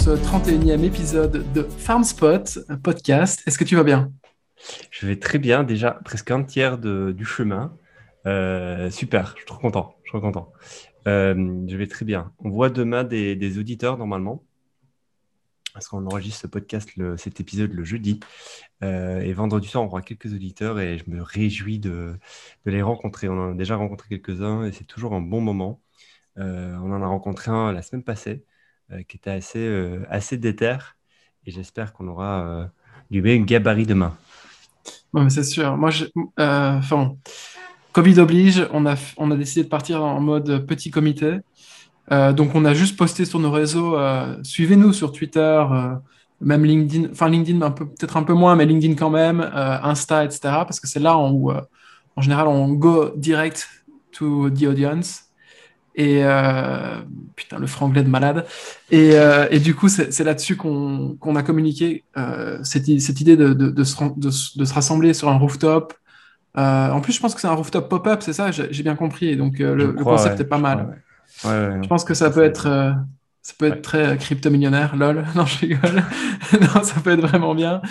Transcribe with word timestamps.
ce 0.00 0.10
31e 0.10 0.82
épisode 0.82 1.52
de 1.52 1.62
FarmSpot 1.62 2.58
podcast. 2.82 3.42
Est-ce 3.46 3.58
que 3.58 3.64
tu 3.64 3.76
vas 3.76 3.84
bien? 3.84 4.10
Je 4.90 5.06
vais 5.06 5.16
très 5.18 5.38
bien, 5.38 5.62
déjà 5.62 5.90
presque 5.90 6.30
un 6.30 6.42
tiers 6.42 6.78
du 6.78 7.24
chemin. 7.26 7.76
Euh, 8.24 8.90
super, 8.90 9.32
je 9.32 9.40
suis 9.40 9.46
trop 9.46 9.58
content. 9.58 9.94
Je, 10.04 10.10
suis 10.10 10.20
content. 10.20 10.52
Euh, 11.06 11.66
je 11.68 11.76
vais 11.76 11.86
très 11.86 12.06
bien. 12.06 12.32
On 12.38 12.48
voit 12.48 12.70
demain 12.70 13.04
des, 13.04 13.58
auditeurs 13.58 13.98
normalement, 13.98 14.42
parce 15.74 15.86
qu'on 15.86 16.06
enregistre 16.06 16.40
ce 16.40 16.46
podcast, 16.46 16.88
cet 17.18 17.40
épisode 17.40 17.74
le 17.74 17.84
jeudi. 17.84 18.20
Euh, 18.82 19.20
et 19.20 19.34
vendredi 19.34 19.68
soir, 19.68 19.84
on 19.84 19.88
aura 19.88 20.00
quelques 20.00 20.32
auditeurs 20.32 20.80
et 20.80 20.96
je 20.96 21.10
me 21.10 21.20
réjouis 21.20 21.78
de, 21.78 22.18
de 22.64 22.70
les 22.70 22.80
rencontrer. 22.80 23.28
On 23.28 23.38
en 23.38 23.52
a 23.52 23.54
déjà 23.54 23.76
rencontré 23.76 24.08
quelques-uns 24.08 24.64
et 24.64 24.72
c'est 24.72 24.84
toujours 24.84 25.12
un 25.12 25.20
bon 25.20 25.42
moment. 25.42 25.82
on 26.36 26.90
en 26.90 27.02
a 27.02 27.06
rencontré 27.06 27.50
un 27.50 27.70
la 27.72 27.82
semaine 27.82 28.02
passée. 28.02 28.46
Euh, 28.92 29.02
qui 29.06 29.18
était 29.18 29.30
assez, 29.30 29.60
euh, 29.60 30.04
assez 30.10 30.36
déter. 30.36 30.76
Et 31.46 31.52
j'espère 31.52 31.92
qu'on 31.92 32.08
aura 32.08 32.40
euh, 32.40 32.64
du 33.10 33.22
bien 33.22 33.38
gabarit 33.38 33.86
demain. 33.86 34.16
c'est 35.28 35.44
sûr. 35.44 35.76
Moi, 35.76 35.90
enfin, 36.36 37.14
Covid 37.92 38.18
oblige, 38.18 38.66
on 38.72 38.86
a, 38.86 38.96
on 39.16 39.30
a 39.30 39.36
décidé 39.36 39.62
de 39.62 39.68
partir 39.68 40.02
en 40.02 40.20
mode 40.20 40.66
petit 40.66 40.90
comité. 40.90 41.38
donc, 42.10 42.54
on 42.54 42.64
a 42.64 42.74
juste 42.74 42.96
posté 42.96 43.24
sur 43.24 43.38
nos 43.38 43.52
réseaux. 43.52 43.96
Suivez-nous 44.42 44.92
sur 44.92 45.12
Twitter, 45.12 45.64
même 46.40 46.64
LinkedIn. 46.64 47.10
Enfin, 47.12 47.28
LinkedIn, 47.28 47.70
peut-être 47.70 48.16
un 48.16 48.22
peu 48.24 48.34
moins, 48.34 48.56
mais 48.56 48.66
LinkedIn 48.66 48.94
quand 48.94 49.10
même, 49.10 49.40
Insta, 49.54 50.24
etc. 50.24 50.40
Parce 50.42 50.80
que 50.80 50.88
c'est 50.88 51.00
là 51.00 51.16
où, 51.16 51.52
en 51.52 52.20
général, 52.20 52.48
on 52.48 52.68
go 52.74 53.10
direct 53.16 53.68
to 54.12 54.50
the 54.50 54.64
audience. 54.64 55.29
Et 55.96 56.20
euh, 56.22 57.00
putain, 57.34 57.58
le 57.58 57.66
franglais 57.66 58.02
de 58.02 58.08
malade. 58.08 58.46
Et, 58.90 59.12
euh, 59.14 59.48
et 59.50 59.58
du 59.58 59.74
coup, 59.74 59.88
c'est 59.88 60.24
là-dessus 60.24 60.56
qu'on 60.56 61.36
a 61.36 61.42
communiqué 61.42 62.04
euh, 62.16 62.58
cette, 62.62 62.86
cette, 63.00 63.20
idée 63.20 63.36
de, 63.36 63.52
de, 63.52 63.70
de, 63.70 63.84
se, 63.84 63.96
de, 64.16 64.30
se, 64.30 64.74
rassembler 64.74 65.14
sur 65.14 65.28
un 65.28 65.36
rooftop. 65.36 65.94
en 66.54 67.00
plus, 67.00 67.12
je 67.12 67.20
pense 67.20 67.34
que 67.34 67.40
c'est 67.40 67.48
un 67.48 67.54
rooftop 67.54 67.88
pop-up, 67.88 68.22
c'est 68.22 68.32
ça? 68.32 68.50
J'ai 68.50 68.82
bien 68.82 68.94
compris. 68.94 69.28
Et 69.28 69.36
donc, 69.36 69.58
le, 69.58 69.92
concept 69.92 70.40
est 70.40 70.44
pas 70.44 70.58
mal. 70.58 71.02
je 71.44 71.86
pense 71.88 72.04
que 72.04 72.14
ça 72.14 72.30
peut 72.30 72.44
être. 72.44 72.94
ça 73.42 73.54
peut 73.58 73.66
être 73.66 73.82
très 73.82 74.16
crypto-millionnaire, 74.16 74.94
lol. 74.94 75.24
Non, 75.34 75.44
je 75.44 75.58
rigole. 75.58 76.04
non, 76.60 76.82
ça 76.84 77.00
peut 77.02 77.10
être 77.10 77.22
vraiment 77.22 77.56
bien. 77.56 77.82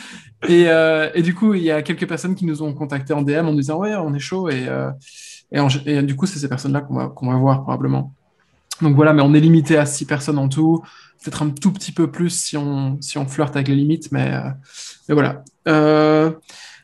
Et, 0.48 0.68
et, 1.16 1.22
du 1.22 1.36
coup, 1.36 1.54
il 1.54 1.64
y 1.64 1.72
a 1.72 1.82
quelques 1.82 2.08
personnes 2.08 2.36
qui 2.36 2.46
nous 2.46 2.64
ont 2.64 2.74
contacté 2.74 3.12
en 3.12 3.24
DM 3.24 3.46
en 3.46 3.52
nous 3.52 3.60
disant 3.60 3.78
Ouais, 3.78 3.94
on 3.96 4.14
est 4.14 4.20
chaud. 4.20 4.48
Et, 4.50 4.68
et, 5.52 6.02
du 6.04 6.16
coup, 6.16 6.26
c'est 6.26 6.40
ces 6.40 6.50
personnes-là 6.50 6.82
qu'on 6.82 6.96
va, 6.96 7.08
qu'on 7.08 7.32
va 7.32 7.38
voir 7.38 7.64
probablement. 7.64 8.14
Donc 8.82 8.96
voilà, 8.96 9.14
mais 9.14 9.22
on 9.22 9.34
est 9.34 9.40
limité 9.40 9.78
à 9.78 9.86
6 9.86 10.06
personnes 10.06 10.38
en 10.38 10.48
tout. 10.48 10.84
Peut-être 11.24 11.42
un 11.42 11.50
tout 11.50 11.72
petit 11.72 11.92
peu 11.92 12.10
plus 12.10 12.30
si 12.30 12.56
on, 12.56 12.98
si 13.02 13.18
on 13.18 13.28
flirte 13.28 13.56
avec 13.56 13.68
les 13.68 13.76
limites, 13.76 14.12
mais, 14.12 14.34
euh, 14.34 14.50
mais 15.08 15.14
voilà. 15.16 15.44
Euh, 15.68 16.32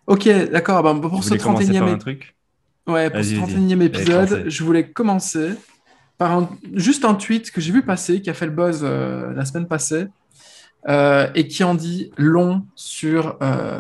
ok, 0.08 0.28
d'accord. 0.52 0.84
Ben, 0.84 1.00
pour 1.00 1.24
ce 1.24 1.36
31e, 1.36 1.98
truc? 1.98 2.36
Ouais, 2.88 3.10
pour 3.10 3.24
ce 3.24 3.34
31e 3.34 3.82
épisode, 3.82 4.46
je 4.48 4.64
voulais 4.64 4.90
commencer 4.90 5.52
par 6.18 6.50
juste 6.74 7.06
un 7.06 7.14
tweet 7.14 7.52
que 7.52 7.62
j'ai 7.62 7.72
vu 7.72 7.82
passer, 7.82 8.22
qui 8.22 8.30
a 8.30 8.34
fait 8.34 8.46
le 8.46 8.52
buzz 8.52 8.82
euh, 8.84 9.34
la 9.34 9.46
semaine 9.46 9.68
passée, 9.68 10.08
et 10.88 11.48
qui 11.48 11.64
en 11.64 11.74
dit 11.74 12.12
long 12.18 12.64
sur 12.76 13.40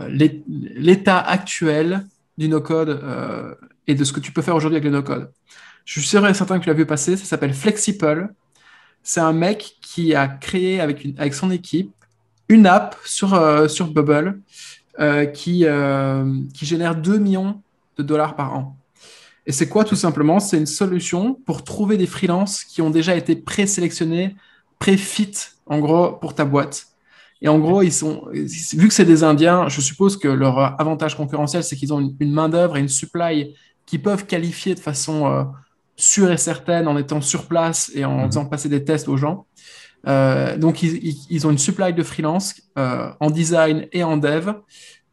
l'état 0.09 1.19
actuel 1.19 2.05
du 2.37 2.49
no-code 2.49 2.99
et 3.87 3.95
de 3.95 4.03
ce 4.03 4.13
que 4.13 4.19
tu 4.19 4.31
peux 4.31 4.41
faire 4.41 4.55
aujourd'hui 4.55 4.77
avec 4.77 4.85
le 4.85 4.91
no-code. 4.91 5.31
Je 5.85 5.99
suis 5.99 6.07
sûr 6.07 6.25
et 6.27 6.33
certain 6.33 6.57
que 6.57 6.63
tu 6.63 6.69
l'as 6.69 6.75
vu 6.75 6.85
passer, 6.85 7.15
ça 7.15 7.25
s'appelle 7.25 7.53
Flexible. 7.53 8.33
C'est 9.03 9.19
un 9.19 9.33
mec 9.33 9.75
qui 9.81 10.15
a 10.15 10.27
créé 10.27 10.81
avec, 10.81 11.33
son 11.33 11.51
équipe 11.51 11.91
une 12.49 12.65
app 12.65 12.97
sur, 13.05 13.33
euh, 13.35 13.67
sur 13.67 13.87
Bubble 13.87 14.39
euh, 14.99 15.25
qui, 15.25 15.65
euh, 15.65 16.39
qui 16.53 16.65
génère 16.65 16.95
2 16.95 17.17
millions 17.19 17.61
de 17.97 18.03
dollars 18.03 18.35
par 18.35 18.55
an. 18.55 18.77
Et 19.45 19.51
c'est 19.51 19.69
quoi 19.69 19.83
tout 19.83 19.95
simplement? 19.95 20.39
C'est 20.39 20.57
une 20.57 20.65
solution 20.65 21.35
pour 21.45 21.63
trouver 21.63 21.97
des 21.97 22.07
freelances 22.07 22.63
qui 22.63 22.81
ont 22.81 22.89
déjà 22.89 23.15
été 23.15 23.35
présélectionnés, 23.35 24.35
pré-fit 24.79 25.33
en 25.67 25.79
gros 25.79 26.13
pour 26.13 26.33
ta 26.33 26.45
boîte. 26.45 26.87
Et 27.41 27.47
en 27.47 27.59
gros, 27.59 27.83
ils 27.83 27.93
sont, 27.93 28.27
vu 28.31 28.87
que 28.87 28.93
c'est 28.93 29.05
des 29.05 29.23
Indiens, 29.23 29.67
je 29.67 29.81
suppose 29.81 30.17
que 30.17 30.27
leur 30.27 30.79
avantage 30.81 31.15
concurrentiel, 31.15 31.63
c'est 31.63 31.75
qu'ils 31.75 31.93
ont 31.93 32.15
une 32.19 32.31
main-d'œuvre 32.31 32.77
et 32.77 32.79
une 32.79 32.89
supply 32.89 33.53
qui 33.85 33.99
peuvent 33.99 34.25
qualifier 34.25 34.75
de 34.75 34.79
façon 34.79 35.27
euh, 35.27 35.43
sûre 35.95 36.31
et 36.31 36.37
certaine 36.37 36.87
en 36.87 36.97
étant 36.97 37.21
sur 37.21 37.47
place 37.47 37.91
et 37.93 38.05
en 38.05 38.19
mhm. 38.19 38.25
faisant 38.27 38.45
passer 38.45 38.69
des 38.69 38.83
tests 38.83 39.07
aux 39.07 39.17
gens. 39.17 39.45
Euh, 40.07 40.57
donc, 40.57 40.83
ils, 40.83 41.47
ont 41.47 41.51
une 41.51 41.57
supply 41.57 41.93
de 41.93 42.03
freelance 42.03 42.61
euh, 42.77 43.09
en 43.19 43.31
design 43.31 43.87
et 43.91 44.03
en 44.03 44.17
dev. 44.17 44.49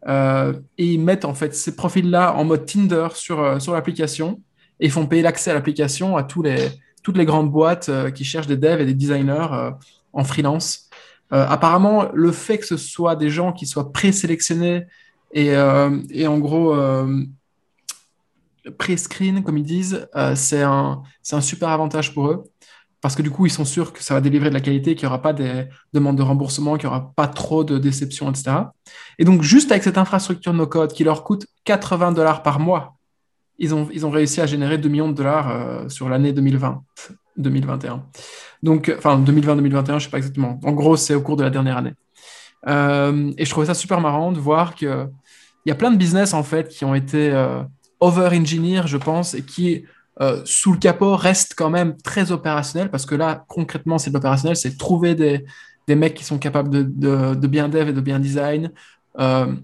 et 0.06 0.84
ils 0.84 0.98
mettent 0.98 1.24
en 1.24 1.32
fait 1.32 1.54
ces 1.54 1.76
profils-là 1.76 2.34
en 2.34 2.44
mode 2.44 2.66
Tinder 2.66 3.08
sur, 3.14 3.60
sur 3.60 3.72
l'application 3.72 4.40
et 4.80 4.90
font 4.90 5.06
payer 5.06 5.22
l'accès 5.22 5.50
à 5.50 5.54
l'application 5.54 6.16
à 6.16 6.24
tous 6.24 6.42
les, 6.42 6.68
toutes 7.02 7.16
les 7.16 7.24
grandes 7.24 7.50
boîtes 7.50 7.90
qui 8.14 8.24
cherchent 8.24 8.48
des 8.48 8.56
devs 8.58 8.80
et 8.80 8.84
des 8.84 8.94
designers 8.94 9.70
en 10.12 10.24
freelance. 10.24 10.90
apparemment, 11.30 12.10
le 12.12 12.32
fait 12.32 12.58
que 12.58 12.66
ce 12.66 12.76
soit 12.76 13.16
des 13.16 13.30
gens 13.30 13.52
qui 13.52 13.64
soient 13.64 13.92
présélectionnés 13.92 14.84
et, 15.32 15.52
et 16.10 16.26
en 16.26 16.38
gros 16.38 16.74
pré-screen, 18.70 19.42
comme 19.42 19.58
ils 19.58 19.64
disent, 19.64 20.08
euh, 20.14 20.34
c'est 20.34 20.62
un, 20.62 21.02
un, 21.32 21.40
super 21.40 21.68
avantage 21.68 22.14
pour 22.14 22.28
eux. 22.28 22.44
Parce 23.00 23.16
que 23.16 23.22
du 23.22 23.30
coup, 23.30 23.46
ils 23.46 23.50
sont 23.50 23.64
sûrs 23.64 23.92
que 23.92 24.02
ça 24.02 24.14
va 24.14 24.20
délivrer 24.20 24.48
de 24.48 24.54
la 24.54 24.60
qualité, 24.60 24.94
qu'il 24.94 25.06
n'y 25.06 25.08
aura 25.08 25.20
pas 25.20 25.32
des 25.32 25.64
demandes 25.92 26.16
de 26.16 26.22
remboursement, 26.22 26.76
qu'il 26.76 26.88
n'y 26.88 26.94
aura 26.94 27.12
pas 27.16 27.26
trop 27.26 27.64
de 27.64 27.76
déceptions, 27.76 28.30
etc. 28.30 28.52
Et 29.18 29.24
donc, 29.24 29.42
juste 29.42 29.72
avec 29.72 29.82
cette 29.82 29.98
infrastructure 29.98 30.52
no-code 30.52 30.92
qui 30.92 31.02
leur 31.02 31.24
coûte 31.24 31.46
80 31.64 32.12
dollars 32.12 32.44
par 32.44 32.60
mois, 32.60 32.94
ils 33.58 33.74
ont, 33.74 33.88
ils 33.92 34.06
ont 34.06 34.10
réussi 34.10 34.40
à 34.40 34.46
générer 34.46 34.78
2 34.78 34.88
millions 34.88 35.08
de 35.08 35.14
dollars 35.14 35.50
euh, 35.50 35.88
sur 35.88 36.08
l'année 36.08 36.32
2020, 36.32 36.80
2021. 37.36 38.04
Donc, 38.62 38.92
enfin, 38.96 39.20
2020-2021, 39.20 39.86
je 39.86 39.92
ne 39.92 39.98
sais 39.98 40.10
pas 40.10 40.18
exactement. 40.18 40.60
En 40.62 40.72
gros, 40.72 40.96
c'est 40.96 41.16
au 41.16 41.22
cours 41.22 41.36
de 41.36 41.42
la 41.42 41.50
dernière 41.50 41.78
année. 41.78 41.94
Euh, 42.68 43.32
et 43.36 43.44
je 43.44 43.50
trouvais 43.50 43.66
ça 43.66 43.74
super 43.74 44.00
marrant 44.00 44.30
de 44.30 44.38
voir 44.38 44.76
qu'il 44.76 45.08
y 45.66 45.70
a 45.72 45.74
plein 45.74 45.90
de 45.90 45.96
business, 45.96 46.34
en 46.34 46.44
fait, 46.44 46.68
qui 46.68 46.84
ont 46.84 46.94
été 46.94 47.32
over-engineer, 48.02 48.86
je 48.86 48.96
pense, 48.96 49.34
et 49.34 49.42
qui, 49.42 49.84
euh, 50.20 50.42
sous 50.44 50.72
le 50.72 50.78
capot, 50.78 51.16
reste 51.16 51.54
quand 51.56 51.70
même 51.70 51.96
très 51.96 52.32
opérationnel, 52.32 52.90
parce 52.90 53.06
que 53.06 53.14
là, 53.14 53.44
concrètement, 53.48 53.96
c'est 53.96 54.10
l'opérationnel, 54.10 54.56
c'est 54.56 54.76
trouver 54.76 55.14
des, 55.14 55.44
mecs 55.88 56.14
qui 56.14 56.24
sont 56.24 56.38
capables 56.38 56.70
de, 56.70 57.34
de, 57.34 57.46
bien 57.46 57.68
dev 57.68 57.88
et 57.88 57.92
de 57.92 58.00
bien 58.00 58.18
design, 58.18 58.72
euh, 59.20 59.54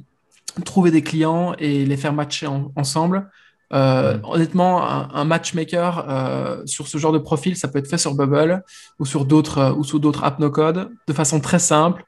trouver 0.64 0.90
des 0.90 1.02
clients 1.02 1.54
et 1.58 1.84
les 1.84 1.96
faire 1.96 2.12
matcher 2.12 2.46
ensemble. 2.76 3.28
Euh, 3.72 4.18
honnêtement, 4.22 4.88
un, 4.88 5.24
matchmaker 5.24 6.62
sur 6.64 6.86
ce 6.86 6.96
genre 6.96 7.12
de 7.12 7.18
profil, 7.18 7.56
ça 7.56 7.68
peut 7.68 7.78
être 7.78 7.88
fait 7.88 7.98
sur 7.98 8.14
Bubble 8.14 8.62
ou 8.98 9.04
sur 9.04 9.24
d'autres 9.24 9.74
ou 9.76 9.98
d'autres 9.98 10.24
app 10.24 10.38
no 10.38 10.50
code 10.50 10.90
de 11.06 11.12
façon 11.12 11.40
très 11.40 11.58
simple. 11.58 12.04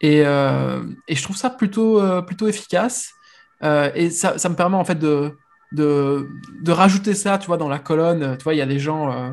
Et, 0.00 0.22
je 0.22 1.22
trouve 1.22 1.36
ça 1.36 1.50
plutôt, 1.50 2.00
plutôt 2.22 2.46
efficace. 2.46 3.10
et 3.62 4.10
ça, 4.10 4.48
me 4.48 4.54
permet 4.54 4.76
en 4.76 4.84
fait 4.84 4.98
de, 4.98 5.34
de, 5.72 6.28
de, 6.60 6.72
rajouter 6.72 7.14
ça, 7.14 7.38
tu 7.38 7.46
vois, 7.46 7.56
dans 7.56 7.68
la 7.68 7.78
colonne. 7.78 8.36
Tu 8.38 8.44
vois, 8.44 8.54
il 8.54 8.58
y 8.58 8.62
a 8.62 8.66
des 8.66 8.78
gens, 8.78 9.10
euh, 9.10 9.30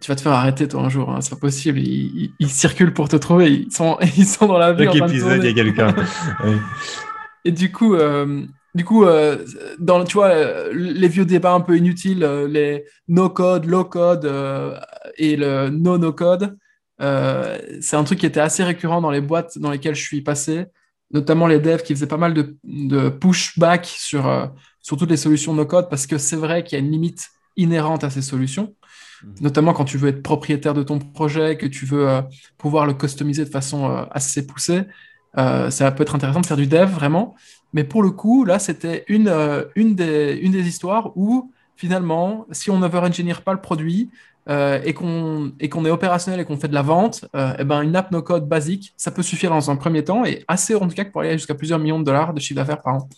tu 0.00 0.08
vas 0.08 0.16
te 0.16 0.20
faire 0.20 0.32
arrêter 0.32 0.68
toi 0.68 0.82
un 0.82 0.88
jour, 0.88 1.10
hein, 1.10 1.20
c'est 1.20 1.30
pas 1.30 1.40
possible. 1.40 1.78
Ils, 1.78 2.32
ils, 2.38 2.48
circulent 2.48 2.94
pour 2.94 3.08
te 3.08 3.16
trouver, 3.16 3.52
ils 3.52 3.72
sont, 3.72 3.98
ils 4.16 4.26
sont 4.26 4.46
dans 4.46 4.58
la 4.58 4.72
vie. 4.72 4.84
Chaque 4.84 4.96
épisode, 4.96 5.42
il 5.42 5.46
y 5.46 5.48
a 5.48 5.54
quelqu'un. 5.54 5.94
Et 7.44 7.50
du 7.50 7.72
coup, 7.72 7.94
euh, 7.94 8.44
du 8.74 8.84
coup 8.84 9.04
euh, 9.04 9.44
dans, 9.78 10.04
tu 10.04 10.14
vois, 10.14 10.70
les 10.72 11.08
vieux 11.08 11.24
débats 11.24 11.54
un 11.54 11.60
peu 11.60 11.76
inutiles, 11.76 12.24
les 12.48 12.84
no-code, 13.08 13.66
low-code 13.66 14.30
et 15.18 15.36
le 15.36 15.68
no-no-code, 15.68 16.56
c'est 17.00 17.96
un 17.96 18.04
truc 18.04 18.20
qui 18.20 18.26
était 18.26 18.40
assez 18.40 18.62
récurrent 18.62 19.00
dans 19.00 19.10
les 19.10 19.20
boîtes 19.20 19.58
dans 19.58 19.72
lesquelles 19.72 19.96
je 19.96 20.04
suis 20.04 20.22
passé, 20.22 20.66
notamment 21.10 21.48
les 21.48 21.58
devs 21.58 21.82
qui 21.82 21.94
faisaient 21.94 22.06
pas 22.06 22.16
mal 22.16 22.32
de, 22.32 22.56
de 22.62 23.08
pushback 23.08 23.86
sur 23.86 24.52
sur 24.82 24.96
toutes 24.96 25.10
les 25.10 25.16
solutions 25.16 25.54
no-code 25.54 25.88
parce 25.88 26.06
que 26.06 26.18
c'est 26.18 26.36
vrai 26.36 26.64
qu'il 26.64 26.78
y 26.78 26.82
a 26.82 26.84
une 26.84 26.90
limite 26.90 27.30
inhérente 27.56 28.04
à 28.04 28.10
ces 28.10 28.22
solutions, 28.22 28.74
mhm. 29.24 29.34
notamment 29.40 29.72
quand 29.72 29.84
tu 29.84 29.98
veux 29.98 30.08
être 30.08 30.22
propriétaire 30.22 30.74
de 30.74 30.82
ton 30.82 30.98
projet, 30.98 31.56
que 31.56 31.66
tu 31.66 31.86
veux 31.86 32.08
euh, 32.08 32.22
pouvoir 32.58 32.86
le 32.86 32.94
customiser 32.94 33.44
de 33.44 33.50
façon 33.50 33.90
euh, 33.90 34.04
assez 34.10 34.46
poussée. 34.46 34.82
Euh, 35.38 35.70
ça 35.70 35.90
peut 35.92 36.02
être 36.02 36.14
intéressant 36.14 36.40
de 36.40 36.46
faire 36.46 36.56
du 36.56 36.66
dev 36.66 36.90
vraiment. 36.90 37.34
Mais 37.72 37.84
pour 37.84 38.02
le 38.02 38.10
coup, 38.10 38.44
là, 38.44 38.58
c'était 38.58 39.04
une, 39.08 39.32
une, 39.76 39.94
des, 39.94 40.38
une 40.42 40.52
des 40.52 40.68
histoires 40.68 41.16
où 41.16 41.50
finalement, 41.76 42.46
si 42.50 42.70
on 42.70 42.78
n'over-engineer 42.78 43.40
pas 43.44 43.54
le 43.54 43.60
produit, 43.60 44.10
et 44.48 44.92
qu'on 44.92 45.52
est 45.60 45.90
opérationnel 45.90 46.40
et 46.40 46.44
qu'on 46.44 46.56
fait 46.56 46.66
de 46.66 46.74
la 46.74 46.82
vente, 46.82 47.24
et 47.32 47.52
eh 47.60 47.64
ben 47.64 47.80
une 47.80 47.94
app 47.94 48.10
no-code 48.10 48.48
basique, 48.48 48.92
ça 48.96 49.12
peut 49.12 49.22
suffire 49.22 49.50
dans 49.50 49.70
un 49.70 49.76
premier 49.76 50.02
temps 50.02 50.24
et 50.24 50.44
assez 50.48 50.74
en 50.74 50.88
tout 50.88 50.96
cas 50.96 51.04
pour 51.04 51.20
aller 51.20 51.34
jusqu'à 51.34 51.54
plusieurs 51.54 51.78
millions 51.78 52.00
de 52.00 52.04
dollars 52.04 52.34
de 52.34 52.40
chiffre 52.40 52.56
d'affaires 52.56 52.82
par 52.82 52.96
an 52.96 53.08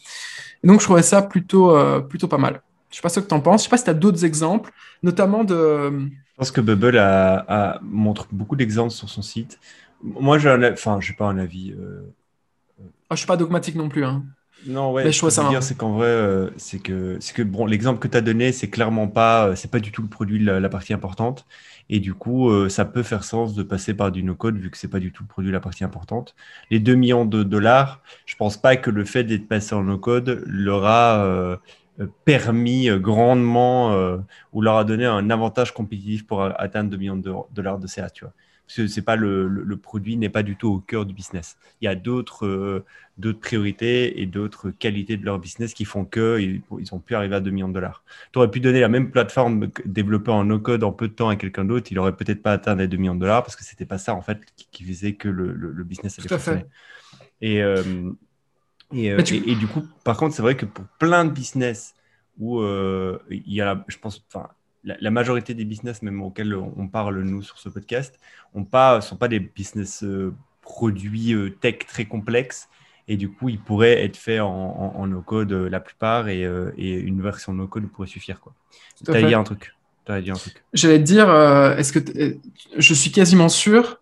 donc, 0.64 0.80
je 0.80 0.84
trouvais 0.84 1.02
ça 1.02 1.22
plutôt, 1.22 1.76
euh, 1.76 2.00
plutôt 2.00 2.28
pas 2.28 2.38
mal. 2.38 2.62
Je 2.90 2.94
ne 2.94 2.96
sais 2.96 3.02
pas 3.02 3.08
ce 3.08 3.20
que 3.20 3.28
tu 3.28 3.34
en 3.34 3.40
penses. 3.40 3.62
Je 3.62 3.64
ne 3.64 3.64
sais 3.64 3.70
pas 3.70 3.76
si 3.76 3.84
tu 3.84 3.90
as 3.90 3.94
d'autres 3.94 4.24
exemples, 4.24 4.72
notamment 5.02 5.44
de. 5.44 5.90
Je 5.90 6.36
pense 6.38 6.50
que 6.50 6.60
Bubble 6.60 6.98
a, 6.98 7.78
montre 7.82 8.26
beaucoup 8.32 8.56
d'exemples 8.56 8.90
sur 8.90 9.08
son 9.08 9.22
site 9.22 9.58
moi, 10.04 10.38
j'ai 10.38 10.50
enfin, 10.72 11.00
pas 11.16 11.26
un 11.26 11.38
avis. 11.38 11.72
Euh... 11.72 12.02
Ah, 13.08 13.14
je 13.14 13.18
suis 13.18 13.26
pas 13.26 13.36
dogmatique 13.36 13.74
non 13.74 13.88
plus. 13.88 14.04
Hein. 14.04 14.24
Non, 14.66 14.92
ouais. 14.92 15.02
ce 15.12 15.20
que 15.20 15.30
je 15.30 15.40
veux 15.40 15.48
dire, 15.48 15.62
c'est 15.62 15.76
qu'en 15.76 15.92
vrai, 15.92 16.06
euh, 16.06 16.50
c'est 16.56 16.78
que, 16.78 17.18
que 17.34 17.42
bon, 17.42 17.66
l'exemple 17.66 17.98
que 17.98 18.08
tu 18.08 18.16
as 18.16 18.22
donné, 18.22 18.52
c'est 18.52 18.70
clairement 18.70 19.08
pas, 19.08 19.48
euh, 19.48 19.54
c'est 19.56 19.70
pas 19.70 19.80
du 19.80 19.92
tout 19.92 20.02
le 20.02 20.08
produit, 20.08 20.38
la, 20.38 20.60
la 20.60 20.68
partie 20.68 20.94
importante. 20.94 21.44
Et 21.90 22.00
du 22.00 22.14
coup, 22.14 22.50
euh, 22.50 22.68
ça 22.68 22.84
peut 22.84 23.02
faire 23.02 23.24
sens 23.24 23.54
de 23.54 23.62
passer 23.62 23.94
par 23.94 24.10
du 24.10 24.22
no-code 24.22 24.56
vu 24.56 24.70
que 24.70 24.78
c'est 24.78 24.88
pas 24.88 25.00
du 25.00 25.12
tout 25.12 25.22
le 25.22 25.28
produit, 25.28 25.52
la 25.52 25.60
partie 25.60 25.84
importante. 25.84 26.34
Les 26.70 26.80
2 26.80 26.94
millions 26.94 27.24
de 27.24 27.42
dollars, 27.42 28.00
je 28.26 28.36
pense 28.36 28.56
pas 28.56 28.76
que 28.76 28.90
le 28.90 29.04
fait 29.04 29.24
d'être 29.24 29.48
passé 29.48 29.74
en 29.74 29.82
no-code 29.82 30.42
leur 30.46 30.86
a 30.86 31.58
permis 32.24 32.88
grandement 32.98 33.94
ou 34.52 34.62
leur 34.62 34.76
a 34.78 34.84
donné 34.84 35.04
un 35.06 35.30
avantage 35.30 35.72
compétitif 35.72 36.26
pour 36.26 36.42
atteindre 36.42 36.90
2 36.90 36.96
millions 36.96 37.16
de 37.16 37.32
dollars 37.54 37.78
de 37.78 37.86
CA, 37.86 38.10
tu 38.10 38.24
vois 38.24 38.32
c'est 38.66 39.02
pas 39.02 39.16
le, 39.16 39.46
le, 39.46 39.76
produit 39.76 40.16
n'est 40.16 40.30
pas 40.30 40.42
du 40.42 40.56
tout 40.56 40.68
au 40.68 40.78
cœur 40.78 41.04
du 41.04 41.12
business. 41.12 41.56
Il 41.80 41.84
y 41.84 41.88
a 41.88 41.94
d'autres 41.94 42.46
euh, 42.46 42.84
d'autres 43.18 43.40
priorités 43.40 44.20
et 44.20 44.26
d'autres 44.26 44.70
qualités 44.70 45.16
de 45.16 45.24
leur 45.24 45.38
business 45.38 45.74
qui 45.74 45.84
font 45.84 46.04
qu'ils 46.04 46.62
ils 46.80 46.94
ont 46.94 46.98
pu 46.98 47.14
arriver 47.14 47.36
à 47.36 47.40
2 47.40 47.50
millions 47.50 47.68
de 47.68 47.74
dollars. 47.74 48.02
Tu 48.32 48.38
aurais 48.38 48.50
pu 48.50 48.60
donner 48.60 48.80
la 48.80 48.88
même 48.88 49.10
plateforme 49.10 49.68
développée 49.84 50.30
en 50.30 50.44
no-code 50.44 50.82
en 50.82 50.92
peu 50.92 51.08
de 51.08 51.12
temps 51.12 51.28
à 51.28 51.36
quelqu'un 51.36 51.64
d'autre, 51.64 51.88
il 51.90 51.98
aurait 51.98 52.16
peut-être 52.16 52.42
pas 52.42 52.52
atteint 52.52 52.74
les 52.74 52.88
2 52.88 52.96
millions 52.96 53.14
de 53.14 53.20
dollars 53.20 53.42
parce 53.42 53.56
que 53.56 53.64
c'était 53.64 53.86
pas 53.86 53.98
ça 53.98 54.14
en 54.14 54.22
fait 54.22 54.40
qui, 54.56 54.66
qui 54.70 54.84
faisait 54.84 55.14
que 55.14 55.28
le, 55.28 55.52
le 55.52 55.84
business 55.84 56.18
allait 56.18 56.28
fonctionner. 56.28 56.64
Et, 57.40 57.62
euh, 57.62 57.82
et, 58.92 59.12
euh, 59.12 59.22
et, 59.30 59.50
et, 59.52 59.54
du 59.56 59.66
coup, 59.66 59.86
par 60.04 60.16
contre, 60.16 60.34
c'est 60.34 60.42
vrai 60.42 60.56
que 60.56 60.64
pour 60.64 60.84
plein 60.98 61.24
de 61.24 61.30
business 61.30 61.94
où 62.38 62.62
il 62.62 63.52
y 63.52 63.60
a, 63.60 63.84
je 63.88 63.98
pense, 63.98 64.24
enfin, 64.28 64.48
la, 64.84 65.10
majorité 65.10 65.54
des 65.54 65.64
business, 65.64 66.02
même 66.02 66.22
auxquels 66.22 66.54
on 66.54 66.88
parle 66.88 67.22
nous 67.22 67.42
sur 67.42 67.58
ce 67.58 67.68
podcast, 67.68 68.18
ne 68.54 69.00
sont 69.00 69.16
pas 69.16 69.28
des 69.28 69.40
business 69.40 70.02
euh, 70.04 70.34
produits 70.62 71.32
euh, 71.32 71.50
tech 71.50 71.78
très 71.86 72.04
complexes. 72.04 72.68
Et 73.06 73.16
du 73.16 73.30
coup, 73.30 73.50
ils 73.50 73.60
pourraient 73.60 74.02
être 74.02 74.16
faits 74.16 74.40
en, 74.40 75.06
no-code 75.06 75.52
euh, 75.52 75.68
la 75.68 75.80
plupart 75.80 76.28
et, 76.28 76.44
une 76.78 77.20
version 77.20 77.52
no-code 77.52 77.86
pourrait 77.88 78.08
suffire. 78.08 78.40
Tu 79.04 79.10
as 79.10 79.22
dit 79.22 79.34
un 79.34 79.44
truc. 79.44 79.74
J'allais 80.72 80.98
te 80.98 81.04
dire, 81.04 81.30
est-ce 81.78 81.92
que 81.92 82.38
je 82.76 82.94
suis 82.94 83.10
quasiment 83.10 83.48
sûr, 83.48 84.00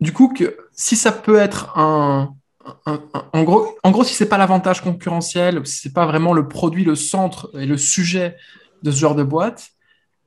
du 0.00 0.12
coup, 0.12 0.32
que 0.32 0.56
si 0.72 0.96
ça 0.96 1.12
peut 1.12 1.36
être 1.36 1.76
un, 1.78 2.34
en, 2.86 3.42
gros, 3.42 3.76
en 3.82 3.90
gros, 3.90 4.04
si 4.04 4.14
c'est 4.14 4.28
pas 4.28 4.38
l'avantage 4.38 4.80
concurrentiel, 4.80 5.66
si 5.66 5.80
c'est 5.80 5.92
pas 5.92 6.06
vraiment 6.06 6.32
le 6.32 6.48
produit, 6.48 6.84
le 6.84 6.94
centre 6.94 7.50
et 7.58 7.66
le 7.66 7.76
sujet 7.76 8.36
de 8.82 8.90
ce 8.90 8.98
genre 8.98 9.14
de 9.14 9.22
boîte. 9.22 9.70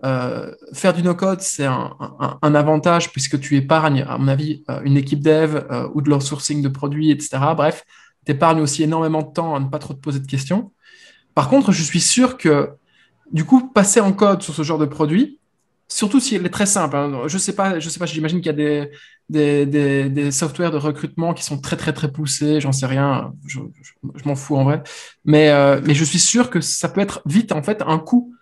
Euh, 0.05 0.51
faire 0.73 0.93
du 0.93 1.01
no-code, 1.01 1.39
c'est 1.41 1.65
un, 1.65 1.95
avantage 2.41 3.11
puisque 3.11 3.39
tu 3.39 3.55
épargnes, 3.55 4.05
à 4.07 4.17
mon 4.17 4.27
avis, 4.27 4.63
euh, 4.69 4.81
une 4.83 4.97
équipe 4.97 5.21
dev 5.21 5.55
euh, 5.55 5.87
ou 5.93 6.01
de 6.01 6.09
leur 6.09 6.21
sourcing 6.21 6.61
de 6.61 6.67
produits, 6.67 7.11
etc. 7.11 7.37
Bref, 7.55 7.85
tu 8.25 8.33
épargnes 8.33 8.59
aussi 8.59 8.83
énormément 8.83 9.21
de 9.21 9.31
temps 9.31 9.55
à 9.55 9.59
ne 9.61 9.67
pas 9.67 9.79
trop 9.79 9.93
te 9.93 9.99
poser 9.99 10.19
de 10.19 10.27
questions. 10.27 10.71
Par 11.35 11.49
contre, 11.49 11.71
je 11.71 11.83
suis 11.83 12.01
sûr 12.01 12.37
que, 12.37 12.71
du 13.31 13.45
coup, 13.45 13.69
passer 13.69 14.01
en 14.01 14.11
code 14.11 14.41
sur 14.41 14.53
ce 14.53 14.63
genre 14.63 14.77
de 14.77 14.85
produit, 14.85 15.39
surtout 15.87 16.19
si 16.19 16.35
elle 16.35 16.45
est 16.45 16.49
très 16.49 16.65
simple, 16.65 16.97
hein, 16.97 17.23
je 17.27 17.37
sais 17.37 17.55
pas, 17.55 17.79
je 17.79 17.87
sais 17.87 17.99
pas, 17.99 18.05
j'imagine 18.05 18.39
qu'il 18.39 18.47
y 18.47 18.49
a 18.49 18.89
des, 19.29 19.65
des, 19.65 20.09
des, 20.09 20.31
softwares 20.31 20.71
de 20.71 20.77
recrutement 20.77 21.33
qui 21.33 21.43
sont 21.43 21.59
très, 21.59 21.77
très, 21.77 21.93
très 21.93 22.11
poussés, 22.11 22.59
j'en 22.59 22.71
sais 22.71 22.85
rien, 22.85 23.33
je, 23.47 23.59
m'en 24.25 24.35
fous 24.35 24.57
en 24.57 24.63
vrai, 24.63 24.83
mais, 25.25 25.51
mais 25.81 25.93
je 25.93 26.03
suis 26.03 26.19
sûr 26.19 26.49
que 26.49 26.61
ça 26.61 26.89
peut 26.89 27.01
être 27.01 27.21
vite, 27.25 27.51
en 27.51 27.63
fait, 27.63 27.83
un 27.85 27.99
coût 27.99 28.33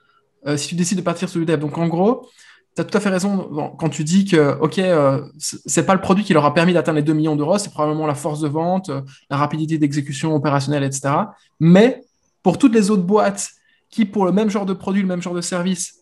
euh, 0.48 0.58
si 0.58 0.70
tu 0.70 0.76
décides 0.76 0.98
de 0.98 1.04
partir 1.04 1.30
sur 1.30 1.40
du 1.40 1.46
dev. 1.46 1.60
Donc 1.60 1.78
en 1.78 1.88
gros, 1.88 2.28
tu 2.76 2.82
as 2.82 2.86
tout 2.86 2.98
à 2.98 3.00
fait 3.00 3.10
raison 3.10 3.76
quand 3.78 3.90
tu 3.90 4.04
dis 4.04 4.26
que, 4.26 4.58
OK, 4.60 4.80
euh, 4.80 5.22
c'est 5.38 5.86
pas 5.86 5.94
le 5.94 6.02
produit 6.02 6.24
qui 6.24 6.34
leur 6.34 6.46
a 6.46 6.54
permis 6.54 6.74
d'atteindre 6.74 6.98
les 6.98 7.04
2 7.04 7.14
millions 7.14 7.36
d'euros, 7.36 7.58
c'est 7.58 7.72
probablement 7.72 8.08
la 8.08 8.16
force 8.16 8.40
de 8.40 8.48
vente, 8.48 8.90
euh, 8.90 9.02
la 9.30 9.38
rapidité 9.38 9.78
d'exécution 9.78 10.34
opérationnelle, 10.36 10.84
etc. 10.84 11.14
Mais 11.60 12.02
pour 12.44 12.58
toutes 12.58 12.74
les 12.74 12.90
autres 12.90 13.04
boîtes 13.04 13.50
qui, 13.90 14.06
pour 14.06 14.26
le 14.26 14.32
même 14.32 14.50
genre 14.50 14.66
de 14.66 14.74
produit, 14.74 15.02
le 15.02 15.08
même 15.08 15.22
genre 15.22 15.36
de 15.36 15.42
service, 15.42 16.00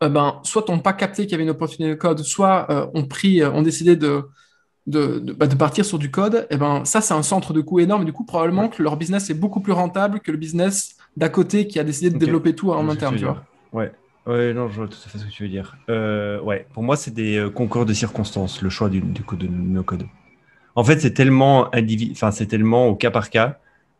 ben, 0.00 0.40
soit 0.44 0.66
n'ont 0.68 0.78
pas 0.78 0.94
capté 0.94 1.24
qu'il 1.24 1.32
y 1.32 1.34
avait 1.34 1.44
une 1.44 1.50
opportunité 1.50 1.90
de 1.90 1.94
code, 1.94 2.22
soit 2.22 2.90
ont, 2.94 3.04
pris, 3.04 3.42
décidé 3.62 3.96
bah, 3.96 4.22
de, 4.86 5.54
partir 5.54 5.84
sur 5.84 5.98
du 5.98 6.10
code, 6.10 6.46
et 6.48 6.56
ben, 6.56 6.86
ça, 6.86 7.02
c'est 7.02 7.12
un 7.12 7.22
centre 7.22 7.52
de 7.52 7.60
coût 7.60 7.80
énorme. 7.80 8.06
Du 8.06 8.12
coup, 8.12 8.24
probablement 8.24 8.70
que 8.70 8.82
leur 8.82 8.96
business 8.96 9.28
est 9.28 9.34
beaucoup 9.34 9.60
plus 9.60 9.72
rentable 9.72 10.20
que 10.20 10.32
le 10.32 10.38
business 10.38 10.96
d'à 11.16 11.28
côté 11.28 11.66
qui 11.66 11.78
a 11.78 11.84
décidé 11.84 12.10
de 12.10 12.18
développer 12.18 12.54
tout 12.54 12.70
en 12.72 12.88
interne, 12.88 13.16
tu 13.16 13.24
vois. 13.24 13.44
Ouais. 13.72 13.92
Ouais, 14.26 14.52
non, 14.52 14.68
je 14.68 14.76
vois 14.76 14.86
tout 14.86 14.98
à 15.04 15.08
fait 15.08 15.18
ce 15.18 15.24
que 15.24 15.30
tu 15.30 15.44
veux 15.44 15.48
dire. 15.48 15.76
Euh, 15.88 16.40
ouais, 16.40 16.66
pour 16.74 16.82
moi, 16.82 16.96
c'est 16.96 17.12
des 17.12 17.38
euh, 17.38 17.50
concours 17.50 17.86
de 17.86 17.92
circonstances, 17.94 18.60
le 18.60 18.68
choix 18.68 18.90
du, 18.90 19.00
du 19.00 19.22
code 19.22 19.40
de 19.40 19.48
no 19.48 19.82
code. 19.82 20.06
En 20.74 20.84
fait, 20.84 21.00
c'est 21.00 21.14
tellement 21.14 21.74
individu, 21.74 22.12
enfin, 22.12 22.30
c'est 22.30 22.46
tellement 22.46 22.86
au 22.88 22.94
cas 22.94 23.10
par 23.10 23.30
cas. 23.30 23.58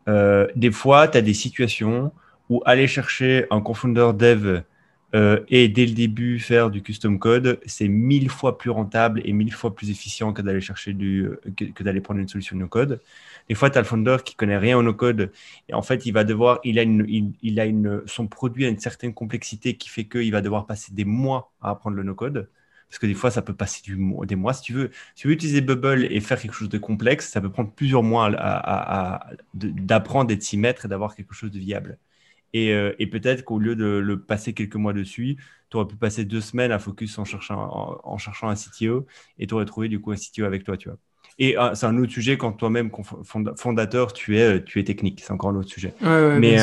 Euh, 0.08 0.46
des 0.56 0.70
fois, 0.70 1.08
tu 1.08 1.18
as 1.18 1.22
des 1.22 1.34
situations 1.34 2.12
où 2.48 2.62
aller 2.64 2.86
chercher 2.86 3.46
un 3.50 3.60
confounder 3.60 4.12
dev 4.14 4.62
euh, 5.14 5.40
et 5.48 5.68
dès 5.68 5.86
le 5.86 5.92
début 5.92 6.38
faire 6.38 6.70
du 6.70 6.82
custom 6.82 7.18
code, 7.18 7.60
c'est 7.66 7.88
mille 7.88 8.28
fois 8.28 8.58
plus 8.58 8.70
rentable 8.70 9.20
et 9.24 9.32
mille 9.32 9.52
fois 9.52 9.74
plus 9.74 9.90
efficient 9.90 10.32
que 10.32 10.42
d'aller 10.42 10.60
chercher 10.60 10.92
du, 10.92 11.28
que, 11.56 11.82
d'aller 11.82 12.00
prendre 12.00 12.20
une 12.20 12.28
solution 12.28 12.56
no 12.56 12.68
code. 12.68 13.00
Des 13.48 13.54
fois, 13.54 13.70
tu 13.70 13.78
as 13.78 13.80
le 13.80 13.86
founder 13.86 14.18
qui 14.24 14.34
connaît 14.34 14.58
rien 14.58 14.76
au 14.78 14.82
no 14.82 14.94
code 14.94 15.32
et 15.68 15.74
en 15.74 15.82
fait, 15.82 16.06
il 16.06 16.12
va 16.12 16.24
devoir, 16.24 16.60
il 16.64 16.78
il, 17.42 17.60
a 17.60 17.66
son 18.06 18.26
produit 18.28 18.66
a 18.66 18.68
une 18.68 18.78
certaine 18.78 19.14
complexité 19.14 19.76
qui 19.76 19.88
fait 19.88 20.04
qu'il 20.04 20.32
va 20.32 20.40
devoir 20.40 20.66
passer 20.66 20.92
des 20.92 21.04
mois 21.04 21.52
à 21.60 21.70
apprendre 21.70 21.96
le 21.96 22.02
no 22.02 22.14
code. 22.14 22.48
Parce 22.88 22.98
que 22.98 23.06
des 23.06 23.14
fois, 23.14 23.30
ça 23.30 23.40
peut 23.42 23.54
passer 23.54 23.82
des 23.86 24.36
mois. 24.36 24.52
Si 24.52 24.62
tu 24.62 24.72
veux, 24.72 24.90
utiliser 25.24 25.60
Bubble 25.60 26.06
et 26.10 26.20
faire 26.20 26.40
quelque 26.40 26.54
chose 26.54 26.68
de 26.68 26.78
complexe, 26.78 27.30
ça 27.30 27.40
peut 27.40 27.50
prendre 27.50 27.70
plusieurs 27.72 28.02
mois 28.02 28.30
à, 28.36 29.30
d'apprendre 29.54 30.32
et 30.32 30.36
de 30.36 30.42
s'y 30.42 30.56
mettre 30.58 30.86
et 30.86 30.88
d'avoir 30.88 31.14
quelque 31.14 31.32
chose 31.32 31.52
de 31.52 31.58
viable. 31.60 31.98
Euh, 32.56 32.94
et, 32.98 33.06
peut-être 33.06 33.44
qu'au 33.44 33.58
lieu 33.58 33.76
de 33.76 33.84
le 33.84 34.20
passer 34.22 34.54
quelques 34.54 34.76
mois 34.76 34.92
dessus, 34.92 35.36
tu 35.70 35.76
aurais 35.76 35.86
pu 35.86 35.96
passer 35.96 36.24
deux 36.24 36.40
semaines 36.40 36.72
à 36.72 36.78
focus 36.78 37.18
en 37.18 37.24
cherchant, 37.24 38.00
en, 38.04 38.18
cherchant 38.18 38.48
un 38.48 38.56
CTO 38.56 39.06
et 39.38 39.46
tu 39.46 39.54
aurais 39.54 39.66
trouvé 39.66 39.88
du 39.88 40.00
coup 40.00 40.12
un 40.12 40.16
CTO 40.16 40.44
avec 40.44 40.64
toi, 40.64 40.76
tu 40.76 40.88
vois. 40.88 40.98
Et 41.40 41.58
euh, 41.58 41.74
c'est 41.74 41.86
un 41.86 41.96
autre 41.98 42.12
sujet 42.12 42.36
quand 42.36 42.52
toi-même, 42.52 42.90
fondateur, 43.56 44.12
tu 44.12 44.38
es, 44.38 44.42
euh, 44.42 44.60
tu 44.64 44.78
es 44.78 44.84
technique. 44.84 45.22
C'est 45.24 45.32
encore 45.32 45.50
un 45.50 45.56
autre 45.56 45.70
sujet. 45.70 45.92
Mais 46.38 46.58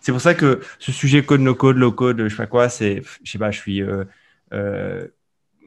c'est 0.00 0.12
pour 0.12 0.20
ça 0.20 0.34
que 0.34 0.60
ce 0.78 0.92
sujet 0.92 1.22
code, 1.22 1.40
no 1.40 1.54
code, 1.54 1.76
low 1.76 1.92
code, 1.92 2.22
je 2.22 2.28
sais 2.28 2.36
pas 2.36 2.46
quoi, 2.46 2.68
c'est, 2.70 3.02
je 3.22 3.30
sais 3.30 3.38
pas, 3.38 3.50
je 3.50 3.58
suis. 3.58 3.82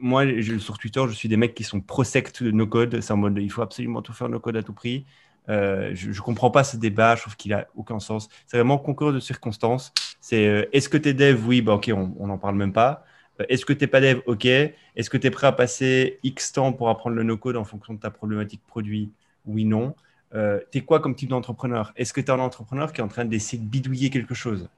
moi, 0.00 0.24
sur 0.58 0.78
Twitter, 0.78 1.02
je 1.08 1.12
suis 1.12 1.28
des 1.28 1.36
mecs 1.36 1.54
qui 1.54 1.62
sont 1.62 1.80
pro-sect 1.80 2.42
no 2.42 2.66
code. 2.66 3.00
C'est 3.00 3.12
en 3.12 3.18
mode, 3.18 3.38
il 3.38 3.50
faut 3.50 3.62
absolument 3.62 4.02
tout 4.02 4.12
faire 4.12 4.28
no 4.28 4.40
code 4.40 4.56
à 4.56 4.62
tout 4.62 4.72
prix. 4.72 5.06
Euh, 5.48 5.90
je 5.94 6.08
ne 6.08 6.20
comprends 6.20 6.50
pas 6.50 6.64
ce 6.64 6.76
débat, 6.76 7.14
je 7.14 7.22
trouve 7.22 7.36
qu'il 7.36 7.52
a 7.52 7.68
aucun 7.76 8.00
sens. 8.00 8.28
C'est 8.46 8.56
vraiment 8.56 8.78
concours 8.78 9.12
de 9.12 9.20
circonstances. 9.20 9.92
C'est 10.20 10.46
euh, 10.46 10.64
est-ce 10.72 10.88
que 10.88 10.96
tu 10.96 11.10
es 11.10 11.14
dev? 11.14 11.46
Oui, 11.46 11.62
bah, 11.62 11.74
ok, 11.74 11.90
on 11.94 12.26
n'en 12.26 12.38
parle 12.38 12.56
même 12.56 12.72
pas. 12.72 13.04
Euh, 13.40 13.44
est-ce 13.48 13.64
que 13.64 13.72
tu 13.72 13.84
n'es 13.84 13.88
pas 13.88 14.00
dev? 14.00 14.20
Ok. 14.26 14.44
Est-ce 14.46 15.10
que 15.10 15.16
tu 15.16 15.26
es 15.26 15.30
prêt 15.30 15.46
à 15.46 15.52
passer 15.52 16.18
X 16.22 16.52
temps 16.52 16.72
pour 16.72 16.88
apprendre 16.88 17.16
le 17.16 17.22
no-code 17.22 17.56
en 17.56 17.64
fonction 17.64 17.94
de 17.94 18.00
ta 18.00 18.10
problématique 18.10 18.62
produit? 18.66 19.10
Oui, 19.46 19.64
non. 19.64 19.94
tu 20.32 20.78
es 20.78 20.80
quoi 20.82 21.00
comme 21.00 21.14
type 21.14 21.30
d'entrepreneur? 21.30 21.92
Est-ce 21.96 22.12
que 22.12 22.20
tu 22.20 22.26
es 22.26 22.30
un 22.30 22.40
entrepreneur 22.40 22.92
qui 22.92 23.00
est 23.00 23.04
en 23.04 23.08
train 23.08 23.24
d'essayer 23.24 23.62
de 23.62 23.68
bidouiller 23.68 24.10
quelque 24.10 24.34
chose? 24.34 24.68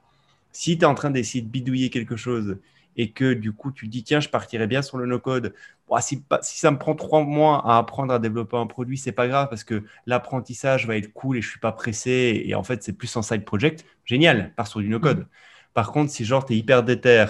Si 0.51 0.77
tu 0.77 0.83
es 0.83 0.85
en 0.85 0.95
train 0.95 1.11
d'essayer 1.11 1.41
de 1.41 1.49
bidouiller 1.49 1.89
quelque 1.89 2.15
chose 2.15 2.57
et 2.99 3.11
que 3.11 3.33
du 3.33 3.53
coup 3.53 3.71
tu 3.71 3.87
dis 3.87 4.03
tiens 4.03 4.19
je 4.19 4.29
partirais 4.29 4.67
bien 4.67 4.81
sur 4.81 4.97
le 4.97 5.05
no 5.05 5.19
code 5.19 5.53
si, 6.01 6.23
si, 6.41 6.59
ça 6.59 6.69
me 6.69 6.77
prend 6.77 6.95
trois 6.95 7.23
mois 7.23 7.63
à 7.65 7.77
apprendre 7.77 8.13
à 8.13 8.19
développer 8.19 8.57
un 8.57 8.67
produit 8.67 8.97
c'est 8.97 9.13
pas 9.13 9.27
grave 9.27 9.47
parce 9.49 9.63
que 9.63 9.83
l'apprentissage 10.05 10.85
va 10.85 10.97
être 10.97 11.13
cool 11.13 11.37
et 11.37 11.41
je 11.41 11.49
suis 11.49 11.59
pas 11.59 11.71
pressé 11.71 12.43
et 12.45 12.55
en 12.55 12.63
fait 12.63 12.83
c'est 12.83 12.93
plus 12.93 13.15
un 13.17 13.21
side 13.21 13.45
project. 13.45 13.85
Génial 14.05 14.53
pars 14.55 14.67
sur 14.67 14.81
du 14.81 14.89
no 14.89 14.99
code 14.99 15.19
mm. 15.19 15.27
par 15.73 15.91
contre 15.91 16.11
si 16.11 16.25
genre 16.25 16.45
tu 16.45 16.53
es 16.53 16.57
hyper 16.57 16.83
déter 16.83 17.25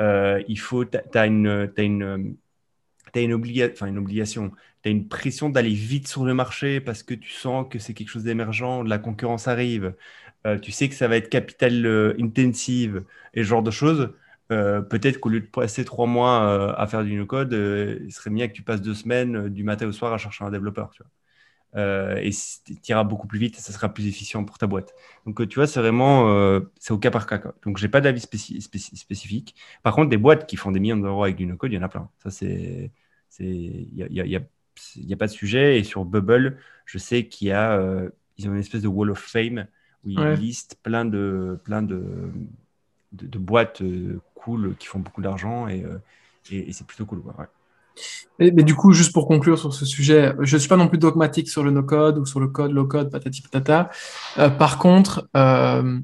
euh, 0.00 0.42
il 0.48 0.58
faut 0.58 0.84
tu 0.84 0.98
as, 1.14 1.26
une 1.26 1.72
une 1.76 2.36
une, 3.14 3.32
obligation. 3.32 4.52
Une 4.84 5.08
pression 5.08 5.50
d'aller 5.50 5.74
vite 5.74 6.08
sur 6.08 6.24
le 6.24 6.34
marché 6.34 6.80
parce 6.80 7.02
que 7.02 7.14
tu 7.14 7.30
sens 7.30 7.66
que 7.70 7.78
c'est 7.78 7.94
quelque 7.94 8.08
chose 8.08 8.24
d'émergent 8.24 8.82
la 8.84 8.98
concurrence 8.98 9.48
arrive. 9.48 9.94
Euh, 10.46 10.58
tu 10.58 10.72
sais 10.72 10.88
que 10.88 10.94
ça 10.94 11.08
va 11.08 11.16
être 11.16 11.28
capital 11.28 11.84
euh, 11.84 12.14
intensive 12.20 13.04
et 13.34 13.42
ce 13.42 13.48
genre 13.48 13.62
de 13.62 13.70
choses. 13.70 14.12
Peut-être 14.48 15.20
qu'au 15.20 15.28
lieu 15.28 15.40
de 15.40 15.46
passer 15.46 15.84
trois 15.84 16.06
mois 16.06 16.74
à 16.80 16.86
faire 16.86 17.04
du 17.04 17.14
no-code, 17.16 17.52
il 17.52 18.10
serait 18.12 18.30
mieux 18.30 18.46
que 18.46 18.52
tu 18.54 18.62
passes 18.62 18.80
deux 18.80 18.94
semaines 18.94 19.50
du 19.50 19.62
matin 19.62 19.86
au 19.86 19.92
soir 19.92 20.14
à 20.14 20.18
chercher 20.18 20.44
un 20.44 20.50
développeur. 20.50 20.90
Et 21.76 22.30
tu 22.66 22.90
iras 22.90 23.04
beaucoup 23.04 23.26
plus 23.26 23.38
vite 23.38 23.56
et 23.56 23.60
ça 23.60 23.72
sera 23.72 23.88
plus 23.92 24.06
efficient 24.06 24.44
pour 24.44 24.58
ta 24.58 24.66
boîte. 24.66 24.94
Donc, 25.26 25.46
tu 25.48 25.56
vois, 25.56 25.66
c'est 25.66 25.80
vraiment 25.80 26.60
c'est 26.78 26.92
au 26.92 26.98
cas 26.98 27.10
par 27.10 27.26
cas. 27.26 27.38
Quoi. 27.38 27.54
Donc, 27.64 27.78
j'ai 27.78 27.88
pas 27.88 28.00
d'avis 28.00 28.20
spécifique. 28.20 29.54
Par 29.82 29.94
contre, 29.94 30.08
des 30.08 30.16
boîtes 30.16 30.46
qui 30.46 30.56
font 30.56 30.72
des 30.72 30.80
millions 30.80 30.96
d'euros 30.96 31.24
avec 31.24 31.36
du 31.36 31.46
no-code, 31.46 31.72
il 31.72 31.76
y 31.76 31.78
en 31.78 31.82
a 31.82 31.88
plein. 31.88 32.08
Ça, 32.18 32.30
c'est. 32.30 32.90
Il 33.40 33.94
n'y 33.94 34.02
a, 34.02 34.08
y 34.08 34.36
a, 34.36 34.40
y 34.96 35.12
a, 35.12 35.16
pas 35.16 35.26
de 35.26 35.32
sujet. 35.32 35.78
Et 35.78 35.84
sur 35.84 36.04
Bubble, 36.04 36.58
je 36.86 36.98
sais 36.98 37.26
qu'il 37.26 37.48
y 37.48 37.52
a. 37.52 37.80
ils 38.38 38.48
ont 38.48 38.52
une 38.52 38.60
espèce 38.60 38.82
de 38.82 38.88
Wall 38.88 39.10
of 39.10 39.18
Fame 39.18 39.66
où 40.04 40.10
ils 40.10 40.32
listent 40.32 40.78
plein 40.82 41.04
de. 41.04 41.58
Plein 41.64 41.82
de 41.82 42.30
de, 43.12 43.38
boîtes 43.38 43.82
cool 44.34 44.76
qui 44.78 44.86
font 44.86 44.98
beaucoup 44.98 45.22
d'argent 45.22 45.68
et, 45.68 45.84
euh, 45.84 45.98
et, 46.50 46.72
c'est 46.72 46.86
plutôt 46.86 47.06
cool. 47.06 47.18
Ouais. 47.18 47.46
Mais, 48.38 48.50
du 48.50 48.76
coup, 48.76 48.92
juste 48.92 49.12
pour 49.12 49.26
conclure 49.26 49.58
sur 49.58 49.74
ce 49.74 49.84
sujet, 49.84 50.32
je 50.40 50.54
ne 50.54 50.60
suis 50.60 50.68
pas 50.68 50.76
non 50.76 50.86
plus 50.86 50.98
dogmatique 50.98 51.48
sur 51.48 51.64
le 51.64 51.72
no-code 51.72 52.18
ou 52.18 52.26
sur 52.26 52.38
le 52.38 52.46
code, 52.46 52.70
low-code, 52.70 53.10
patati 53.10 53.42
patata. 53.42 53.90
Euh, 54.38 54.48
par 54.48 54.78
contre, 54.78 55.28
euh, 55.36 55.98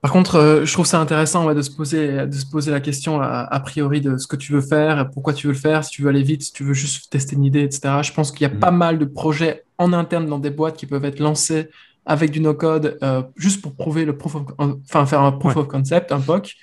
par 0.00 0.12
contre, 0.12 0.36
euh, 0.36 0.64
je 0.64 0.72
trouve 0.72 0.86
ça 0.86 0.98
intéressant 0.98 1.52
de, 1.52 1.60
se 1.60 1.70
poser, 1.70 2.26
de 2.26 2.32
se 2.32 2.46
poser 2.46 2.70
la 2.70 2.80
question 2.80 3.20
a, 3.20 3.60
priori 3.60 4.00
de 4.00 4.16
ce 4.16 4.26
que 4.26 4.36
tu 4.36 4.52
veux 4.52 4.62
faire, 4.62 5.10
pourquoi 5.10 5.34
tu 5.34 5.46
veux 5.46 5.52
le 5.52 5.58
faire, 5.58 5.84
si 5.84 5.90
tu 5.90 6.02
veux 6.02 6.08
aller 6.08 6.22
vite, 6.22 6.42
si 6.42 6.52
tu 6.52 6.64
veux 6.64 6.74
juste 6.74 7.10
tester 7.10 7.36
une 7.36 7.44
idée, 7.44 7.62
etc. 7.62 7.98
Je 8.02 8.12
pense 8.12 8.32
qu'il 8.32 8.42
y 8.42 8.50
a 8.50 8.54
mmh. 8.54 8.60
pas 8.60 8.70
mal 8.70 8.98
de 8.98 9.04
projets 9.04 9.64
en 9.76 9.92
interne 9.92 10.26
dans 10.26 10.38
des 10.38 10.50
boîtes 10.50 10.76
qui 10.76 10.86
peuvent 10.86 11.04
être 11.04 11.18
lancés 11.18 11.68
avec 12.06 12.30
du 12.30 12.40
no-code 12.40 12.98
juste 13.34 13.60
pour 13.60 13.74
prouver 13.74 14.04
le 14.04 14.16
proof 14.16 14.36
enfin 14.58 15.06
faire 15.06 15.22
un 15.22 15.32
proof 15.32 15.56
of 15.56 15.66
concept, 15.66 16.12
un 16.12 16.20
POC. 16.20 16.54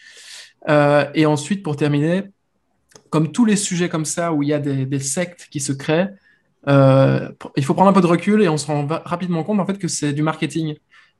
et 1.13 1.25
ensuite, 1.25 1.63
pour 1.63 1.75
terminer, 1.75 2.23
comme 3.13 3.31
tous 3.31 3.45
les 3.45 3.55
sujets 3.55 3.89
comme 3.89 4.05
ça 4.05 4.33
où 4.33 4.41
il 4.41 4.49
y 4.49 4.53
a 4.53 4.59
des, 4.59 4.99
sectes 4.99 5.47
qui 5.51 5.59
se 5.59 5.71
créent, 5.71 6.09
euh, 6.67 7.29
il 7.55 7.63
faut 7.63 7.75
prendre 7.75 7.91
un 7.91 7.93
peu 7.93 8.01
de 8.01 8.07
recul 8.07 8.41
et 8.41 8.49
on 8.49 8.57
se 8.57 8.65
rend 8.65 8.87
rapidement 8.87 9.43
compte 9.43 9.59
en 9.59 9.67
fait 9.67 9.77
que 9.77 9.87
c'est 9.87 10.13
du 10.13 10.23
marketing. 10.23 10.77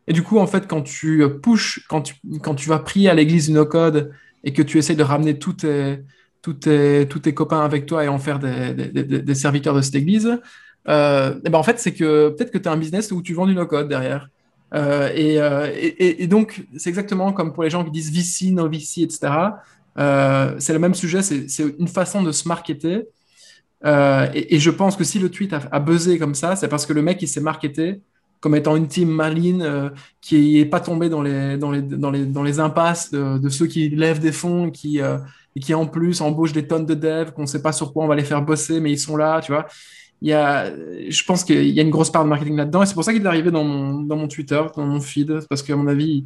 Et 0.08 0.14
du 0.14 0.24
coup, 0.24 0.40
en 0.40 0.48
fait, 0.48 0.66
quand 0.68 0.82
tu 0.82 1.24
pushes, 1.44 1.86
quand 1.88 2.02
tu, 2.02 2.16
quand 2.42 2.56
tu 2.56 2.68
vas 2.68 2.80
prier 2.80 3.12
à 3.12 3.14
l'église 3.14 3.46
du 3.46 3.54
no-code 3.54 4.12
et 4.44 4.54
que 4.54 4.64
tu 4.64 4.80
essayes 4.80 4.96
de 4.96 5.04
ramener 5.04 5.38
tous 5.38 5.54
tes, 5.54 6.00
tous 6.42 6.54
tes, 6.54 7.06
tous 7.08 7.20
tes 7.20 7.36
copains 7.36 7.64
avec 7.64 7.86
toi 7.86 8.04
et 8.04 8.08
en 8.08 8.18
faire 8.18 8.40
des, 8.40 9.36
serviteurs 9.36 9.76
de 9.76 9.82
cette 9.82 9.94
église, 9.94 10.40
euh, 10.90 11.36
et 11.46 11.50
ben 11.52 11.60
en 11.60 11.64
fait, 11.64 11.78
c'est 11.78 11.94
que 11.94 12.30
peut-être 12.30 12.50
que 12.50 12.58
tu 12.58 12.68
as 12.68 12.72
un 12.72 12.78
business 12.78 13.12
où 13.12 13.22
tu 13.22 13.36
vends 13.36 13.46
du 13.46 13.54
no-code 13.54 13.88
derrière. 13.88 14.30
Euh, 14.74 15.12
et, 15.14 16.24
et, 16.24 16.26
donc, 16.26 16.66
c'est 16.76 16.90
exactement 16.90 17.34
comme 17.34 17.54
pour 17.54 17.62
les 17.62 17.70
gens 17.70 17.86
qui 17.86 17.92
disent 17.92 18.12
VC, 18.12 18.52
no 18.52 18.68
VC, 18.68 19.04
etc. 19.04 19.32
Euh, 19.98 20.56
c'est 20.60 20.74
le 20.74 20.80
même 20.80 20.94
sujet, 20.94 21.22
c'est 21.22 21.64
une 21.80 21.88
façon 21.88 22.24
de 22.24 22.32
se 22.32 22.48
marketer. 22.48 23.04
Euh, 23.86 24.28
et, 24.34 24.60
je 24.60 24.70
pense 24.70 24.96
que 24.96 25.04
si 25.04 25.20
le 25.20 25.30
tweet 25.30 25.54
a, 25.54 25.80
buzzé 25.80 26.18
comme 26.18 26.36
ça, 26.36 26.56
c'est 26.56 26.68
parce 26.68 26.86
que 26.86 26.94
le 26.94 27.02
mec, 27.02 27.22
il 27.22 27.28
s'est 27.28 27.42
marketé 27.42 28.02
comme 28.40 28.56
étant 28.56 28.76
une 28.76 28.88
team 28.88 29.10
maline 29.10 29.62
euh, 29.62 29.90
qui 30.22 30.56
n'est 30.56 30.66
pas 30.66 30.82
tombé 30.82 31.10
dans 31.10 31.22
les, 31.22 31.58
dans 31.58 31.72
les, 31.72 31.82
dans 31.82 32.12
les, 32.12 32.26
dans 32.26 32.44
les 32.44 32.60
impasses 32.60 33.12
de, 33.12 33.50
ceux 33.50 33.68
qui 33.68 33.90
lèvent 33.90 34.20
des 34.20 34.34
fonds 34.34 34.70
qui, 34.70 35.00
et 35.00 35.60
qui 35.60 35.74
en 35.74 35.86
plus 35.86 36.22
embauchent 36.22 36.54
des 36.54 36.68
tonnes 36.68 36.86
de 36.86 36.94
devs 36.94 37.32
qu'on 37.32 37.44
ne 37.44 37.48
sait 37.48 37.62
pas 37.62 37.72
sur 37.72 37.94
quoi 37.94 38.04
on 38.04 38.08
va 38.08 38.16
les 38.16 38.24
faire 38.24 38.42
bosser, 38.42 38.80
mais 38.80 38.92
ils 38.92 39.00
sont 39.00 39.16
là, 39.16 39.40
tu 39.42 39.52
vois. 39.52 39.66
Il 40.22 40.30
y 40.30 40.34
a, 40.34 40.74
je 41.10 41.24
pense 41.26 41.44
qu'il 41.44 41.70
y 41.70 41.80
a 41.80 41.84
une 41.84 41.90
grosse 41.90 42.10
part 42.10 42.24
de 42.24 42.30
marketing 42.30 42.56
là-dedans 42.56 42.84
et 42.84 42.86
c'est 42.86 42.94
pour 42.94 43.04
ça 43.04 43.14
qu'il 43.14 43.22
est 43.22 43.28
arrivé 43.28 43.52
dans 43.52 43.64
mon, 43.64 44.02
dans 44.02 44.16
mon 44.16 44.28
Twitter, 44.28 44.62
dans 44.76 44.86
mon 44.86 45.02
feed, 45.02 45.40
parce 45.50 45.62
qu'à 45.62 45.76
mon 45.76 45.88
avis, 45.88 46.26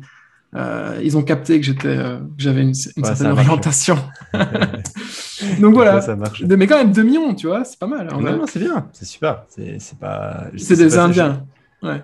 euh, 0.55 0.99
ils 1.03 1.17
ont 1.17 1.23
capté 1.23 1.59
que 1.59 1.65
j'étais, 1.65 1.89
euh, 1.89 2.19
j'avais 2.37 2.61
une, 2.61 2.73
certaine 2.73 3.27
orientation. 3.27 3.97
Donc 5.59 5.73
voilà. 5.73 6.01
Ça 6.01 6.15
marche. 6.15 6.41
Mais 6.43 6.67
quand 6.67 6.77
même 6.77 6.91
2 6.91 7.03
millions, 7.03 7.35
tu 7.35 7.47
vois, 7.47 7.63
c'est 7.65 7.77
pas 7.77 7.87
mal. 7.87 8.07
Non, 8.07 8.45
c'est 8.47 8.59
bien, 8.59 8.87
c'est 8.93 9.05
super. 9.05 9.43
C'est, 9.49 9.99
pas. 9.99 10.45
C'est 10.55 10.77
des 10.77 10.97
Indiens. 10.97 11.45
Ouais. 11.83 12.01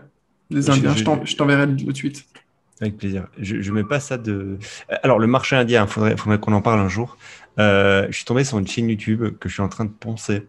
Des 0.49 0.69
Indiens. 0.69 0.93
Je, 0.93 1.35
t'enverrai 1.35 1.67
le 1.67 1.93
tweet. 1.93 2.25
Avec 2.81 2.97
plaisir. 2.97 3.27
Je, 3.39 3.61
je 3.61 3.71
mets 3.71 3.83
pas 3.83 3.99
ça 3.99 4.17
de. 4.17 4.57
Alors 5.03 5.19
le 5.19 5.27
marché 5.27 5.55
indien, 5.55 5.85
il 5.85 5.89
faudrait, 5.89 6.17
faudrait 6.17 6.39
qu'on 6.39 6.53
en 6.53 6.61
parle 6.61 6.79
un 6.79 6.89
jour. 6.89 7.17
Euh, 7.59 8.07
je 8.09 8.15
suis 8.15 8.25
tombé 8.25 8.43
sur 8.43 8.59
une 8.59 8.67
chaîne 8.67 8.89
YouTube 8.89 9.37
que 9.39 9.47
je 9.47 9.53
suis 9.53 9.63
en 9.63 9.69
train 9.69 9.85
de 9.85 9.91
poncer. 9.91 10.47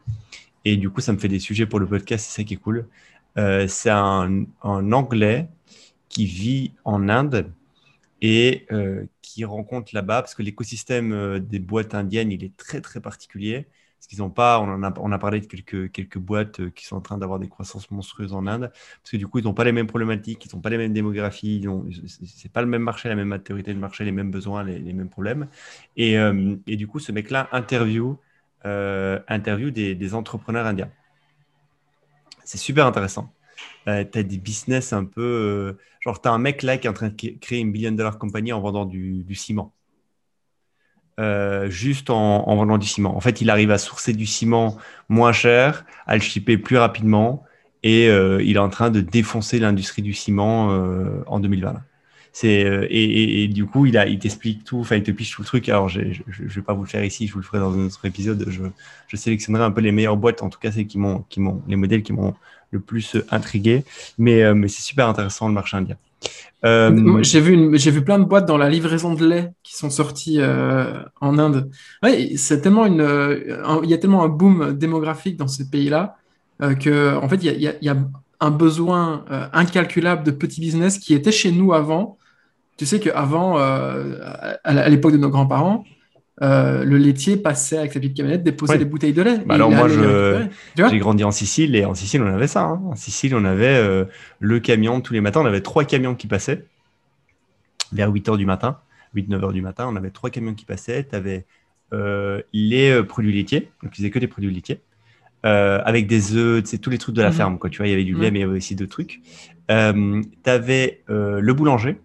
Et 0.64 0.76
du 0.76 0.90
coup, 0.90 1.00
ça 1.00 1.12
me 1.12 1.18
fait 1.18 1.28
des 1.28 1.38
sujets 1.38 1.66
pour 1.66 1.78
le 1.78 1.86
podcast, 1.86 2.26
c'est 2.26 2.42
ça 2.42 2.44
qui 2.44 2.54
est 2.54 2.56
cool. 2.56 2.86
c'est 3.36 3.90
un, 3.90 4.44
un 4.62 4.92
Anglais 4.92 5.46
qui 6.08 6.26
vit 6.26 6.72
en 6.84 7.08
Inde 7.08 7.46
et 8.24 8.66
euh, 8.72 9.04
qui 9.20 9.44
rencontrent 9.44 9.94
là-bas, 9.94 10.22
parce 10.22 10.34
que 10.34 10.42
l'écosystème 10.42 11.12
euh, 11.12 11.38
des 11.38 11.58
boîtes 11.58 11.94
indiennes, 11.94 12.32
il 12.32 12.42
est 12.42 12.56
très 12.56 12.80
très 12.80 12.98
particulier. 12.98 13.68
Parce 13.98 14.08
qu'ils 14.08 14.18
n'ont 14.20 14.30
pas, 14.30 14.60
on, 14.60 14.82
en 14.82 15.12
a, 15.12 15.18
parlé 15.18 15.40
de 15.40 15.46
quelques, 15.46 15.92
quelques 15.92 16.16
boîtes 16.16 16.60
euh, 16.60 16.70
qui 16.70 16.86
sont 16.86 16.96
en 16.96 17.00
train 17.02 17.18
d'avoir 17.18 17.38
des 17.38 17.48
croissances 17.48 17.90
monstrueuses 17.90 18.32
en 18.32 18.46
Inde, 18.46 18.70
parce 18.70 19.10
que 19.10 19.18
du 19.18 19.26
coup, 19.26 19.40
ils 19.40 19.44
n'ont 19.44 19.52
pas 19.52 19.64
les 19.64 19.72
mêmes 19.72 19.86
problématiques, 19.86 20.46
ils 20.46 20.54
n'ont 20.54 20.62
pas 20.62 20.70
les 20.70 20.78
mêmes 20.78 20.94
démographies, 20.94 21.66
c'est 22.26 22.50
pas 22.50 22.62
le 22.62 22.66
même 22.66 22.82
marché, 22.82 23.10
la 23.10 23.14
même 23.14 23.28
maturité 23.28 23.74
de 23.74 23.78
marché, 23.78 24.04
les 24.04 24.12
mêmes 24.12 24.30
besoins, 24.30 24.64
les, 24.64 24.92
mêmes 24.94 25.10
problèmes. 25.10 25.48
Et, 25.96 26.16
et, 26.66 26.76
du 26.76 26.86
coup, 26.86 26.98
ce 27.00 27.12
mec-là 27.12 27.48
interview, 27.52 28.18
interview 28.62 29.70
des 29.70 30.14
entrepreneurs 30.14 30.66
indiens. 30.66 30.90
C'est 32.44 32.58
super 32.58 32.86
intéressant. 32.86 33.32
Euh, 33.88 34.04
tu 34.10 34.18
as 34.18 34.22
des 34.22 34.38
business 34.38 34.92
un 34.92 35.04
peu. 35.04 35.22
Euh, 35.22 35.78
genre, 36.00 36.20
tu 36.20 36.28
as 36.28 36.32
un 36.32 36.38
mec 36.38 36.62
là 36.62 36.78
qui 36.78 36.86
est 36.86 36.90
en 36.90 36.94
train 36.94 37.08
de 37.08 37.38
créer 37.40 37.58
une 37.60 37.72
billion 37.72 37.92
dollar 37.92 38.18
compagnie 38.18 38.52
en 38.52 38.60
vendant 38.60 38.84
du, 38.84 39.34
ciment. 39.34 39.72
Euh, 41.20 41.70
juste 41.70 42.10
en, 42.10 42.56
vendant 42.56 42.78
du 42.78 42.86
ciment. 42.86 43.16
En 43.16 43.20
fait, 43.20 43.40
il 43.40 43.50
arrive 43.50 43.70
à 43.70 43.78
sourcer 43.78 44.12
du 44.12 44.26
ciment 44.26 44.76
moins 45.08 45.32
cher, 45.32 45.84
à 46.06 46.16
le 46.16 46.22
shipper 46.22 46.58
plus 46.58 46.76
rapidement 46.76 47.44
et 47.82 48.06
il 48.06 48.56
est 48.56 48.58
en 48.58 48.70
train 48.70 48.88
de 48.88 49.02
défoncer 49.02 49.58
l'industrie 49.58 50.00
du 50.00 50.14
ciment 50.14 50.68
en 51.26 51.38
2020. 51.38 51.82
C'est 52.32 52.88
et, 52.90 53.46
du 53.46 53.66
coup 53.66 53.86
il 53.86 54.02
il 54.08 54.18
t'explique 54.18 54.64
tout, 54.64 54.80
enfin 54.80 54.96
il 54.96 55.02
te 55.02 55.10
piche 55.10 55.32
tout 55.32 55.42
le 55.42 55.46
truc. 55.46 55.68
Alors 55.68 55.90
je, 55.90 56.00
ne 56.00 56.48
vais 56.48 56.62
pas 56.62 56.72
vous 56.72 56.82
le 56.82 56.88
faire 56.88 57.04
ici, 57.04 57.26
je 57.26 57.34
vous 57.34 57.40
le 57.40 57.44
ferai 57.44 57.58
dans 57.58 57.74
un 57.74 57.84
autre 57.86 58.04
épisode. 58.06 58.46
Je, 58.48 59.16
sélectionnerai 59.16 59.62
un 59.62 59.70
peu 59.70 59.82
les 59.82 59.92
meilleures 59.92 60.16
boîtes, 60.16 60.42
en 60.42 60.48
tout 60.48 60.58
cas 60.58 60.70
m'ont 60.96 61.26
qui 61.28 61.40
m'ont 61.40 61.62
les 61.68 61.76
modèles 61.76 62.02
qui 62.02 62.14
m'ont 62.14 62.34
le 62.74 62.80
plus 62.80 63.16
intrigué. 63.30 63.84
Mais, 64.18 64.42
euh, 64.42 64.54
mais 64.54 64.68
c'est 64.68 64.82
super 64.82 65.08
intéressant 65.08 65.48
le 65.48 65.54
marché 65.54 65.76
indien. 65.76 65.96
Euh, 66.64 67.22
j'ai 67.22 67.40
vu, 67.40 67.76
j'ai 67.78 67.90
vu 67.90 68.02
plein 68.02 68.18
de 68.18 68.24
boîtes 68.24 68.46
dans 68.46 68.56
la 68.56 68.70
livraison 68.70 69.14
de 69.14 69.26
lait 69.26 69.50
qui 69.62 69.76
sont 69.76 69.90
sorties 69.90 70.38
euh, 70.40 71.02
en 71.20 71.38
Inde. 71.38 71.70
C'est 72.36 72.62
tellement 72.62 72.86
une, 72.86 73.06
il 73.82 73.90
y 73.90 73.94
a 73.94 73.98
tellement 73.98 74.24
un 74.24 74.28
boom 74.28 74.72
démographique 74.72 75.36
dans 75.36 75.48
ces 75.48 75.68
pays-là 75.68 76.16
que, 76.80 77.16
en 77.16 77.28
fait, 77.28 77.36
il 77.36 77.60
y 77.60 77.68
a, 77.68 77.74
y 77.80 77.88
a, 77.88 77.96
un 78.40 78.50
besoin 78.50 79.24
incalculable 79.52 80.22
de 80.24 80.30
petits 80.30 80.60
business 80.60 80.98
qui 80.98 81.14
étaient 81.14 81.32
chez 81.32 81.50
nous 81.50 81.72
avant. 81.72 82.18
Tu 82.76 82.84
sais 82.84 83.00
qu'avant, 83.00 83.56
à 83.56 84.88
l'époque 84.88 85.12
de 85.12 85.18
nos 85.18 85.30
grands-parents, 85.30 85.84
euh, 86.42 86.84
le 86.84 86.96
laitier 86.98 87.36
passait 87.36 87.78
avec 87.78 87.92
sa 87.92 88.00
petite 88.00 88.16
camionnette 88.16 88.42
déposer 88.42 88.76
des 88.76 88.84
bouteilles 88.84 89.12
de 89.12 89.22
lait. 89.22 89.38
Bah 89.46 89.54
alors 89.54 89.70
moi, 89.70 89.88
j'ai 89.88 90.98
grandi 90.98 91.22
en 91.22 91.30
Sicile 91.30 91.76
et 91.76 91.84
en 91.84 91.94
Sicile, 91.94 92.22
on 92.22 92.34
avait 92.34 92.48
ça. 92.48 92.62
Hein. 92.62 92.82
En 92.86 92.96
Sicile, 92.96 93.36
on 93.36 93.44
avait 93.44 93.76
euh, 93.76 94.04
le 94.40 94.58
camion 94.58 95.00
tous 95.00 95.14
les 95.14 95.20
matins. 95.20 95.40
On 95.40 95.46
avait 95.46 95.60
trois 95.60 95.84
camions 95.84 96.14
qui 96.14 96.26
passaient 96.26 96.66
vers 97.92 98.10
8 98.10 98.28
h 98.30 98.36
du 98.36 98.46
matin, 98.46 98.78
8-9 99.14 99.38
h 99.38 99.52
du 99.52 99.62
matin. 99.62 99.86
On 99.88 99.94
avait 99.94 100.10
trois 100.10 100.30
camions 100.30 100.54
qui 100.54 100.64
passaient. 100.64 101.06
Tu 101.08 101.14
avais 101.14 101.46
euh, 101.92 102.42
les 102.52 103.02
produits 103.04 103.32
laitiers, 103.32 103.70
donc 103.82 103.92
ils 103.94 103.98
faisaient 103.98 104.10
que 104.10 104.18
des 104.18 104.26
produits 104.26 104.52
laitiers, 104.52 104.80
avec 105.44 106.08
des 106.08 106.34
œufs, 106.34 106.64
tous 106.80 106.90
les 106.90 106.98
trucs 106.98 107.14
de 107.14 107.22
la 107.22 107.30
mhm. 107.30 107.36
ferme. 107.36 107.58
Quoi. 107.58 107.70
Tu 107.70 107.78
vois, 107.78 107.86
il 107.86 107.90
y 107.90 107.94
avait 107.94 108.02
du 108.02 108.14
lait, 108.14 108.32
mais 108.32 108.40
il 108.40 108.42
y 108.42 108.44
avait 108.44 108.56
aussi 108.56 108.74
d'autres 108.74 108.90
trucs. 108.90 109.20
tu 109.68 110.50
avais 110.50 111.04
le 111.06 111.52
boulanger 111.52 111.96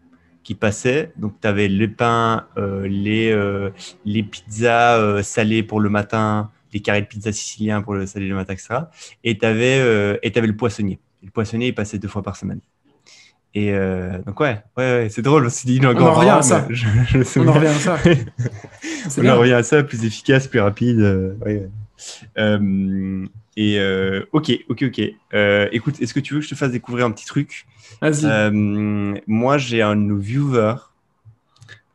qui 0.43 0.55
passaient. 0.55 1.11
Donc, 1.17 1.33
tu 1.41 1.47
avais 1.47 1.67
les 1.67 1.87
pains, 1.87 2.45
euh, 2.57 2.87
les, 2.87 3.31
euh, 3.31 3.69
les 4.05 4.23
pizzas 4.23 4.97
euh, 4.97 5.21
salées 5.21 5.63
pour 5.63 5.79
le 5.79 5.89
matin, 5.89 6.49
les 6.73 6.79
carrés 6.79 7.01
de 7.01 7.07
pizza 7.07 7.31
siciliens 7.31 7.81
pour 7.81 7.93
le 7.93 8.05
salé 8.05 8.27
le 8.27 8.35
matin, 8.35 8.53
etc. 8.53 8.81
Et 9.23 9.37
tu 9.37 9.45
avais, 9.45 9.79
avais, 9.79 10.47
le 10.47 10.55
poissonnier. 10.55 10.99
le 11.23 11.31
poissonnier, 11.31 11.67
il 11.67 11.75
passait 11.75 11.99
deux 11.99 12.07
fois 12.07 12.23
par 12.23 12.35
semaine. 12.35 12.59
Et 13.55 13.73
donc, 14.27 14.39
ouais, 14.39 14.61
ouais, 14.77 15.07
c'est 15.09 15.23
drôle. 15.23 15.47
On 15.47 15.67
dit, 15.67 15.79
on 15.83 15.97
en 15.97 16.13
revient 16.13 16.29
à 16.29 16.41
ça. 16.43 16.67
on 17.35 17.47
en 17.47 17.53
revient 17.53 17.67
à 17.67 17.73
ça. 17.73 17.97
on 19.17 19.27
en 19.27 19.39
revient 19.39 19.53
à 19.53 19.63
ça, 19.63 19.83
plus 19.83 20.05
efficace, 20.05 20.47
plus 20.47 20.59
rapide. 20.59 21.35
Et 22.37 23.79
ok, 24.31 24.51
ok, 24.69 24.83
ok. 24.83 25.01
écoute, 25.71 26.01
est-ce 26.01 26.13
que 26.13 26.19
tu 26.19 26.33
veux 26.33 26.39
que 26.39 26.45
je 26.45 26.51
te 26.51 26.55
fasse 26.55 26.71
découvrir 26.71 27.05
un 27.05 27.11
petit 27.11 27.25
truc? 27.25 27.67
Euh, 28.01 29.19
moi, 29.27 29.57
j'ai 29.57 29.81
un 29.81 29.95
de 29.95 30.01
nos 30.01 30.17
viewers, 30.17 30.75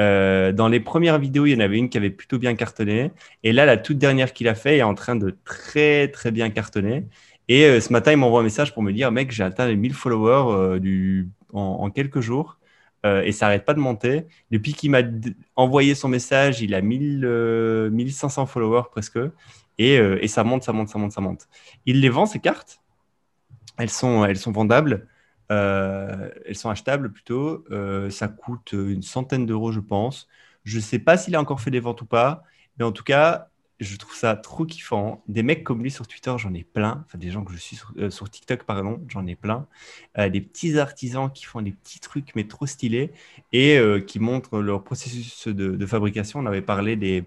Euh, 0.00 0.52
dans 0.52 0.68
les 0.68 0.80
premières 0.80 1.18
vidéos, 1.18 1.46
il 1.46 1.52
y 1.52 1.56
en 1.56 1.60
avait 1.60 1.76
une 1.76 1.90
qui 1.90 1.98
avait 1.98 2.10
plutôt 2.10 2.38
bien 2.38 2.54
cartonné. 2.54 3.12
Et 3.42 3.52
là, 3.52 3.66
la 3.66 3.76
toute 3.76 3.98
dernière 3.98 4.32
qu'il 4.32 4.48
a 4.48 4.54
fait 4.54 4.78
est 4.78 4.82
en 4.82 4.94
train 4.94 5.16
de 5.16 5.36
très, 5.44 6.08
très 6.08 6.30
bien 6.30 6.50
cartonner. 6.50 7.06
Et 7.48 7.64
euh, 7.64 7.80
ce 7.80 7.92
matin, 7.92 8.12
il 8.12 8.16
m'envoie 8.16 8.40
un 8.40 8.44
message 8.44 8.72
pour 8.72 8.82
me 8.82 8.92
dire 8.92 9.12
Mec, 9.12 9.30
j'ai 9.30 9.42
atteint 9.42 9.66
les 9.66 9.76
1000 9.76 9.92
followers 9.94 10.78
euh, 10.82 11.24
en, 11.52 11.90
quelques 11.90 12.20
jours. 12.20 12.58
et 13.04 13.32
ça 13.32 13.46
n'arrête 13.46 13.64
pas 13.64 13.74
de 13.74 13.80
monter. 13.80 14.26
Depuis 14.50 14.74
qu'il 14.74 14.90
m'a 14.90 15.02
envoyé 15.56 15.94
son 15.94 16.08
message, 16.08 16.60
il 16.62 16.74
a 16.74 16.80
1000, 16.80 17.90
1500 17.92 18.46
followers 18.46 18.84
presque. 18.90 19.18
Et, 19.78 19.94
et, 19.96 20.28
ça 20.28 20.44
monte, 20.44 20.62
ça 20.62 20.72
monte, 20.72 20.88
ça 20.90 20.98
monte, 20.98 21.12
ça 21.12 21.20
monte. 21.20 21.48
Il 21.86 22.00
les 22.00 22.10
vend, 22.10 22.26
ces 22.26 22.40
cartes? 22.40 22.80
Elles 23.78 23.90
sont, 23.90 24.24
elles 24.26 24.36
sont 24.36 24.52
vendables. 24.52 25.08
Euh, 25.50 26.30
elles 26.46 26.56
sont 26.56 26.70
achetables 26.70 27.12
plutôt. 27.12 27.64
Euh, 27.70 28.10
ça 28.10 28.28
coûte 28.28 28.72
une 28.72 29.02
centaine 29.02 29.46
d'euros, 29.46 29.72
je 29.72 29.80
pense. 29.80 30.28
Je 30.64 30.76
ne 30.76 30.82
sais 30.82 30.98
pas 30.98 31.16
s'il 31.16 31.34
a 31.36 31.40
encore 31.40 31.60
fait 31.60 31.70
des 31.70 31.80
ventes 31.80 32.02
ou 32.02 32.06
pas, 32.06 32.42
mais 32.78 32.84
en 32.84 32.92
tout 32.92 33.04
cas, 33.04 33.50
je 33.80 33.96
trouve 33.96 34.14
ça 34.14 34.36
trop 34.36 34.64
kiffant. 34.64 35.22
Des 35.28 35.42
mecs 35.42 35.64
comme 35.64 35.82
lui 35.82 35.90
sur 35.90 36.06
Twitter, 36.06 36.32
j'en 36.36 36.54
ai 36.54 36.64
plein. 36.64 37.04
Enfin, 37.06 37.18
des 37.18 37.30
gens 37.30 37.44
que 37.44 37.52
je 37.52 37.58
suis 37.58 37.76
sur, 37.76 37.92
euh, 37.98 38.26
TikTok, 38.30 38.64
pardon, 38.64 39.00
j'en 39.08 39.26
ai 39.26 39.34
plein. 39.34 39.66
des 40.16 40.40
petits 40.40 40.78
artisans 40.78 41.30
qui 41.32 41.44
font 41.44 41.62
des 41.62 41.72
petits 41.72 42.00
trucs, 42.00 42.34
mais 42.36 42.44
trop 42.44 42.66
stylés, 42.66 43.10
et 43.52 43.78
qui 44.06 44.18
montrent 44.18 44.60
leur 44.60 44.84
processus 44.84 45.48
de, 45.48 45.86
fabrication. 45.86 46.40
On 46.40 46.46
avait 46.46 46.62
parlé 46.62 46.96
des, 46.96 47.24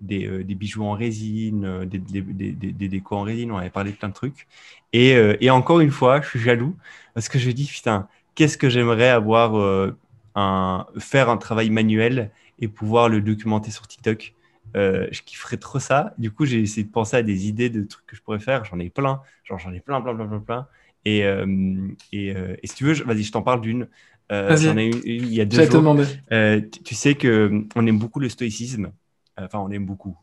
des, 0.00 0.44
bijoux 0.54 0.84
en 0.84 0.92
résine, 0.92 1.84
des, 1.86 1.98
des, 1.98 2.88
décos 2.88 3.16
en 3.16 3.22
résine, 3.22 3.50
on 3.50 3.56
avait 3.56 3.70
parlé 3.70 3.92
de 3.92 3.96
plein 3.96 4.08
de 4.08 4.14
trucs. 4.14 4.46
Et, 4.92 5.16
et 5.40 5.50
encore 5.50 5.80
une 5.80 5.90
fois, 5.90 6.20
je 6.20 6.28
suis 6.28 6.40
jaloux 6.40 6.76
parce 7.14 7.28
que 7.28 7.38
je 7.38 7.50
dis, 7.50 7.66
putain, 7.66 8.08
qu'est-ce 8.34 8.58
que 8.58 8.68
j'aimerais 8.68 9.08
avoir, 9.08 9.58
euh, 9.58 9.96
un, 10.34 10.86
faire 10.98 11.28
un 11.30 11.36
travail 11.36 11.70
manuel 11.70 12.30
et 12.58 12.68
pouvoir 12.68 13.08
le 13.08 13.20
documenter 13.20 13.70
sur 13.70 13.86
TikTok? 13.86 14.34
Euh, 14.76 15.06
je 15.10 15.22
kifferais 15.22 15.56
trop 15.56 15.78
ça. 15.78 16.14
Du 16.18 16.30
coup, 16.30 16.44
j'ai 16.44 16.60
essayé 16.60 16.84
de 16.84 16.90
penser 16.90 17.16
à 17.16 17.22
des 17.22 17.48
idées 17.48 17.70
de 17.70 17.82
trucs 17.84 18.06
que 18.06 18.16
je 18.16 18.22
pourrais 18.22 18.40
faire. 18.40 18.64
J'en 18.64 18.78
ai 18.78 18.90
plein. 18.90 19.20
Genre, 19.44 19.58
j'en 19.58 19.72
ai 19.72 19.80
plein, 19.80 20.00
plein, 20.00 20.14
plein, 20.14 20.26
plein, 20.26 20.40
plein. 20.40 20.66
Et, 21.04 21.24
euh, 21.24 21.88
et, 22.12 22.28
et, 22.28 22.66
si 22.66 22.74
tu 22.74 22.84
veux, 22.84 22.94
vas-y, 23.04 23.22
je 23.22 23.32
t'en 23.32 23.42
parle 23.42 23.60
d'une. 23.60 23.88
J'en 24.30 24.76
ai 24.76 24.86
une, 24.86 25.02
il 25.04 25.34
y 25.34 25.40
a 25.40 25.44
deux 25.44 25.64
jours. 25.70 25.96
Tu, 26.30 26.82
tu, 26.82 26.94
sais 26.94 27.14
qu'on 27.14 27.86
aime 27.86 27.98
beaucoup 27.98 28.20
le 28.20 28.28
stoïcisme. 28.28 28.90
Enfin, 29.36 29.58
on 29.58 29.70
aime 29.70 29.86
beaucoup. 29.86 30.16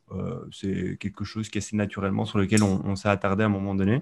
c'est 0.51 0.97
quelque 0.99 1.23
chose 1.23 1.49
qui 1.49 1.57
est 1.57 1.61
assez 1.61 1.75
naturellement 1.75 2.25
sur 2.25 2.39
lequel 2.39 2.63
on, 2.63 2.81
on 2.83 2.95
s'est 2.95 3.09
attardé 3.09 3.43
à 3.43 3.45
un 3.45 3.49
moment 3.49 3.75
donné. 3.75 4.01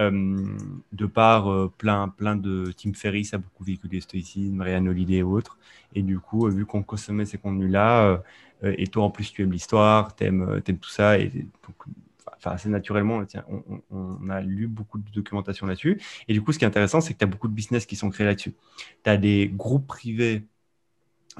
Euh, 0.00 0.56
de 0.92 1.06
par 1.06 1.52
euh, 1.52 1.70
plein, 1.76 2.08
plein 2.08 2.34
de 2.34 2.72
Tim 2.76 2.92
Ferriss 2.94 3.34
a 3.34 3.38
beaucoup 3.38 3.62
véhiculé 3.62 4.00
stoïcisme, 4.00 4.60
Ryan 4.60 4.86
Holiday 4.86 5.16
et 5.16 5.22
autres. 5.22 5.58
Et 5.94 6.02
du 6.02 6.18
coup, 6.18 6.46
euh, 6.46 6.50
vu 6.50 6.64
qu'on 6.64 6.82
consommait 6.82 7.26
ces 7.26 7.38
contenus-là, 7.38 8.22
et 8.64 8.86
toi 8.86 9.04
en 9.04 9.10
plus 9.10 9.32
tu 9.32 9.42
aimes 9.42 9.52
l'histoire, 9.52 10.14
tu 10.14 10.24
aimes, 10.24 10.60
tout 10.64 10.88
ça, 10.88 11.18
et 11.18 11.30
enfin, 12.36 12.50
assez 12.50 12.68
naturellement, 12.68 13.24
tiens, 13.24 13.44
on, 13.90 14.28
a 14.30 14.40
lu 14.40 14.66
beaucoup 14.66 14.98
de 14.98 15.10
documentation 15.12 15.66
là-dessus. 15.66 16.00
Et 16.28 16.32
du 16.32 16.42
coup, 16.42 16.52
ce 16.52 16.58
qui 16.58 16.64
est 16.64 16.68
intéressant, 16.68 17.00
c'est 17.00 17.14
que 17.14 17.18
tu 17.18 17.24
as 17.24 17.28
beaucoup 17.28 17.48
de 17.48 17.54
business 17.54 17.86
qui 17.86 17.96
sont 17.96 18.10
créés 18.10 18.26
là-dessus. 18.26 18.54
Tu 19.04 19.10
as 19.10 19.16
des 19.16 19.50
groupes 19.52 19.86
privés 19.86 20.42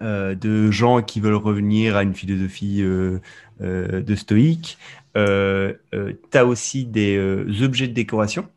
de 0.01 0.71
gens 0.71 1.03
qui 1.03 1.21
veulent 1.21 1.35
revenir 1.35 1.97
à 1.97 2.03
une 2.03 2.15
philosophie 2.15 2.83
de 2.83 4.15
stoïque. 4.15 4.79
Euh, 5.17 5.75
euh, 5.95 6.13
tu 6.31 6.39
as 6.39 6.47
aussi 6.47 6.85
des 6.87 7.17
euh, 7.17 7.63
objets 7.63 7.89
de 7.89 7.93
décoration. 7.93 8.49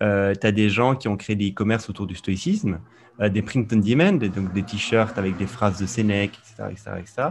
tu 0.00 0.06
as 0.06 0.52
des 0.52 0.68
gens 0.68 0.94
qui 0.96 1.08
ont 1.08 1.16
créé 1.16 1.36
des 1.36 1.50
e-commerce 1.50 1.88
autour 1.88 2.06
du 2.06 2.14
stoïcisme, 2.14 2.80
des 3.20 3.42
print 3.42 3.72
on 3.72 3.76
demand, 3.76 4.12
donc 4.12 4.52
des 4.52 4.62
t-shirts 4.62 5.16
avec 5.18 5.36
des 5.36 5.46
phrases 5.46 5.78
de 5.78 5.86
Sénèque, 5.86 6.38
etc., 6.38 7.00
etc., 7.00 7.22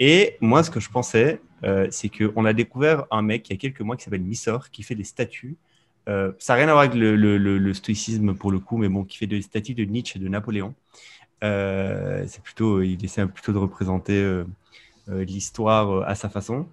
Et 0.00 0.36
moi, 0.40 0.62
ce 0.62 0.70
que 0.70 0.80
je 0.80 0.90
pensais, 0.90 1.40
c'est 1.90 2.10
qu'on 2.10 2.44
a 2.44 2.52
découvert 2.52 3.06
un 3.10 3.22
mec 3.22 3.48
il 3.48 3.52
y 3.52 3.56
a 3.56 3.58
quelques 3.58 3.80
mois 3.80 3.96
qui 3.96 4.04
s'appelle 4.04 4.22
Missor, 4.22 4.70
qui 4.70 4.82
fait 4.82 4.94
des 4.94 5.04
statues. 5.04 5.56
ça 6.06 6.32
n'a 6.48 6.54
rien 6.54 6.68
à 6.68 6.72
voir 6.72 6.80
avec 6.80 6.94
le, 6.94 7.72
stoïcisme 7.72 8.34
pour 8.34 8.50
le 8.50 8.58
coup, 8.58 8.76
mais 8.76 8.88
bon, 8.88 9.04
qui 9.04 9.16
fait 9.16 9.26
des 9.26 9.40
statues 9.40 9.74
de 9.74 9.84
Nietzsche 9.84 10.18
et 10.18 10.22
de 10.22 10.28
Napoléon. 10.28 10.74
c'est 11.40 12.42
plutôt, 12.42 12.82
il 12.82 13.02
essaie 13.04 13.26
plutôt 13.26 13.52
de 13.52 13.58
représenter 13.58 14.42
l'histoire 15.08 16.02
à 16.08 16.14
sa 16.14 16.28
façon. 16.28 16.66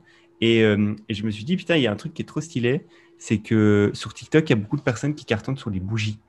Euh, 0.43 0.95
et, 1.07 1.13
je 1.13 1.25
me 1.25 1.31
suis 1.31 1.43
dit, 1.43 1.57
putain, 1.57 1.77
il 1.77 1.83
y 1.83 1.87
a 1.87 1.91
un 1.91 1.95
truc 1.95 2.13
qui 2.13 2.21
est 2.21 2.25
trop 2.25 2.41
stylé, 2.41 2.85
c'est 3.17 3.39
que 3.39 3.91
sur 3.93 4.13
TikTok, 4.13 4.49
il 4.49 4.49
y 4.51 4.53
a 4.53 4.55
beaucoup 4.55 4.77
de 4.77 4.81
personnes 4.81 5.15
qui 5.15 5.25
cartonnent 5.25 5.57
sur 5.57 5.69
les 5.69 5.79
bougies. 5.79 6.19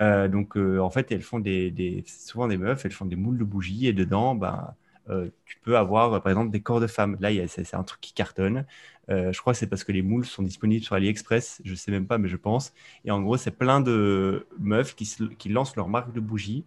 Euh, 0.00 0.28
donc, 0.28 0.56
euh, 0.56 0.78
en 0.80 0.90
fait, 0.90 1.12
elles 1.12 1.22
font 1.22 1.38
des, 1.38 2.04
souvent 2.06 2.48
des 2.48 2.56
meufs, 2.56 2.84
elles 2.84 2.92
font 2.92 3.04
des 3.04 3.16
moules 3.16 3.38
de 3.38 3.44
bougies 3.44 3.86
et 3.86 3.92
dedans, 3.92 4.34
ben, 4.34 4.74
tu 5.08 5.56
peux 5.62 5.76
avoir, 5.76 6.22
par 6.22 6.30
exemple, 6.30 6.50
des 6.50 6.60
corps 6.60 6.80
de 6.80 6.86
femmes. 6.86 7.16
Là, 7.20 7.30
c'est 7.48 7.74
un 7.74 7.82
truc 7.82 8.00
qui 8.00 8.12
cartonne. 8.12 8.64
je 9.08 9.38
crois 9.40 9.52
que 9.52 9.58
c'est 9.58 9.66
parce 9.66 9.84
que 9.84 9.92
les 9.92 10.02
moules 10.02 10.24
sont 10.24 10.42
disponibles 10.42 10.84
sur 10.84 10.94
AliExpress. 10.94 11.60
Je 11.64 11.74
sais 11.74 11.90
même 11.90 12.06
pas, 12.06 12.18
mais 12.18 12.28
je 12.28 12.36
pense. 12.36 12.72
Et 13.04 13.10
en 13.10 13.20
gros, 13.20 13.36
c'est 13.36 13.50
plein 13.50 13.80
de 13.80 14.46
meufs 14.58 14.94
qui, 14.94 15.48
lancent 15.48 15.76
leur 15.76 15.88
marque 15.88 16.12
de 16.12 16.20
bougies. 16.20 16.64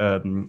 et 0.00 0.04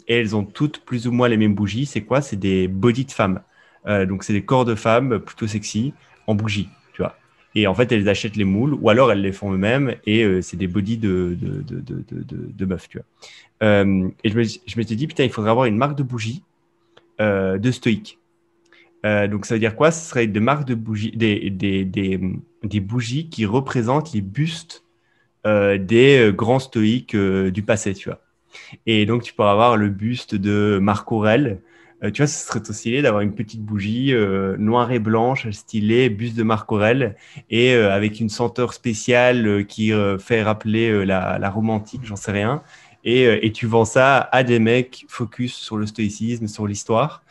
elles 0.08 0.36
ont 0.36 0.44
toutes 0.44 0.86
plus 0.86 1.08
ou 1.08 1.12
moins 1.12 1.28
les 1.28 1.38
mêmes 1.38 1.56
bougies. 1.56 1.86
C'est 1.86 2.02
quoi? 2.02 2.22
C'est 2.22 2.38
des 2.38 2.68
bodies 2.68 3.06
de 3.06 3.12
femmes. 3.12 3.42
Euh, 3.88 4.06
donc, 4.06 4.24
c'est 4.24 4.34
des 4.34 4.44
corps 4.44 4.66
de 4.66 4.76
femmes 4.76 5.20
plutôt 5.20 5.48
sexy 5.48 5.94
en 6.28 6.36
bougie, 6.36 6.70
tu 6.94 7.02
vois. 7.02 7.16
Et 7.56 7.68
en 7.68 7.74
fait, 7.74 7.92
elles 7.92 8.08
achètent 8.10 8.36
les 8.36 8.44
moules 8.44 8.74
ou 8.76 8.90
alors 8.90 9.12
elles 9.12 9.22
les 9.22 9.32
font 9.32 9.52
eux-mêmes 9.52 9.96
et 10.06 10.24
euh, 10.24 10.42
c'est 10.42 10.58
des 10.58 10.68
bodies 10.68 10.98
de, 10.98 11.38
meufs, 12.60 12.90
tu 12.90 13.00
vois. 13.00 13.06
Euh, 13.62 14.10
et 14.24 14.30
je 14.30 14.38
me, 14.38 14.44
m'étais 14.78 14.96
dit, 14.96 15.08
putain, 15.08 15.24
il 15.24 15.32
faudrait 15.32 15.52
avoir 15.52 15.66
une 15.66 15.78
marque 15.78 15.98
de 15.98 16.04
bougies 16.04 16.44
de 17.20 17.72
stoïque. 17.72 18.20
donc, 19.04 19.46
ça 19.46 19.56
veut 19.56 19.60
dire 19.60 19.76
quoi? 19.76 19.92
Ce 19.92 20.10
serait 20.10 20.28
des 20.28 20.40
marques 20.40 20.66
de 20.66 20.76
bougies, 20.76 21.12
des, 21.12 21.50
des, 21.50 21.84
des, 21.84 22.80
bougies 22.80 23.30
qui 23.30 23.46
représentent 23.46 24.14
les 24.14 24.22
bustes 24.22 24.84
des 25.46 26.32
grands 26.34 26.60
stoïques 26.60 27.16
du 27.16 27.62
passé, 27.64 27.94
tu 27.94 28.10
vois. 28.10 28.22
Et 28.86 29.06
donc, 29.06 29.24
tu 29.24 29.34
pourrais 29.34 29.50
avoir 29.50 29.78
le 29.78 29.90
buste 29.90 30.36
de 30.36 30.80
Marc 30.82 31.12
Aurèle, 31.12 31.62
euh, 32.04 32.12
tu 32.12 32.22
vois, 32.22 32.28
ce 32.28 32.48
serait 32.48 32.62
stylé 32.74 33.02
d'avoir 33.02 33.22
une 33.22 33.34
petite 33.36 33.62
bougie 33.62 34.14
euh, 34.14 34.56
noire 34.58 34.92
et 34.92 35.00
blanche, 35.00 35.50
stylée, 35.50 36.10
bus 36.10 36.34
de 36.34 36.44
Marc 36.44 36.72
Aurel, 36.72 37.16
et 37.50 37.74
euh, 37.74 37.92
avec 37.92 38.20
une 38.20 38.30
senteur 38.30 38.74
spéciale 38.74 39.66
qui 39.66 39.92
fait 40.20 40.44
rappeler 40.44 41.06
la, 41.06 41.38
la, 41.40 41.50
romantique, 41.50 42.02
j'en 42.04 42.16
sais 42.16 42.32
rien. 42.32 42.64
Et, 43.04 43.46
et, 43.46 43.52
tu 43.52 43.66
vends 43.66 43.86
ça 43.86 44.18
à 44.32 44.44
des 44.44 44.60
mecs 44.60 45.06
focus 45.08 45.56
sur 45.56 45.78
le 45.78 45.86
stoïcisme, 45.88 46.48
sur 46.48 46.68
l'histoire. 46.68 47.24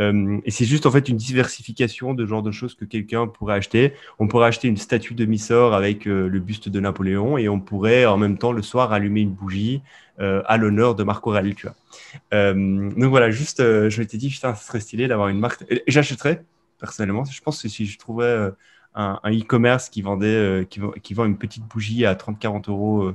Euh, 0.00 0.40
et 0.44 0.50
c'est 0.50 0.64
juste 0.64 0.86
en 0.86 0.90
fait 0.90 1.08
une 1.08 1.16
diversification 1.16 2.14
de 2.14 2.26
genre 2.26 2.42
de 2.42 2.50
choses 2.50 2.74
que 2.74 2.84
quelqu'un 2.84 3.26
pourrait 3.26 3.54
acheter. 3.54 3.94
On 4.18 4.28
pourrait 4.28 4.48
acheter 4.48 4.68
une 4.68 4.76
statue 4.76 5.14
de 5.14 5.24
Missor 5.24 5.74
avec 5.74 6.06
euh, 6.06 6.28
le 6.28 6.40
buste 6.40 6.68
de 6.68 6.80
Napoléon 6.80 7.38
et 7.38 7.48
on 7.48 7.60
pourrait 7.60 8.06
en 8.06 8.16
même 8.16 8.38
temps 8.38 8.52
le 8.52 8.62
soir 8.62 8.92
allumer 8.92 9.20
une 9.20 9.32
bougie 9.32 9.82
euh, 10.20 10.42
à 10.46 10.56
l'honneur 10.56 10.94
de 10.94 11.04
Marc 11.04 11.26
Aurèle, 11.26 11.54
tu 11.54 11.66
vois. 11.66 12.54
donc 12.54 13.10
voilà, 13.10 13.30
juste, 13.30 13.60
je 13.60 14.00
m'étais 14.00 14.16
dit, 14.16 14.30
putain, 14.30 14.54
ce 14.54 14.64
serait 14.64 14.80
stylé 14.80 15.08
d'avoir 15.08 15.28
une 15.28 15.38
marque. 15.38 15.64
J'achèterais, 15.86 16.44
personnellement. 16.78 17.24
Je 17.24 17.40
pense 17.40 17.62
que 17.62 17.68
si 17.68 17.86
je 17.86 17.98
trouvais 17.98 18.50
un 18.94 19.18
e-commerce 19.24 19.88
qui 19.88 20.02
vendait, 20.02 20.66
qui, 20.68 21.14
vend 21.14 21.24
une 21.24 21.38
petite 21.38 21.64
bougie 21.64 22.06
à 22.06 22.14
30-40 22.14 22.70
euros 22.70 23.12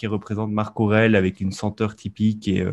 qui 0.00 0.06
représente 0.06 0.50
Marc 0.50 0.80
Aurèle 0.80 1.14
avec 1.14 1.40
une 1.40 1.52
senteur 1.52 1.94
typique 1.94 2.48
et 2.48 2.66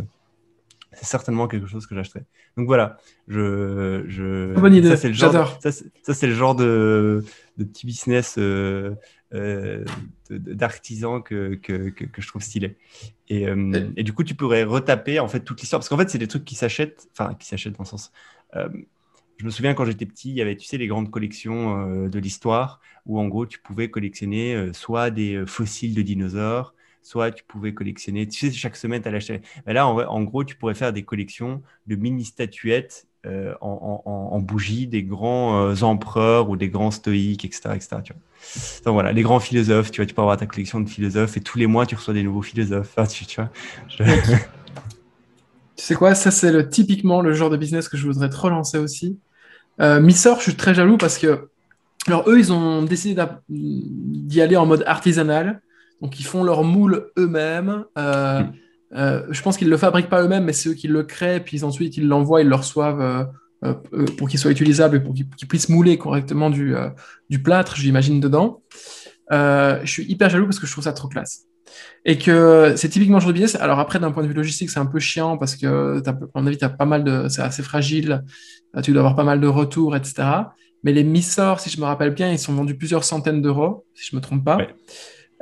c'est 0.93 1.05
certainement 1.05 1.47
quelque 1.47 1.67
chose 1.67 1.85
que 1.85 1.95
j'achèterais. 1.95 2.25
Donc 2.55 2.65
voilà, 2.65 2.97
je, 3.27 4.03
je... 4.07 4.53
bonne 4.59 4.73
idée. 4.73 4.89
Ça 4.89 4.97
c'est 4.97 5.09
le 5.09 5.13
genre, 5.13 5.59
ça, 5.61 5.71
c'est 5.71 6.27
le 6.27 6.33
genre 6.33 6.55
de, 6.55 7.23
de 7.57 7.63
petit 7.63 7.85
business 7.85 8.35
euh, 8.39 8.95
euh, 9.33 9.85
d'artisan 10.29 11.21
que, 11.21 11.55
que, 11.55 11.89
que, 11.89 12.21
je 12.21 12.27
trouve 12.27 12.41
stylé. 12.41 12.77
Et, 13.27 13.47
euh, 13.47 13.91
et, 13.95 14.03
du 14.03 14.13
coup, 14.13 14.23
tu 14.23 14.33
pourrais 14.33 14.63
retaper 14.63 15.19
en 15.19 15.27
fait 15.27 15.41
toute 15.41 15.61
l'histoire 15.61 15.79
parce 15.79 15.89
qu'en 15.89 15.97
fait, 15.97 16.09
c'est 16.09 16.17
des 16.17 16.27
trucs 16.27 16.45
qui 16.45 16.55
s'achètent, 16.55 17.07
enfin 17.11 17.35
qui 17.35 17.47
s'achètent 17.47 17.73
dans 17.73 17.83
le 17.83 17.89
sens. 17.89 18.11
je 18.53 19.45
me 19.45 19.51
souviens 19.51 19.75
quand 19.75 19.85
j'étais 19.85 20.07
petit, 20.07 20.29
il 20.29 20.35
y 20.35 20.41
avait, 20.41 20.55
tu 20.55 20.65
sais, 20.65 20.77
les 20.77 20.87
grandes 20.87 21.11
collections 21.11 22.07
de 22.07 22.19
l'histoire 22.19 22.79
où 23.05 23.19
en 23.19 23.27
gros, 23.27 23.45
tu 23.45 23.59
pouvais 23.59 23.89
collectionner 23.89 24.71
soit 24.73 25.11
des 25.11 25.43
fossiles 25.45 25.93
de 25.93 26.01
dinosaures, 26.01 26.73
soit 27.01 27.31
tu 27.31 27.43
pouvais 27.43 27.73
collectionner, 27.73 28.27
tu 28.27 28.49
sais, 28.49 28.55
chaque 28.55 28.75
semaine, 28.75 29.01
tu 29.01 29.07
allais 29.07 29.17
acheter. 29.17 29.41
Mais 29.65 29.73
là, 29.73 29.87
en, 29.87 30.23
gros, 30.23 30.43
tu 30.43 30.55
pourrais 30.55 30.75
faire 30.75 30.93
des 30.93 31.03
collections 31.03 31.61
de 31.87 31.95
mini-statuettes 31.95 33.07
euh, 33.25 33.53
en, 33.61 34.01
en, 34.05 34.39
bougie 34.39 34.87
des 34.87 35.03
grands 35.03 35.69
euh, 35.69 35.81
empereurs 35.81 36.49
ou 36.49 36.55
des 36.55 36.69
grands 36.69 36.91
stoïques, 36.91 37.45
etc. 37.45 37.71
etc. 37.75 37.97
tu 38.03 38.13
vois. 38.13 38.21
Donc 38.85 38.93
voilà, 38.93 39.11
les 39.11 39.21
grands 39.21 39.39
philosophes, 39.39 39.91
tu 39.91 40.01
vois, 40.01 40.05
tu 40.05 40.13
peux 40.13 40.21
avoir 40.21 40.37
ta 40.37 40.45
collection 40.45 40.79
de 40.79 40.87
philosophes 40.87 41.35
et 41.35 41.41
tous 41.41 41.57
les 41.57 41.67
mois, 41.67 41.85
tu 41.85 41.95
reçois 41.95 42.13
des 42.13 42.23
nouveaux 42.23 42.41
philosophes. 42.41 42.95
tu, 43.09 43.35
vois, 43.35 43.49
tu 43.99 44.05
sais 45.75 45.95
quoi, 45.95 46.15
ça 46.15 46.31
c'est 46.31 46.51
le, 46.51 46.69
typiquement 46.69 47.21
le 47.21 47.33
genre 47.33 47.49
de 47.49 47.57
business 47.57 47.89
que 47.89 47.97
je 47.97 48.05
voudrais 48.05 48.29
trop 48.29 48.49
lancer 48.49 48.77
aussi. 48.77 49.19
Euh, 49.81 49.99
Missor, 49.99 50.37
je 50.37 50.43
suis 50.43 50.55
très 50.55 50.73
jaloux 50.73 50.97
parce 50.97 51.17
que 51.17 51.49
alors 52.07 52.29
eux, 52.29 52.39
ils 52.39 52.53
ont 52.53 52.83
décidé 52.83 53.21
d'y 53.49 54.41
aller 54.41 54.55
en 54.55 54.65
mode 54.65 54.83
artisanal. 54.87 55.61
Donc, 56.01 56.19
ils 56.19 56.25
font 56.25 56.43
leur 56.43 56.63
moule 56.63 57.11
eux-mêmes. 57.17 57.85
Euh, 57.97 58.41
hmm. 58.41 58.51
euh, 58.95 59.23
je 59.29 59.41
pense 59.41 59.57
qu'ils 59.57 59.67
ne 59.67 59.71
le 59.71 59.77
fabriquent 59.77 60.09
pas 60.09 60.21
eux-mêmes, 60.21 60.45
mais 60.45 60.53
c'est 60.53 60.69
eux 60.69 60.73
qui 60.73 60.87
le 60.87 61.03
créent. 61.03 61.39
Puis 61.39 61.63
ensuite, 61.63 61.97
ils 61.97 62.07
l'envoient, 62.07 62.41
ils 62.41 62.49
le 62.49 62.55
reçoivent 62.55 63.29
euh, 63.63 63.73
pour 64.17 64.29
qu'il 64.29 64.39
soit 64.39 64.51
utilisable 64.51 64.97
et 64.97 64.99
pour 64.99 65.13
qu'il 65.13 65.47
puisse 65.47 65.69
mouler 65.69 65.97
correctement 65.97 66.49
du, 66.49 66.75
du 67.29 67.41
plâtre, 67.41 67.75
j'imagine, 67.75 68.19
dedans. 68.19 68.61
je 69.31 69.81
suis 69.85 70.03
hyper 70.05 70.29
jaloux 70.29 70.45
parce 70.45 70.59
que 70.59 70.67
je 70.67 70.71
trouve 70.71 70.83
ça 70.83 70.93
trop 70.93 71.07
classe. 71.07 71.45
Et 72.05 72.17
que 72.17 72.73
c'est 72.77 72.89
typiquement 72.89 73.19
genre 73.19 73.29
de 73.29 73.33
business. 73.33 73.55
Alors 73.55 73.79
après, 73.79 73.99
d'un 73.99 74.11
point 74.11 74.23
de 74.23 74.27
vue 74.27 74.33
logistique, 74.33 74.69
c'est 74.69 74.79
un 74.79 74.85
peu 74.85 74.99
chiant 74.99 75.37
parce 75.37 75.55
que, 75.55 76.01
à 76.07 76.13
mon 76.35 76.47
avis, 76.47 76.57
as 76.61 76.69
pas 76.69 76.85
mal 76.85 77.03
de, 77.03 77.27
c'est 77.27 77.41
assez 77.41 77.63
fragile. 77.63 78.23
Tu 78.83 78.91
dois 78.91 79.01
avoir 79.01 79.15
pas 79.15 79.23
mal 79.23 79.41
de 79.41 79.47
retours, 79.47 79.95
etc. 79.95 80.23
Mais 80.83 80.93
les 80.93 81.03
Missors, 81.03 81.59
si 81.59 81.69
je 81.69 81.79
me 81.79 81.85
rappelle 81.85 82.11
bien, 82.13 82.31
ils 82.31 82.39
sont 82.39 82.53
vendus 82.53 82.77
plusieurs 82.77 83.03
centaines 83.03 83.41
d'euros, 83.41 83.85
si 83.93 84.09
je 84.09 84.15
me 84.15 84.21
trompe 84.21 84.45
pas. 84.45 84.57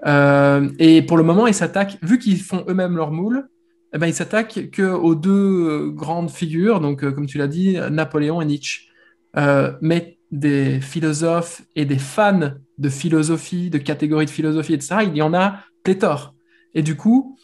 Euh, 0.06 0.70
et 0.80 1.02
pour 1.02 1.18
le 1.18 1.24
moment, 1.24 1.48
ils 1.48 1.54
s'attaquent, 1.54 1.98
vu 2.02 2.20
qu'ils 2.20 2.42
font 2.42 2.66
eux-mêmes 2.68 2.96
leur 2.96 3.12
moule, 3.12 3.48
eh 3.94 3.98
ben, 3.98 4.08
ils 4.08 4.14
s'attaquent 4.14 4.70
qu'aux 4.76 5.16
deux 5.16 5.90
grandes 5.92 6.30
figures, 6.30 6.82
donc 6.82 7.04
euh, 7.04 7.12
comme 7.12 7.28
tu 7.28 7.38
l'as 7.38 7.48
dit, 7.48 7.78
Napoléon 7.92 8.42
et 8.42 8.46
Nietzsche. 8.46 8.90
Euh, 9.38 9.74
mais 9.82 10.18
des 10.32 10.82
philosophes 10.82 11.62
et 11.76 11.86
des 11.86 11.98
fans 11.98 12.52
de 12.78 12.90
philosophie, 12.90 13.70
de 13.70 13.78
catégories 13.78 14.26
de 14.26 14.32
philosophie, 14.32 14.74
etc., 14.74 14.98
il 15.04 15.16
y 15.16 15.22
en 15.22 15.34
a 15.34 15.60
pléthore. 15.84 16.36
Et 16.74 16.82
du 16.82 16.96
coup, 16.96 17.38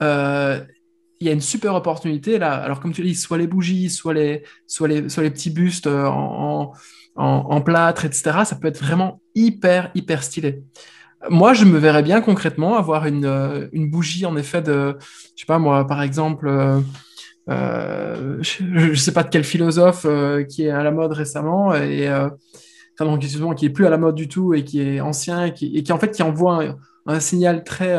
il 0.00 1.26
y 1.26 1.28
a 1.28 1.32
une 1.32 1.40
super 1.40 1.74
opportunité 1.74 2.38
là. 2.38 2.54
Alors, 2.54 2.80
comme 2.80 2.92
tu 2.92 3.02
dis, 3.02 3.14
soit 3.14 3.36
les 3.36 3.46
bougies, 3.46 3.90
soit 3.90 4.14
les, 4.14 4.44
soit 4.66 4.88
les, 4.88 5.08
soit 5.08 5.22
les 5.22 5.30
petits 5.30 5.50
bustes 5.50 5.86
en, 5.86 6.72
en, 7.16 7.24
en, 7.24 7.60
plâtre, 7.60 8.04
etc., 8.04 8.44
ça 8.44 8.56
peut 8.56 8.68
être 8.68 8.82
vraiment 8.82 9.20
hyper, 9.34 9.90
hyper 9.94 10.22
stylé. 10.22 10.62
Moi, 11.28 11.52
je 11.52 11.64
me 11.66 11.78
verrais 11.78 12.02
bien 12.02 12.22
concrètement 12.22 12.76
avoir 12.76 13.06
une, 13.06 13.26
euh, 13.26 13.68
une 13.72 13.90
bougie, 13.90 14.24
en 14.24 14.36
effet, 14.36 14.62
de, 14.62 14.96
je 15.36 15.40
sais 15.40 15.46
pas 15.46 15.58
moi, 15.58 15.86
par 15.86 16.02
exemple, 16.02 16.48
euh, 16.48 16.80
euh 17.50 18.38
je 18.40 18.90
ne 18.90 18.94
sais 18.94 19.12
pas 19.12 19.22
de 19.22 19.28
quel 19.28 19.44
philosophe 19.44 20.06
euh, 20.08 20.44
qui 20.44 20.64
est 20.64 20.70
à 20.70 20.82
la 20.82 20.90
mode 20.90 21.12
récemment 21.12 21.74
et 21.74 22.08
enfin, 22.08 23.04
donc, 23.04 23.56
qui 23.56 23.66
est 23.66 23.70
plus 23.70 23.86
à 23.86 23.90
la 23.90 23.98
mode 23.98 24.14
du 24.14 24.28
tout 24.28 24.54
et 24.54 24.64
qui 24.64 24.80
est 24.80 25.00
ancien 25.00 25.46
et 25.46 25.52
qui, 25.52 25.76
et 25.76 25.82
qui 25.82 25.92
en 25.92 25.98
fait 25.98 26.10
qui 26.10 26.22
envoie 26.22 26.76
un, 27.06 27.20
signal 27.20 27.64
très 27.64 27.98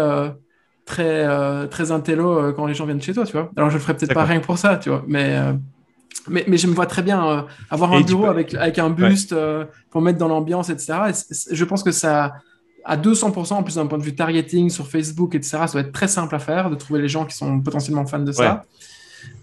très 0.85 1.67
très 1.69 1.91
intello 1.91 2.53
quand 2.53 2.65
les 2.65 2.73
gens 2.73 2.85
viennent 2.85 3.01
chez 3.01 3.13
toi, 3.13 3.25
tu 3.25 3.33
vois. 3.33 3.51
Alors 3.55 3.69
je 3.69 3.75
le 3.75 3.81
ferai 3.81 3.95
peut-être 3.95 4.13
pas 4.13 4.25
rien 4.25 4.39
que 4.39 4.45
pour 4.45 4.57
ça, 4.57 4.77
tu 4.77 4.89
vois, 4.89 5.03
mais 5.07 5.37
mais, 6.27 6.43
mais, 6.47 6.57
je 6.57 6.67
me 6.67 6.73
vois 6.73 6.85
très 6.87 7.01
bien 7.01 7.47
avoir 7.69 7.93
un 7.93 8.01
bureau 8.01 8.25
avec, 8.25 8.53
avec 8.53 8.79
un 8.79 8.89
buste 8.89 9.35
pour 9.89 10.01
mettre 10.01 10.17
dans 10.17 10.27
l'ambiance, 10.27 10.69
etc. 10.69 10.93
Et 11.09 11.55
je 11.55 11.65
pense 11.65 11.83
que 11.83 11.91
ça, 11.91 12.33
à 12.85 12.97
200%, 12.97 13.53
en 13.53 13.63
plus 13.63 13.75
d'un 13.75 13.87
point 13.87 13.97
de 13.97 14.03
vue 14.03 14.15
targeting 14.15 14.69
sur 14.69 14.87
Facebook, 14.87 15.35
etc., 15.35 15.49
ça 15.51 15.73
va 15.73 15.81
être 15.81 15.91
très 15.91 16.07
simple 16.07 16.35
à 16.35 16.39
faire, 16.39 16.69
de 16.69 16.75
trouver 16.75 17.01
les 17.01 17.07
gens 17.07 17.25
qui 17.25 17.35
sont 17.35 17.59
potentiellement 17.61 18.05
fans 18.05 18.19
de 18.19 18.31
ça. 18.31 18.63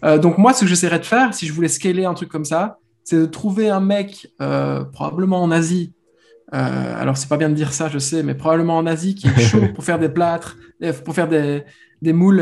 Euh, 0.04 0.18
donc 0.18 0.38
moi, 0.38 0.52
ce 0.52 0.62
que 0.62 0.66
j'essaierais 0.66 0.98
de 0.98 1.04
faire, 1.04 1.34
si 1.34 1.46
je 1.46 1.52
voulais 1.52 1.68
scaler 1.68 2.04
un 2.04 2.14
truc 2.14 2.28
comme 2.28 2.44
ça, 2.44 2.78
c'est 3.04 3.18
de 3.18 3.26
trouver 3.26 3.70
un 3.70 3.80
mec, 3.80 4.28
euh, 4.42 4.84
probablement 4.84 5.42
en 5.42 5.50
Asie, 5.50 5.92
euh, 6.54 7.00
alors 7.00 7.16
c'est 7.16 7.28
pas 7.28 7.36
bien 7.36 7.48
de 7.48 7.54
dire 7.54 7.72
ça, 7.72 7.88
je 7.88 7.98
sais, 7.98 8.22
mais 8.22 8.34
probablement 8.34 8.76
en 8.76 8.86
Asie, 8.86 9.14
qui 9.14 9.28
est 9.28 9.40
chaud 9.40 9.62
pour 9.74 9.84
faire 9.84 9.98
des 9.98 10.08
plâtres, 10.08 10.56
pour 11.04 11.14
faire 11.14 11.28
des, 11.28 11.62
des 12.02 12.12
moules, 12.12 12.40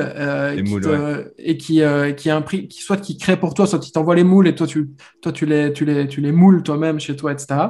et 1.39 1.57
qui, 1.57 1.83
qui 2.17 2.31
a 2.31 2.37
un 2.37 2.43
prix, 2.43 2.69
qui, 2.69 2.83
soit 2.83 2.97
qui 2.97 3.17
crée 3.17 3.37
pour 3.37 3.55
toi, 3.55 3.67
soit 3.67 3.79
qui 3.79 3.93
t'envoie 3.93 4.15
les 4.15 4.25
moules 4.25 4.49
et 4.49 4.55
toi 4.55 4.67
tu, 4.67 4.91
toi, 5.21 5.33
tu, 5.33 5.47
les, 5.47 5.73
tu, 5.73 5.85
les, 5.85 6.09
tu 6.09 6.21
les 6.21 6.33
moules 6.33 6.63
toi-même 6.63 7.01
chez 7.01 7.17
toi, 7.17 7.33
etc. 7.33 7.61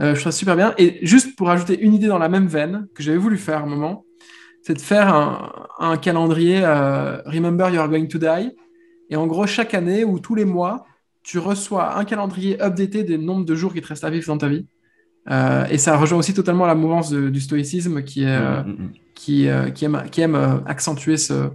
Euh, 0.00 0.14
je 0.14 0.20
trouve 0.20 0.32
ça 0.32 0.38
super 0.38 0.56
bien. 0.56 0.74
Et 0.78 0.98
juste 1.02 1.36
pour 1.36 1.50
ajouter 1.50 1.78
une 1.78 1.94
idée 1.94 2.06
dans 2.06 2.18
la 2.18 2.28
même 2.28 2.46
veine 2.46 2.86
que 2.94 3.02
j'avais 3.02 3.18
voulu 3.18 3.36
faire 3.36 3.58
à 3.58 3.62
un 3.62 3.66
moment, 3.66 4.04
c'est 4.62 4.74
de 4.74 4.80
faire 4.80 5.14
un, 5.78 5.96
calendrier 5.96 6.60
euh, 6.62 7.18
Remember 7.26 7.70
You 7.70 7.80
Are 7.80 7.88
Going 7.88 8.06
to 8.06 8.18
Die. 8.18 8.50
Et 9.10 9.16
en 9.16 9.26
gros, 9.26 9.46
chaque 9.46 9.74
année 9.74 10.04
ou 10.04 10.18
tous 10.18 10.34
les 10.34 10.44
mois, 10.44 10.84
tu 11.22 11.38
reçois 11.38 11.98
un 11.98 12.04
calendrier 12.04 12.60
updaté 12.62 13.04
des 13.04 13.18
nombres 13.18 13.44
de 13.44 13.54
jours 13.54 13.74
qui 13.74 13.80
te 13.80 13.88
restent 13.88 14.04
à 14.04 14.10
vivre 14.10 14.26
dans 14.26 14.38
ta 14.38 14.48
vie. 14.48 14.66
Euh, 15.30 15.66
et 15.66 15.76
ça 15.76 15.96
rejoint 15.96 16.18
aussi 16.18 16.32
totalement 16.32 16.66
la 16.66 16.74
mouvance 16.74 17.12
du 17.12 17.40
stoïcisme 17.40 18.02
qui, 18.02 18.24
est, 18.24 18.40
mm, 18.40 18.92
qui, 19.14 19.48
qui, 19.74 19.84
aime, 19.84 20.04
qui 20.10 20.20
aime 20.22 20.62
accentuer 20.66 21.16
ce, 21.16 21.50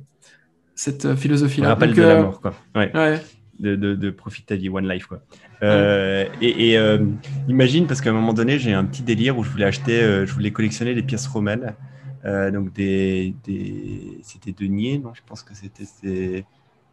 cette 0.76 1.16
philosophie-là. 1.16 1.70
rappel 1.70 1.94
de 1.94 2.02
la 2.02 2.22
mort, 2.22 2.42
quoi. 2.42 2.54
Ouais. 2.76 2.92
ouais 2.96 3.22
de, 3.60 3.76
de, 3.76 3.96
de 3.96 4.10
profiter 4.10 4.48
ta 4.48 4.56
vie, 4.56 4.70
one 4.70 4.88
life. 4.88 5.06
Quoi. 5.06 5.22
Euh, 5.64 6.26
et, 6.42 6.78
euh, 6.78 7.06
imagine, 7.48 7.88
parce 7.88 8.02
qu'à 8.02 8.10
un 8.10 8.14
moment 8.14 8.34
donné, 8.34 8.60
j'ai 8.60 8.74
un 8.74 8.86
petit 8.86 9.04
délire 9.04 9.38
où 9.38 9.44
je 9.44 9.50
voulais 9.50 9.66
acheter, 9.66 10.02
euh, 10.02 10.26
je 10.26 10.34
voulais 10.34 10.52
collectionner 10.52 10.94
des 10.94 11.04
pièces 11.04 11.28
romaines. 11.28 11.74
donc, 12.26 12.74
des, 12.74 13.36
des 13.44 14.20
c'était 14.24 14.52
deniers, 14.52 14.98
non 14.98 15.14
Je 15.14 15.22
pense 15.26 15.44
que 15.44 15.54
c'était 15.54 16.46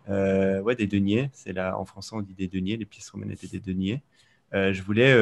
ouais, 0.08 0.74
des 0.76 0.86
deniers. 0.86 1.30
C'est 1.32 1.52
là, 1.52 1.78
en 1.78 1.84
français, 1.84 2.14
on 2.14 2.20
dit 2.20 2.34
des 2.34 2.48
deniers. 2.48 2.76
Les 2.76 2.86
pièces 2.86 3.10
romaines 3.10 3.30
étaient 3.30 3.46
des 3.46 3.60
deniers. 3.60 4.02
je 4.52 4.82
voulais 4.82 5.16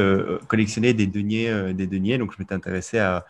collectionner 0.49 0.95
des 0.95 1.07
deniers, 1.07 1.73
des 1.75 1.87
deniers. 1.87 2.19
Donc, 2.19 2.33
je 2.33 2.39
m'étais 2.39 2.55
intéressé 2.55 2.99
à, 2.99 3.25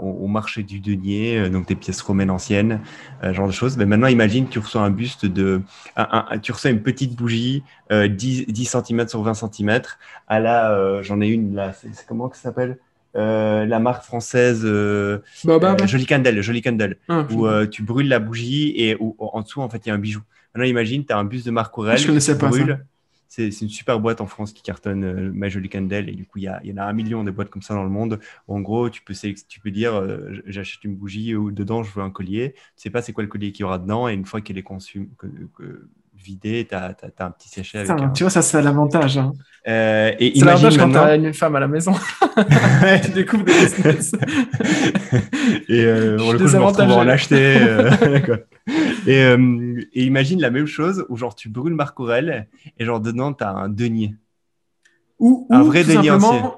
au, 0.00 0.26
marché 0.26 0.62
du 0.62 0.80
denier, 0.80 1.38
euh, 1.38 1.48
donc 1.48 1.66
des 1.66 1.74
pièces 1.74 2.00
romaines 2.02 2.30
anciennes, 2.30 2.80
euh, 3.22 3.32
genre 3.32 3.46
de 3.46 3.52
choses. 3.52 3.76
Mais 3.76 3.86
maintenant, 3.86 4.06
imagine, 4.06 4.48
tu 4.48 4.58
reçois 4.58 4.82
un 4.82 4.90
buste 4.90 5.26
de, 5.26 5.62
tu 6.42 6.52
reçois 6.52 6.70
une 6.70 6.82
petite 6.82 7.16
bougie, 7.16 7.62
10, 7.90 8.46
10 8.46 8.64
cm 8.64 9.08
sur 9.08 9.22
20 9.22 9.34
cm. 9.34 9.80
À 10.28 10.40
la, 10.40 11.02
j'en 11.02 11.20
ai 11.20 11.28
une 11.28 11.54
là, 11.54 11.72
c'est 11.72 12.06
comment 12.06 12.28
que 12.28 12.36
ça 12.36 12.44
s'appelle 12.44 12.78
la 13.14 13.78
marque 13.78 14.04
française 14.04 14.60
euh, 14.64 15.20
Jolie 15.86 16.04
Candle, 16.04 16.42
Jolie 16.42 16.60
Candle, 16.60 16.96
ah, 17.08 17.26
où 17.30 17.48
tu 17.66 17.82
brûles 17.82 18.08
la 18.08 18.18
bougie 18.18 18.74
et 18.76 18.96
où, 19.00 19.16
en 19.18 19.40
dessous, 19.40 19.62
en 19.62 19.68
fait, 19.68 19.86
il 19.86 19.88
y 19.88 19.92
a 19.92 19.94
un 19.94 19.98
bijou. 19.98 20.20
Maintenant, 20.54 20.68
imagine, 20.68 21.04
tu 21.04 21.12
as 21.12 21.18
un 21.18 21.24
buste 21.24 21.46
de 21.46 21.50
Marc 21.50 21.76
Aurèle. 21.78 21.98
Je 21.98 22.06
connaissais 22.06 22.36
pas 22.36 22.50
ça 22.50 22.64
c'est 23.28 23.48
une 23.48 23.68
super 23.68 24.00
boîte 24.00 24.20
en 24.20 24.26
France 24.26 24.52
qui 24.52 24.62
cartonne 24.62 25.04
euh, 25.04 25.48
Jolie 25.48 25.68
Candle. 25.68 26.08
Et 26.08 26.14
du 26.14 26.26
coup, 26.26 26.38
il 26.38 26.44
y, 26.44 26.68
y, 26.68 26.72
en 26.72 26.76
a 26.76 26.84
un 26.84 26.92
million 26.92 27.24
de 27.24 27.30
boîtes 27.30 27.50
comme 27.50 27.62
ça 27.62 27.74
dans 27.74 27.84
le 27.84 27.90
monde. 27.90 28.20
en 28.48 28.60
gros, 28.60 28.90
tu 28.90 29.02
peux, 29.02 29.14
tu 29.48 29.60
peux 29.60 29.70
dire 29.70 29.94
euh, 29.94 30.42
j'achète 30.46 30.84
une 30.84 30.96
bougie 30.96 31.34
ou 31.34 31.50
dedans, 31.50 31.82
je 31.82 31.92
veux 31.92 32.02
un 32.02 32.10
collier. 32.10 32.54
Tu 32.54 32.60
sais 32.76 32.90
pas 32.90 33.02
c'est 33.02 33.12
quoi 33.12 33.22
le 33.24 33.28
collier 33.28 33.52
qu'il 33.52 33.62
y 33.62 33.64
aura 33.64 33.78
dedans. 33.78 34.08
Et 34.08 34.14
une 34.14 34.26
fois 34.26 34.40
qu'elle 34.40 34.58
est 34.58 34.62
conçue, 34.62 35.10
vidée, 36.26 36.66
tu 36.68 36.74
as, 36.74 36.94
un 37.18 37.30
petit 37.30 37.48
sachet 37.48 37.78
avec. 37.78 38.12
Tu 38.12 38.24
vois, 38.24 38.30
ça, 38.30 38.42
c'est 38.42 38.60
l'avantage. 38.60 39.18
Hein. 39.18 39.32
Euh, 39.68 40.12
c'est 40.18 40.44
l'avantage 40.44 40.78
quand 40.78 40.90
tu 40.90 40.96
as 40.96 41.14
une 41.14 41.32
femme 41.32 41.56
à 41.56 41.60
la 41.60 41.68
maison. 41.68 41.92
tu 43.04 43.10
découvres 43.12 43.44
des 43.44 43.52
business. 43.52 44.12
et 45.68 45.84
euh, 45.84 46.18
on 46.20 46.32
le 46.32 46.38
coup, 46.38 46.46
je 46.46 46.56
me 46.56 46.62
retrouve 46.64 46.90
en 46.92 47.08
acheter. 47.08 47.56
et, 49.06 49.22
euh, 49.22 49.80
et, 49.92 50.04
imagine 50.04 50.40
la 50.40 50.50
même 50.50 50.66
chose 50.66 51.04
où 51.08 51.16
genre 51.16 51.34
tu 51.34 51.48
brûles 51.48 51.74
Marc 51.74 51.98
Aurel 51.98 52.48
et 52.78 52.84
genre 52.84 53.00
dedans 53.00 53.32
tu 53.32 53.44
as 53.44 53.50
un 53.50 53.68
denier. 53.68 54.14
Ou, 55.18 55.46
un 55.50 55.62
vrai 55.62 55.82
denier 55.84 56.10
ancien. 56.10 56.54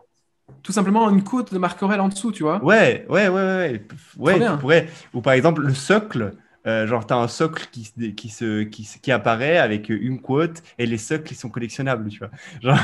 Tout 0.62 0.72
simplement 0.72 1.08
une 1.08 1.22
côte 1.22 1.52
de 1.52 1.58
Marc 1.58 1.82
Aurel 1.82 2.00
en 2.00 2.08
dessous, 2.08 2.32
tu 2.32 2.42
vois. 2.42 2.62
Ouais, 2.62 3.06
ouais, 3.08 3.28
ouais, 3.28 3.30
ouais. 3.30 3.82
ouais 4.18 4.40
tu 4.40 4.58
pourrais. 4.58 4.88
Ou 5.14 5.20
par 5.20 5.32
exemple 5.34 5.62
le 5.62 5.72
socle. 5.72 6.32
Euh, 6.68 6.86
genre, 6.86 7.06
tu 7.06 7.14
as 7.14 7.16
un 7.16 7.28
socle 7.28 7.66
qui, 7.72 7.90
qui, 8.14 8.28
se, 8.28 8.62
qui, 8.64 8.86
qui, 9.00 9.10
apparaît 9.10 9.56
avec 9.56 9.88
une 9.88 10.20
quote 10.20 10.62
et 10.78 10.84
les 10.84 10.98
socles, 10.98 11.32
ils 11.32 11.36
sont 11.36 11.48
collectionnables, 11.48 12.10
tu 12.10 12.18
vois. 12.18 12.30
Genre... 12.60 12.78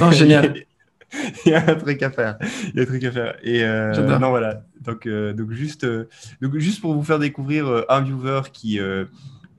non, 0.00 0.10
génial. 0.10 0.64
il 1.46 1.52
y 1.52 1.54
a 1.54 1.70
un 1.70 1.76
truc 1.76 2.02
à 2.02 2.10
faire. 2.10 2.36
Il 2.64 2.76
y 2.76 2.80
a 2.80 2.82
un 2.82 2.86
truc 2.86 3.04
à 3.04 3.12
faire. 3.12 3.36
Et 3.44 3.62
euh, 3.62 4.18
non, 4.18 4.30
voilà. 4.30 4.64
Donc, 4.80 5.06
euh, 5.06 5.32
donc, 5.32 5.52
juste, 5.52 5.86
donc, 6.42 6.58
juste 6.58 6.80
pour 6.80 6.92
vous 6.92 7.04
faire 7.04 7.20
découvrir 7.20 7.84
un 7.88 8.00
viewer 8.00 8.42
qui, 8.52 8.80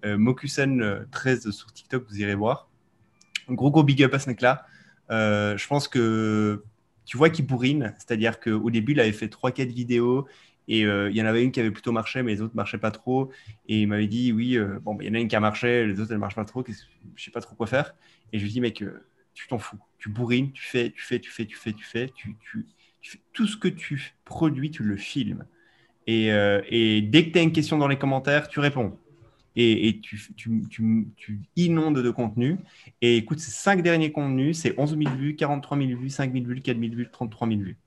Mokusen13 0.04 1.52
sur 1.52 1.72
TikTok, 1.72 2.06
vous 2.10 2.20
irez 2.20 2.36
voir. 2.36 2.68
Gros, 3.50 3.72
gros 3.72 3.84
big 3.84 4.04
up 4.04 4.14
à 4.14 4.20
ce 4.20 4.30
mec-là. 4.30 4.66
je 5.10 5.68
pense 5.68 5.88
que 5.88 6.62
tu 7.06 7.18
vois 7.18 7.30
qu'il 7.30 7.48
bourrine, 7.48 7.96
c'est-à-dire 7.98 8.40
qu'au 8.40 8.70
début, 8.70 8.92
il 8.92 9.00
avait 9.00 9.14
fait 9.14 9.34
3-4 9.34 9.74
vidéos 9.74 10.28
et 10.70 10.82
il 10.82 11.16
y 11.16 11.22
en 11.22 11.26
avait 11.26 11.44
une 11.44 11.52
qui 11.52 11.60
avait 11.60 11.72
plutôt 11.72 11.92
marché, 11.92 12.24
mais 12.24 12.34
les 12.34 12.42
autres 12.42 12.54
ne 12.54 12.58
marchaient 12.58 12.78
pas 12.78 12.92
trop. 12.92 13.32
Et 13.68 13.82
il 13.82 13.88
m'avait 13.88 14.08
dit, 14.08 14.32
oui, 14.32 14.58
bon, 14.82 14.94
bah, 14.94 15.04
il 15.04 15.08
y 15.08 15.10
en 15.10 15.16
a 15.16 15.20
une 15.20 15.28
qui 15.28 15.36
a 15.36 15.40
marché, 15.40 15.88
les 15.88 16.00
autres, 16.00 16.12
elles 16.12 16.20
marchent 16.20 16.36
pas 16.36 16.46
trop, 16.46 16.64
je 16.66 16.72
ne 16.72 16.76
sais 17.18 17.32
pas 17.32 17.42
trop 17.42 17.56
quoi 17.56 17.66
faire. 17.66 17.96
Et 18.32 18.40
je 18.40 18.44
lui 18.44 18.52
dis, 18.52 18.62
mec, 18.62 18.84
tu 19.40 19.48
t'en 19.48 19.58
fous. 19.58 19.80
Tu 19.98 20.10
bourrines, 20.10 20.52
tu 20.52 20.64
fais, 20.64 20.92
tu 20.92 21.02
fais, 21.02 21.20
tu 21.20 21.32
fais, 21.32 21.46
tu 21.46 21.56
fais, 21.56 21.74
tu 21.74 21.84
fais, 21.84 22.10
tu, 22.16 22.36
tu, 22.40 22.66
fais 23.02 23.20
tout 23.34 23.48
ce 23.48 23.58
que 23.58 23.68
tu 23.68 24.14
produis, 24.26 24.72
tu 24.72 24.84
le 24.84 24.98
filmes. 24.98 25.46
Et, 26.08 26.32
euh, 26.32 26.62
dès 26.70 27.28
que 27.28 27.32
tu 27.32 27.40
as 27.40 27.42
une 27.42 27.52
question 27.52 27.78
dans 27.78 27.88
les 27.88 27.98
commentaires, 27.98 28.48
tu 28.48 28.60
réponds. 28.60 28.98
Et, 29.56 29.88
et 29.88 30.00
tu, 30.00 30.20
tu, 30.36 30.68
tu, 30.70 31.40
inondes 31.56 32.02
de 32.02 32.12
contenu. 32.12 32.58
Et 33.02 33.18
écoute, 33.18 33.40
ces 33.40 33.52
cinq 33.52 33.82
derniers 33.82 34.12
contenus, 34.12 34.60
c'est 34.60 34.78
11 34.78 34.98
000 34.98 35.16
vues, 35.16 35.36
43 35.36 35.78
000 35.78 36.00
vues, 36.00 36.10
5 36.10 36.34
000 36.34 36.46
vues, 36.46 36.62
4 36.62 36.80
000 36.80 36.94
vues, 36.96 37.10
33 37.12 37.48
000 37.48 37.60
vues. 37.62 37.78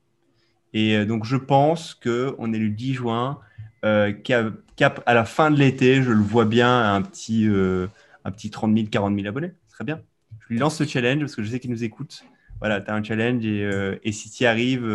Et 0.74 0.96
euh, 0.96 1.04
donc, 1.04 1.24
je 1.24 1.36
pense 1.36 1.94
qu'on 1.94 2.52
est 2.52 2.58
le 2.58 2.70
10 2.70 2.94
juin, 2.94 3.38
euh, 3.84 4.12
cap, 4.12 5.02
à 5.06 5.14
la 5.14 5.24
fin 5.24 5.50
de 5.50 5.58
l'été, 5.58 6.02
je 6.02 6.10
le 6.10 6.22
vois 6.22 6.44
bien, 6.44 6.94
un 6.94 7.02
petit, 7.02 7.48
euh, 7.48 7.88
un 8.24 8.30
petit 8.30 8.50
30 8.50 8.74
000, 8.74 8.86
40 8.90 9.14
000 9.14 9.26
abonnés. 9.28 9.52
Très 9.70 9.84
bien 9.84 10.00
je 10.40 10.54
lui 10.54 10.58
lance 10.58 10.76
ce 10.76 10.84
challenge 10.84 11.20
parce 11.20 11.36
que 11.36 11.42
je 11.42 11.50
sais 11.50 11.60
qu'il 11.60 11.70
nous 11.70 11.84
écoute. 11.84 12.24
Voilà, 12.58 12.80
tu 12.80 12.90
as 12.90 12.94
un 12.94 13.02
challenge 13.02 13.44
et, 13.44 13.64
euh, 13.64 13.96
et 14.02 14.10
si 14.12 14.28
tu 14.28 14.42
y 14.42 14.46
arrives, 14.46 14.86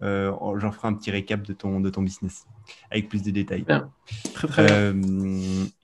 j'en 0.00 0.72
ferai 0.72 0.88
un 0.88 0.94
petit 0.94 1.10
récap 1.10 1.42
de 1.42 1.52
ton, 1.52 1.78
de 1.80 1.88
ton 1.88 2.02
business 2.02 2.46
avec 2.90 3.08
plus 3.08 3.22
de 3.22 3.30
détails. 3.30 3.64
Très, 4.34 4.48
très 4.48 4.92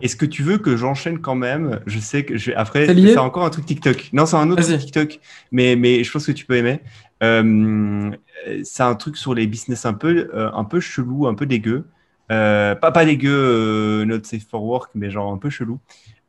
Est-ce 0.01 0.17
que 0.17 0.27
tu 0.27 0.43
veux 0.43 0.59
que 0.59 0.77
j'enchaîne 0.77 1.21
quand 1.21 1.37
même? 1.37 1.81
Je 1.87 2.01
sais 2.01 2.25
que 2.25 2.37
je 2.37 2.53
après, 2.53 2.87
c'est 2.87 3.19
encore 3.19 3.45
un 3.45 3.51
truc 3.51 3.67
TikTok. 3.67 4.11
Non, 4.13 4.27
c'est 4.27 4.37
un 4.37 4.51
autre 4.51 4.63
TikTok, 4.63 5.21
mais, 5.53 5.77
mais 5.77 6.03
je 6.03 6.11
pense 6.11 6.27
que 6.27 6.33
tu 6.33 6.45
peux 6.45 6.57
aimer. 6.57 6.81
C'est 7.23 8.83
un 8.83 8.95
truc 8.97 9.17
sur 9.17 9.35
les 9.35 9.47
business 9.47 9.87
un 9.87 9.95
peu, 9.95 10.31
un 10.35 10.65
peu 10.65 10.81
chelou, 10.81 11.27
un 11.27 11.35
peu 11.35 11.47
dégueu. 11.47 11.87
pas, 12.29 12.75
pas 12.77 13.05
dégueu, 13.05 14.05
not 14.05 14.25
safe 14.25 14.47
for 14.49 14.65
work, 14.65 14.91
mais 14.95 15.11
genre 15.11 15.33
un 15.33 15.39
peu 15.39 15.51
chelou. 15.51 15.81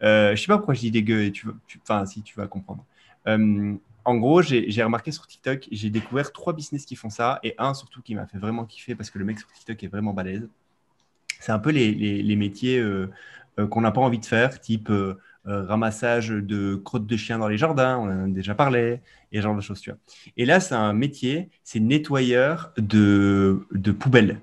Euh, 0.04 0.28
je 0.28 0.32
ne 0.32 0.36
sais 0.36 0.48
pas 0.48 0.58
pourquoi 0.58 0.74
je 0.74 0.82
dis 0.82 0.92
dégueu, 0.92 1.24
et 1.24 1.32
tu, 1.32 1.48
enfin, 1.82 2.06
si 2.06 2.22
tu 2.22 2.36
vas 2.36 2.48
comprendre. 2.48 2.86
Euh, 3.28 3.74
en 4.06 4.16
gros, 4.18 4.42
j'ai 4.42 4.84
remarqué 4.84 5.12
sur 5.12 5.26
TikTok, 5.28 5.68
j'ai 5.72 5.90
découvert 5.90 6.34
trois 6.34 6.54
business 6.54 6.86
qui 6.86 6.96
font 6.96 7.10
ça, 7.10 7.40
et 7.44 7.56
un 7.58 7.74
surtout 7.74 8.02
qui 8.02 8.16
m'a 8.16 8.26
fait 8.26 8.38
vraiment 8.38 8.66
kiffer 8.66 8.96
parce 8.96 9.10
que 9.10 9.18
le 9.18 9.24
mec 9.24 9.40
sur 9.40 9.50
TikTok 9.52 9.82
est 9.82 9.88
vraiment 9.88 10.14
balèze. 10.14 10.48
C'est 11.40 11.54
un 11.54 11.60
peu 11.60 11.72
les, 11.72 11.94
les, 11.94 12.36
métiers 12.36 12.80
euh, 12.80 13.08
qu'on 13.70 13.82
n'a 13.82 13.92
pas 13.92 14.02
envie 14.02 14.20
de 14.20 14.26
faire, 14.26 14.60
type 14.60 14.92
ramassage 15.46 16.30
de 16.30 16.76
crottes 16.76 17.06
de 17.06 17.18
chiens 17.18 17.40
dans 17.40 17.48
les 17.48 17.58
jardins, 17.58 17.98
on 17.98 18.06
en 18.06 18.26
a 18.26 18.28
déjà 18.28 18.56
parlé, 18.56 19.02
et 19.32 19.38
ce 19.38 19.42
genre 19.42 19.56
de 19.56 19.62
choses, 19.62 19.82
tu 19.82 19.90
vois. 19.90 20.00
Et 20.38 20.46
là, 20.46 20.60
c'est 20.60 20.76
un 20.76 20.94
métier, 20.94 21.50
c'est 21.64 21.80
nettoyeur 21.80 22.72
de, 22.78 23.66
de 23.72 23.92
poubelles. 23.92 24.40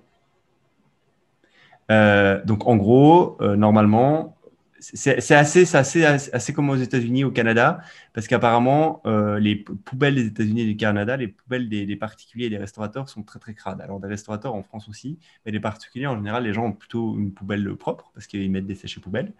donc, 1.88 2.66
en 2.66 2.76
gros, 2.76 3.38
normalement, 3.40 4.36
c'est 4.80 5.34
assez, 5.34 5.74
assez, 5.74 6.04
assez 6.04 6.52
comme 6.52 6.70
aux 6.70 6.76
États-Unis, 6.76 7.24
au 7.24 7.30
Canada, 7.30 7.80
parce 8.12 8.26
qu'apparemment, 8.26 9.02
euh, 9.06 9.38
les 9.38 9.56
poubelles 9.56 10.14
des 10.14 10.26
États-Unis 10.26 10.62
et 10.62 10.66
du 10.66 10.76
Canada, 10.76 11.16
les 11.16 11.28
poubelles 11.28 11.68
des, 11.68 11.96
particuliers 11.96 12.46
et 12.46 12.50
des 12.50 12.58
restaurateurs 12.58 13.08
sont 13.08 13.22
très 13.22 13.38
très 13.38 13.54
crades. 13.54 13.80
Alors, 13.80 14.00
des 14.00 14.08
restaurateurs 14.08 14.54
en 14.54 14.62
France 14.62 14.88
aussi, 14.88 15.18
mais 15.44 15.52
les 15.52 15.60
particuliers, 15.60 16.06
en 16.06 16.16
général, 16.16 16.44
les 16.44 16.52
gens 16.52 16.66
ont 16.66 16.72
plutôt 16.72 17.18
une 17.18 17.32
poubelle 17.32 17.76
propre, 17.76 18.10
parce 18.14 18.26
qu'ils 18.26 18.50
mettent 18.50 18.66
des 18.66 18.74
sachets 18.74 19.00
poubelles. 19.00 19.34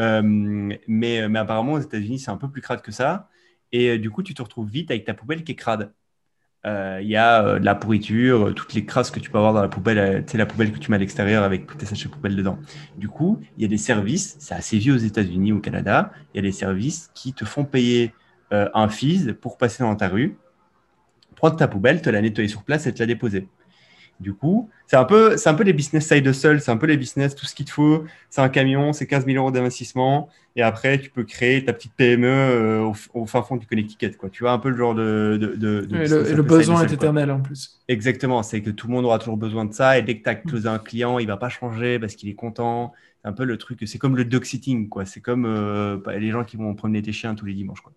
Euh, 0.00 0.22
mais, 0.86 1.20
apparemment, 1.36 1.72
aux 1.72 1.80
États-Unis, 1.80 2.20
c'est 2.20 2.30
un 2.30 2.36
peu 2.36 2.50
plus 2.50 2.62
crade 2.62 2.82
que 2.82 2.92
ça. 2.92 3.28
Et 3.72 3.90
euh, 3.90 3.98
du 3.98 4.10
coup, 4.10 4.22
tu 4.22 4.34
te 4.34 4.42
retrouves 4.42 4.68
vite 4.68 4.90
avec 4.90 5.04
ta 5.04 5.14
poubelle 5.14 5.44
qui 5.44 5.52
est 5.52 5.56
crade. 5.56 5.92
Euh, 6.66 6.98
il 7.02 7.08
y 7.08 7.16
a 7.16 7.44
euh, 7.44 7.58
de 7.58 7.64
la 7.64 7.74
pourriture, 7.74 8.48
euh, 8.48 8.52
toutes 8.52 8.72
les 8.72 8.86
crasses 8.86 9.10
que 9.10 9.20
tu 9.20 9.30
peux 9.30 9.36
avoir 9.36 9.52
dans 9.52 9.60
la 9.60 9.68
poubelle, 9.68 10.24
c'est 10.26 10.38
la 10.38 10.46
poubelle 10.46 10.72
que 10.72 10.78
tu 10.78 10.90
mets 10.90 10.96
à 10.96 10.98
l'extérieur 10.98 11.42
avec 11.42 11.76
tes 11.76 11.84
sachets 11.84 12.08
poubelles 12.08 12.36
dedans. 12.36 12.58
Du 12.96 13.08
coup, 13.08 13.38
il 13.58 13.62
y 13.62 13.64
a 13.66 13.68
des 13.68 13.76
services, 13.76 14.36
c'est 14.38 14.54
assez 14.54 14.78
vieux 14.78 14.94
aux 14.94 14.98
États-Unis, 14.98 15.52
au 15.52 15.60
Canada, 15.60 16.10
il 16.32 16.38
y 16.38 16.40
a 16.40 16.42
des 16.42 16.52
services 16.52 17.10
qui 17.14 17.34
te 17.34 17.44
font 17.44 17.64
payer 17.64 18.14
un 18.50 18.88
fees 18.88 19.34
pour 19.40 19.58
passer 19.58 19.82
dans 19.82 19.96
ta 19.96 20.06
rue, 20.06 20.36
prendre 21.34 21.56
ta 21.56 21.66
poubelle, 21.66 22.00
te 22.00 22.08
la 22.08 22.22
nettoyer 22.22 22.48
sur 22.48 22.62
place 22.62 22.86
et 22.86 22.94
te 22.94 23.00
la 23.00 23.06
déposer. 23.06 23.48
Du 24.20 24.32
coup, 24.32 24.70
c'est 24.86 24.96
un 24.96 25.04
peu, 25.04 25.36
c'est 25.36 25.48
un 25.48 25.54
peu 25.54 25.64
les 25.64 25.72
business 25.72 26.06
side 26.06 26.24
hustle, 26.24 26.60
c'est 26.60 26.70
un 26.70 26.76
peu 26.76 26.86
les 26.86 26.96
business, 26.96 27.34
tout 27.34 27.46
ce 27.46 27.54
qu'il 27.54 27.66
te 27.66 27.72
faut. 27.72 28.04
C'est 28.30 28.40
un 28.40 28.48
camion, 28.48 28.92
c'est 28.92 29.06
15 29.06 29.26
000 29.26 29.38
euros 29.38 29.50
d'investissement. 29.50 30.28
Et 30.56 30.62
après, 30.62 31.00
tu 31.00 31.10
peux 31.10 31.24
créer 31.24 31.64
ta 31.64 31.72
petite 31.72 31.92
PME 31.94 32.28
euh, 32.28 32.92
au, 33.12 33.26
fin 33.26 33.42
fond 33.42 33.56
du 33.56 33.66
Connecticut. 33.66 34.12
Quoi. 34.16 34.30
Tu 34.30 34.44
vois, 34.44 34.52
un 34.52 34.58
peu 34.58 34.68
le 34.68 34.76
genre 34.76 34.94
de. 34.94 35.36
de, 35.56 35.88
et 35.90 36.34
le, 36.34 36.42
besoin 36.42 36.86
est 36.86 36.92
éternel 36.92 37.32
en 37.32 37.40
plus. 37.40 37.80
Exactement, 37.88 38.42
c'est 38.44 38.62
que 38.62 38.70
tout 38.70 38.86
le 38.86 38.92
monde 38.92 39.04
aura 39.04 39.18
toujours 39.18 39.36
besoin 39.36 39.64
de 39.64 39.74
ça. 39.74 39.98
Et 39.98 40.02
dès 40.02 40.18
que 40.18 40.22
tu 40.22 40.28
as 40.28 40.36
closé 40.36 40.68
un 40.68 40.78
client, 40.78 41.18
il 41.18 41.26
va 41.26 41.36
pas 41.36 41.48
changer 41.48 41.98
parce 41.98 42.14
qu'il 42.14 42.28
est 42.28 42.34
content. 42.34 42.92
C'est 43.22 43.28
un 43.28 43.32
peu 43.32 43.44
le 43.44 43.56
truc, 43.58 43.80
c'est 43.86 43.98
comme 43.98 44.16
le 44.16 44.24
dog 44.24 44.44
sitting. 44.44 44.88
Quoi. 44.88 45.06
C'est 45.06 45.20
comme 45.20 45.44
euh, 45.44 45.96
bah, 46.04 46.16
les 46.18 46.30
gens 46.30 46.44
qui 46.44 46.56
vont 46.56 46.72
promener 46.74 47.02
tes 47.02 47.12
chiens 47.12 47.34
tous 47.34 47.46
les 47.46 47.54
dimanches. 47.54 47.80
Quoi. 47.80 47.92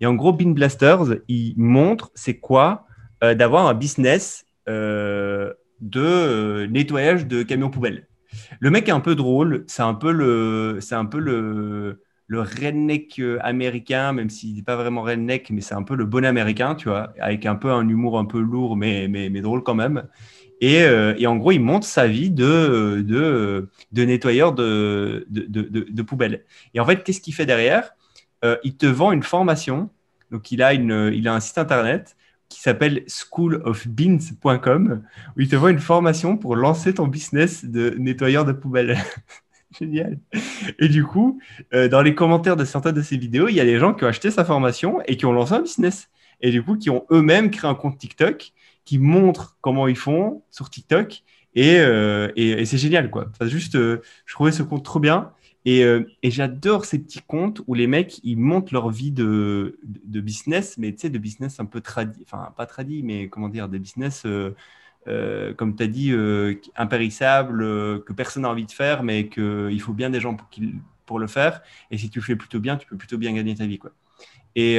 Et 0.00 0.06
en 0.06 0.14
gros, 0.14 0.32
Bean 0.32 0.52
Blasters, 0.52 1.16
il 1.26 1.54
montre 1.56 2.12
c'est 2.14 2.38
quoi 2.38 2.86
euh, 3.24 3.34
d'avoir 3.34 3.66
un 3.66 3.74
business 3.74 4.46
euh, 4.68 5.52
de 5.80 6.00
euh, 6.00 6.68
nettoyage 6.68 7.26
de 7.26 7.42
camions 7.42 7.70
poubelles. 7.70 8.06
Le 8.60 8.70
mec 8.70 8.88
est 8.88 8.92
un 8.92 9.00
peu 9.00 9.16
drôle, 9.16 9.64
c'est 9.66 9.82
un 9.82 9.94
peu 9.94 10.12
le, 10.12 10.78
c'est 10.80 10.94
un 10.94 11.06
peu 11.06 11.18
le, 11.18 11.98
redneck 12.30 13.20
américain, 13.40 14.12
même 14.12 14.30
s'il 14.30 14.54
n'est 14.54 14.62
pas 14.62 14.76
vraiment 14.76 15.02
redneck, 15.02 15.50
mais 15.50 15.60
c'est 15.60 15.74
un 15.74 15.82
peu 15.82 15.96
le 15.96 16.04
bon 16.04 16.24
américain, 16.24 16.76
tu 16.76 16.88
vois, 16.88 17.12
avec 17.18 17.44
un 17.44 17.56
peu 17.56 17.72
un 17.72 17.88
humour 17.88 18.20
un 18.20 18.24
peu 18.24 18.38
lourd, 18.40 18.76
mais, 18.76 19.08
mais 19.08 19.40
drôle 19.40 19.64
quand 19.64 19.74
même. 19.74 20.04
Euh, 20.64 21.14
et, 21.18 21.26
en 21.26 21.36
gros, 21.36 21.52
il 21.52 21.60
monte 21.60 21.84
sa 21.84 22.06
vie 22.06 22.30
de, 22.30 23.02
de, 23.06 23.68
de 23.92 24.04
nettoyeur 24.04 24.52
de, 24.52 25.26
poubelles. 26.06 26.44
Et 26.74 26.80
en 26.80 26.86
fait, 26.86 27.02
qu'est-ce 27.02 27.20
qu'il 27.20 27.34
fait 27.34 27.46
derrière? 27.46 27.94
Euh, 28.44 28.56
Il 28.64 28.76
te 28.76 28.86
vend 28.86 29.12
une 29.12 29.22
formation. 29.22 29.90
Donc, 30.30 30.52
il 30.52 30.62
a, 30.62 30.70
un 30.70 31.40
site 31.40 31.58
internet 31.58 32.16
qui 32.48 32.60
s'appelle 32.60 33.04
schoolofbeans.com 33.08 35.02
où 35.36 35.40
il 35.40 35.48
te 35.48 35.56
vend 35.56 35.68
une 35.68 35.78
formation 35.78 36.36
pour 36.36 36.56
lancer 36.56 36.94
ton 36.94 37.06
business 37.06 37.64
de 37.64 37.94
nettoyeur 37.98 38.44
de 38.44 38.52
poubelles. 38.52 38.98
Génial. 39.78 40.20
Et 40.78 40.88
du 40.88 41.04
coup, 41.04 41.40
euh, 41.72 41.88
dans 41.88 42.02
les 42.02 42.14
commentaires 42.14 42.54
de 42.54 42.64
certaines 42.64 42.94
de 42.94 43.02
ces 43.02 43.16
vidéos, 43.16 43.48
il 43.48 43.54
y 43.54 43.60
a 43.60 43.64
des 43.64 43.78
gens 43.78 43.92
qui 43.92 44.04
ont 44.04 44.06
acheté 44.06 44.30
sa 44.30 44.44
formation 44.44 45.00
et 45.06 45.16
qui 45.16 45.26
ont 45.26 45.32
lancé 45.32 45.54
un 45.54 45.62
business. 45.62 46.10
Et 46.40 46.52
du 46.52 46.62
coup, 46.62 46.76
qui 46.76 46.90
ont 46.90 47.04
eux-mêmes 47.10 47.50
créé 47.50 47.68
un 47.68 47.74
compte 47.74 47.98
TikTok 47.98 48.52
qui 48.84 48.98
montrent 48.98 49.56
comment 49.60 49.88
ils 49.88 49.96
font 49.96 50.42
sur 50.50 50.70
TikTok. 50.70 51.22
Et, 51.54 51.76
euh, 51.78 52.32
et, 52.36 52.64
c'est 52.66 52.78
génial, 52.78 53.10
quoi. 53.10 53.26
Enfin, 53.30 53.46
juste, 53.46 53.76
euh, 53.76 54.02
je 54.26 54.34
trouvais 54.34 54.52
ce 54.52 54.62
compte 54.62 54.84
trop 54.84 55.00
bien. 55.00 55.32
Et, 55.64 55.84
euh, 55.84 56.04
et 56.22 56.30
j'adore 56.30 56.84
ces 56.84 56.98
petits 56.98 57.22
comptes 57.22 57.62
où 57.66 57.74
les 57.74 57.86
mecs, 57.86 58.20
ils 58.22 58.36
montent 58.36 58.70
leur 58.70 58.90
vie 58.90 59.12
de, 59.12 59.78
de, 59.84 60.20
business, 60.20 60.76
mais 60.76 60.92
tu 60.92 61.00
sais, 61.00 61.10
de 61.10 61.18
business 61.18 61.58
un 61.58 61.64
peu 61.64 61.80
tradit, 61.80 62.22
enfin, 62.24 62.52
pas 62.56 62.66
tradit, 62.66 63.02
mais 63.02 63.28
comment 63.28 63.48
dire, 63.48 63.68
des 63.68 63.78
business, 63.78 64.26
comme 65.06 65.76
tu 65.76 65.82
as 65.82 65.86
dit, 65.86 66.12
impérissables, 66.76 67.60
que 68.04 68.12
personne 68.12 68.42
n'a 68.42 68.50
envie 68.50 68.66
de 68.66 68.72
faire, 68.72 69.02
mais 69.02 69.28
qu'il 69.28 69.80
faut 69.80 69.94
bien 69.94 70.10
des 70.10 70.20
gens 70.20 70.34
pour, 70.34 70.48
pour 71.06 71.18
le 71.18 71.26
faire. 71.26 71.62
Et 71.90 71.96
si 71.96 72.10
tu 72.10 72.18
le 72.18 72.24
fais 72.24 72.36
plutôt 72.36 72.60
bien, 72.60 72.76
tu 72.76 72.86
peux 72.86 72.96
plutôt 72.96 73.16
bien 73.16 73.32
gagner 73.32 73.54
ta 73.54 73.66
vie, 73.66 73.78
quoi. 73.78 73.92
Et, 74.56 74.78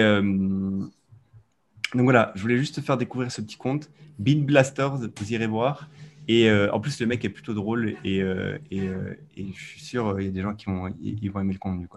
donc 1.94 2.04
voilà, 2.04 2.32
je 2.36 2.42
voulais 2.42 2.58
juste 2.58 2.76
te 2.76 2.82
faire 2.82 2.98
découvrir 2.98 3.32
ce 3.32 3.42
petit 3.42 3.58
compte. 3.58 3.90
Bean 4.20 4.40
Blasters, 4.40 4.98
vous 4.98 5.34
irez 5.34 5.48
voir. 5.48 5.90
Et 6.28 6.50
euh, 6.50 6.72
en 6.72 6.80
plus, 6.80 7.00
le 7.00 7.06
mec 7.06 7.24
est 7.24 7.30
plutôt 7.30 7.54
drôle 7.54 7.96
et, 8.04 8.22
euh, 8.22 8.58
euh, 8.74 9.14
je 9.38 9.52
suis 9.54 9.82
sûr 9.82 10.20
il 10.20 10.26
y 10.26 10.28
a 10.28 10.32
des 10.32 10.42
gens 10.42 10.56
qui 10.56 10.66
vont, 10.66 10.88
aimer 10.88 11.54
le 11.54 11.60
contenu. 11.60 11.88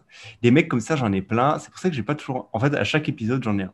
Des 0.43 0.51
mecs 0.51 0.69
comme 0.69 0.81
ça, 0.81 0.97
j'en 0.97 1.13
ai 1.13 1.23
plein. 1.23 1.59
C'est 1.59 1.71
pour 1.71 1.79
ça 1.79 1.89
que 1.89 1.97
j'ai 1.97 2.03
pas 2.03 2.15
toujours. 2.15 2.51
En 2.53 2.61
fait, 2.61 2.75
à 2.75 2.85
chaque 2.85 3.09
épisode, 3.09 3.43
j'en 3.43 3.59
ai 3.59 3.65
un. 3.65 3.73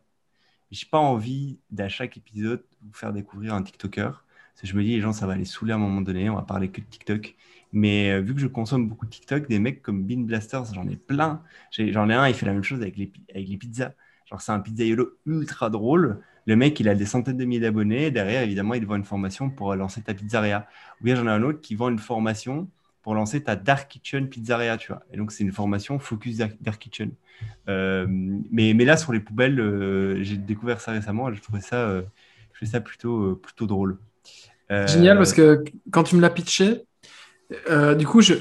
J'ai 0.71 0.87
pas 0.91 0.99
envie 0.99 1.59
d'à 1.71 1.89
chaque 1.89 2.17
épisode 2.17 2.65
vous 2.83 2.93
faire 2.93 3.13
découvrir 3.13 3.55
un 3.55 3.63
TikToker. 3.63 4.25
Parce 4.55 4.63
que 4.63 4.67
je 4.67 4.77
me 4.77 4.83
dis, 4.83 4.91
les 4.91 5.01
gens, 5.01 5.13
ça 5.13 5.27
va 5.27 5.37
les 5.37 5.45
saouler 5.45 5.73
à 5.73 5.77
un 5.77 5.79
moment 5.79 6.01
donné. 6.01 6.31
On 6.31 6.37
va 6.37 6.43
parler 6.43 6.71
que 6.71 6.81
de 6.81 6.87
TikTok. 6.87 7.35
Mais 7.73 8.21
vu 8.21 8.35
que 8.35 8.41
je 8.41 8.47
consomme 8.47 8.89
beaucoup 8.89 9.07
de 9.07 9.11
TikTok, 9.11 9.49
des 9.49 9.59
mecs 9.59 9.83
comme 9.83 10.05
Bean 10.05 10.21
Blasters, 10.21 10.73
j'en 10.75 10.89
ai 10.89 10.97
plein. 10.97 11.43
J'en 11.73 12.09
ai, 12.09 12.15
un, 12.15 12.29
il 12.29 12.35
fait 12.35 12.47
la 12.47 12.53
même 12.53 12.63
chose 12.63 12.81
avec 12.81 12.97
les 12.97 13.57
pizzas. 13.57 13.93
Genre, 14.27 14.41
c'est 14.41 14.53
un 14.53 14.61
pizzaiolo 14.61 15.19
ultra 15.27 15.71
drôle. 15.71 16.21
Le 16.47 16.57
mec, 16.57 16.79
il 16.81 16.89
a 16.89 16.95
des 16.95 17.07
centaines 17.07 17.37
de 17.37 17.45
milliers 17.45 17.61
d'abonnés. 17.61 18.11
Derrière, 18.11 18.43
évidemment, 18.43 18.75
il 18.75 18.87
vend 18.87 18.97
une 18.97 19.05
formation 19.05 19.51
pour 19.51 19.75
lancer 19.75 20.03
ta 20.03 20.15
pizzeria. 20.15 20.67
Ou 21.01 21.05
bien, 21.05 21.15
j'en 21.15 21.27
ai 21.27 21.31
un 21.31 21.43
autre 21.43 21.61
qui 21.61 21.75
vend 21.75 21.89
une 21.89 21.99
formation 21.99 22.69
pour 23.03 23.15
lancer 23.15 23.43
ta 23.43 23.55
Dark 23.55 23.89
Kitchen 23.89 24.29
Pizzeria. 24.29 24.79
Et 25.13 25.17
donc, 25.19 25.31
c'est 25.31 25.45
une 25.45 25.53
formation 25.53 25.99
focus 25.99 26.39
Dark, 26.39 26.79
Kitchen. 26.79 27.13
Euh, 27.69 28.07
mais, 28.51 28.73
là, 28.73 28.97
sur 28.97 29.13
les 29.13 29.21
poubelles, 29.21 29.61
euh, 29.61 30.23
j'ai 30.23 30.39
découvert 30.39 30.81
ça 30.81 30.93
récemment 30.93 31.33
je 31.33 31.41
trouvais 31.41 31.61
ça, 31.61 31.77
euh, 31.77 32.03
je 32.55 32.65
ça 32.65 32.81
plutôt, 32.81 33.37
plutôt 33.37 33.67
drôle. 33.67 33.99
Génial, 34.71 35.19
parce 35.19 35.35
que 35.35 35.63
quand 35.91 36.03
tu 36.03 36.17
me 36.17 36.21
l'as 36.21 36.31
pitché, 36.31 36.83
du 37.99 38.07
coup, 38.07 38.21
je, 38.21 38.35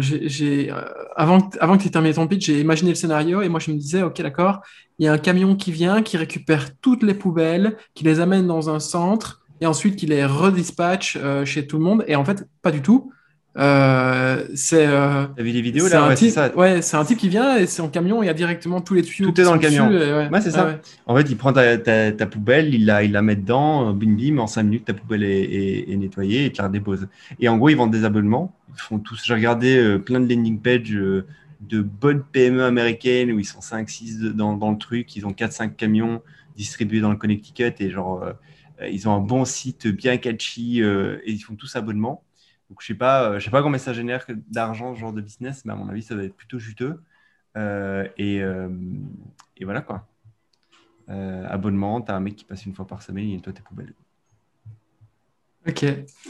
j'ai, 0.00 0.72
avant, 1.16 1.48
avant 1.60 1.76
que 1.76 1.82
tu 1.82 1.90
termines 1.90 2.14
ton 2.14 2.26
pitch, 2.26 2.46
j'ai 2.46 2.60
imaginé 2.60 2.90
le 2.90 2.96
scénario 2.96 3.42
et 3.42 3.48
moi, 3.48 3.60
je 3.60 3.70
me 3.70 3.76
disais, 3.76 4.02
OK, 4.02 4.20
d'accord, 4.22 4.60
il 4.98 5.06
y 5.06 5.08
a 5.08 5.12
un 5.12 5.18
camion 5.18 5.56
qui 5.56 5.72
vient, 5.72 6.02
qui 6.02 6.16
récupère 6.16 6.76
toutes 6.80 7.02
les 7.02 7.14
poubelles, 7.14 7.76
qui 7.94 8.04
les 8.04 8.20
amène 8.20 8.46
dans 8.46 8.70
un 8.70 8.80
centre 8.80 9.42
et 9.60 9.66
ensuite 9.66 9.96
qui 9.96 10.06
les 10.06 10.24
redispatche 10.24 11.18
chez 11.44 11.66
tout 11.66 11.78
le 11.78 11.84
monde. 11.84 12.04
Et 12.06 12.16
en 12.16 12.24
fait, 12.24 12.46
pas 12.62 12.70
du 12.70 12.82
tout. 12.82 13.12
Euh, 13.56 14.46
c'est. 14.54 14.86
Euh, 14.86 15.26
T'as 15.36 15.42
vu 15.42 15.50
les 15.50 15.60
vidéos 15.60 15.88
là? 15.88 16.08
ouais, 16.08 16.16
c'est 16.16 16.30
ça. 16.30 16.54
Ouais, 16.56 16.82
c'est 16.82 16.96
un 16.96 17.04
type 17.04 17.18
qui 17.18 17.28
vient 17.28 17.56
et 17.56 17.66
c'est 17.66 17.82
en 17.82 17.88
camion, 17.88 18.22
il 18.22 18.26
y 18.26 18.28
a 18.28 18.34
directement 18.34 18.80
tous 18.80 18.94
les 18.94 19.02
tuyaux. 19.02 19.30
Tout 19.30 19.40
est 19.40 19.44
dans 19.44 19.54
le 19.54 19.60
camion. 19.60 19.88
ouais, 19.88 20.40
c'est 20.40 20.50
ça. 20.50 20.78
En 21.06 21.16
fait, 21.16 21.30
il 21.30 21.36
prend 21.36 21.52
ta, 21.52 21.78
ta, 21.78 22.26
poubelle, 22.26 22.74
il 22.74 22.86
la, 22.86 23.04
il 23.04 23.12
la 23.12 23.22
met 23.22 23.36
dedans, 23.36 23.92
bim 23.92 24.16
bim, 24.16 24.38
en 24.38 24.46
5 24.46 24.62
minutes, 24.64 24.84
ta 24.86 24.94
poubelle 24.94 25.22
est, 25.22 25.90
est, 25.90 25.96
nettoyée 25.96 26.46
et 26.46 26.52
tu 26.52 26.60
la 26.60 26.68
redéposes. 26.68 27.06
Et 27.38 27.48
en 27.48 27.56
gros, 27.56 27.68
ils 27.68 27.76
vendent 27.76 27.92
des 27.92 28.04
abonnements. 28.04 28.54
Ils 28.74 28.80
font 28.80 28.98
tous. 28.98 29.22
J'ai 29.24 29.34
regardé 29.34 29.76
euh, 29.76 29.98
plein 29.98 30.18
de 30.18 30.28
landing 30.28 30.58
pages 30.60 30.92
euh, 30.92 31.24
de 31.60 31.80
bonnes 31.80 32.24
PME 32.24 32.64
américaines 32.64 33.30
où 33.30 33.38
ils 33.38 33.44
sont 33.44 33.60
5-6 33.60 34.32
dans, 34.32 34.56
dans, 34.56 34.72
le 34.72 34.78
truc, 34.78 35.14
ils 35.14 35.26
ont 35.26 35.30
4-5 35.30 35.76
camions 35.76 36.22
distribués 36.56 37.00
dans 37.00 37.10
le 37.10 37.16
Connecticut 37.16 37.72
et 37.78 37.90
genre, 37.90 38.24
ils 38.88 39.08
ont 39.08 39.12
un 39.12 39.20
bon 39.20 39.44
site 39.44 39.88
bien 39.88 40.18
catchy 40.18 40.80
et 40.80 41.20
ils 41.26 41.40
font 41.40 41.54
tous 41.54 41.74
abonnements. 41.74 42.22
Donc, 42.70 42.80
je 42.80 42.92
ne 42.92 42.94
sais, 42.94 42.98
pas, 42.98 43.30
euh, 43.30 43.38
je 43.38 43.44
sais 43.44 43.50
pas 43.50 43.62
combien 43.62 43.78
ça 43.78 43.92
génère 43.92 44.24
d'argent, 44.50 44.94
ce 44.94 45.00
genre 45.00 45.12
de 45.12 45.20
business, 45.20 45.64
mais 45.64 45.72
à 45.72 45.76
mon 45.76 45.88
avis, 45.88 46.02
ça 46.02 46.14
va 46.14 46.24
être 46.24 46.34
plutôt 46.34 46.58
juteux. 46.58 47.00
Euh, 47.56 48.08
et, 48.16 48.42
euh, 48.42 48.68
et, 49.56 49.64
voilà 49.64 49.80
quoi. 49.80 50.06
abonnement, 51.08 52.00
tu 52.00 52.10
as 52.10 52.16
un 52.16 52.20
mec 52.20 52.36
qui 52.36 52.44
passe 52.44 52.66
une 52.66 52.74
fois 52.74 52.86
par 52.86 53.02
semaine, 53.02 53.28
il 53.28 53.36
nettoie 53.36 53.52
tes 53.52 53.62
poubelles. 53.62 53.92
Ok, 55.66 55.84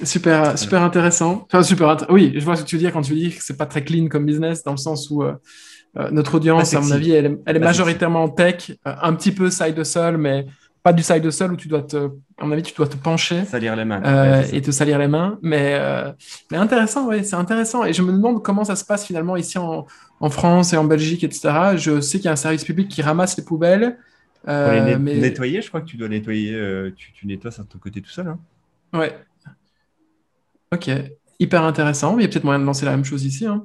super, 0.05 0.57
super 0.59 0.83
intéressant. 0.83 1.45
Enfin, 1.47 1.63
super 1.63 1.97
Oui, 2.09 2.35
je 2.37 2.45
vois 2.45 2.57
ce 2.57 2.63
que 2.63 2.69
tu 2.69 2.77
veux 2.77 2.81
dire 2.81 2.93
quand 2.93 3.03
tu 3.03 3.15
dis 3.15 3.35
que 3.35 3.43
c'est 3.43 3.57
pas 3.57 3.67
très 3.67 3.83
clean 3.83 4.09
comme 4.09 4.27
business, 4.27 4.63
dans 4.63 4.73
le 4.73 4.77
sens 4.77 5.11
où 5.11 5.25
notre 6.11 6.35
audience, 6.35 6.75
à 6.75 6.81
mon 6.81 6.91
avis, 6.91 7.13
elle 7.13 7.27
est, 7.27 7.39
elle 7.47 7.57
est 7.57 7.61
majoritairement 7.61 8.29
tech, 8.29 8.73
un 8.85 9.15
petit 9.15 9.33
peu 9.33 9.51
side 9.51 9.79
hustle, 9.79 10.19
mais 10.19 10.47
pas 10.85 10.93
du 10.93 11.03
side 11.03 11.25
hustle 11.25 11.51
où 11.51 11.57
tu 11.57 11.67
dois 11.67 11.83
te, 11.83 11.97
à 12.39 12.45
mon 12.45 12.53
avis, 12.53 12.63
tu 12.63 12.75
dois 12.75 12.87
te 12.87 12.97
pencher. 12.97 13.45
Salir 13.47 13.75
les 13.75 13.87
mains. 13.87 14.03
Euh, 14.05 14.45
et 14.53 14.61
te 14.61 14.71
salir 14.71 14.99
les 14.99 15.09
mains. 15.09 15.39
Mais, 15.41 15.79
euh, 15.81 16.13
mais 16.51 16.59
intéressant, 16.59 17.09
oui, 17.09 17.25
c'est 17.25 17.37
intéressant. 17.37 17.85
Et 17.87 17.95
je 17.95 18.03
me 18.03 18.13
demande 18.13 18.43
comment 18.43 18.65
ça 18.65 18.77
se 18.77 18.85
passe 18.85 19.07
finalement 19.07 19.35
ici 19.35 19.57
en, 19.57 19.87
en 20.21 20.31
France 20.31 20.75
et 20.75 20.77
en 20.77 20.85
Belgique, 20.85 21.25
etc. 21.25 21.77
Je 21.77 22.03
sais 22.03 22.19
qu'il 22.19 22.27
y 22.27 22.29
a 22.29 22.33
un 22.33 22.37
service 22.37 22.65
public 22.65 22.89
qui 22.89 23.01
ramasse 23.01 23.37
les 23.39 23.45
poubelles. 23.45 23.99
Euh, 24.47 24.95
Pour 24.95 24.99
les 24.99 25.21
nettoyer, 25.21 25.63
je 25.63 25.69
crois 25.69 25.81
que 25.81 25.87
tu 25.87 25.97
dois 25.97 26.09
nettoyer, 26.09 26.53
tu, 26.95 27.13
tu 27.15 27.27
nettoies 27.27 27.51
ça 27.51 27.63
de 27.63 27.69
ton 27.69 27.79
côté 27.79 28.03
tout 28.03 28.11
seul. 28.11 28.29
Hein. 28.29 28.39
Ouais. 28.93 29.19
Ok, 30.71 30.91
hyper 31.41 31.63
intéressant. 31.63 32.19
Il 32.19 32.23
y 32.23 32.25
a 32.27 32.29
peut-être 32.29 32.45
moyen 32.45 32.61
de 32.61 32.67
lancer 32.67 32.85
la 32.85 32.91
même 32.91 33.07
chose 33.07 33.25
ici. 33.25 33.47
Hein. 33.47 33.65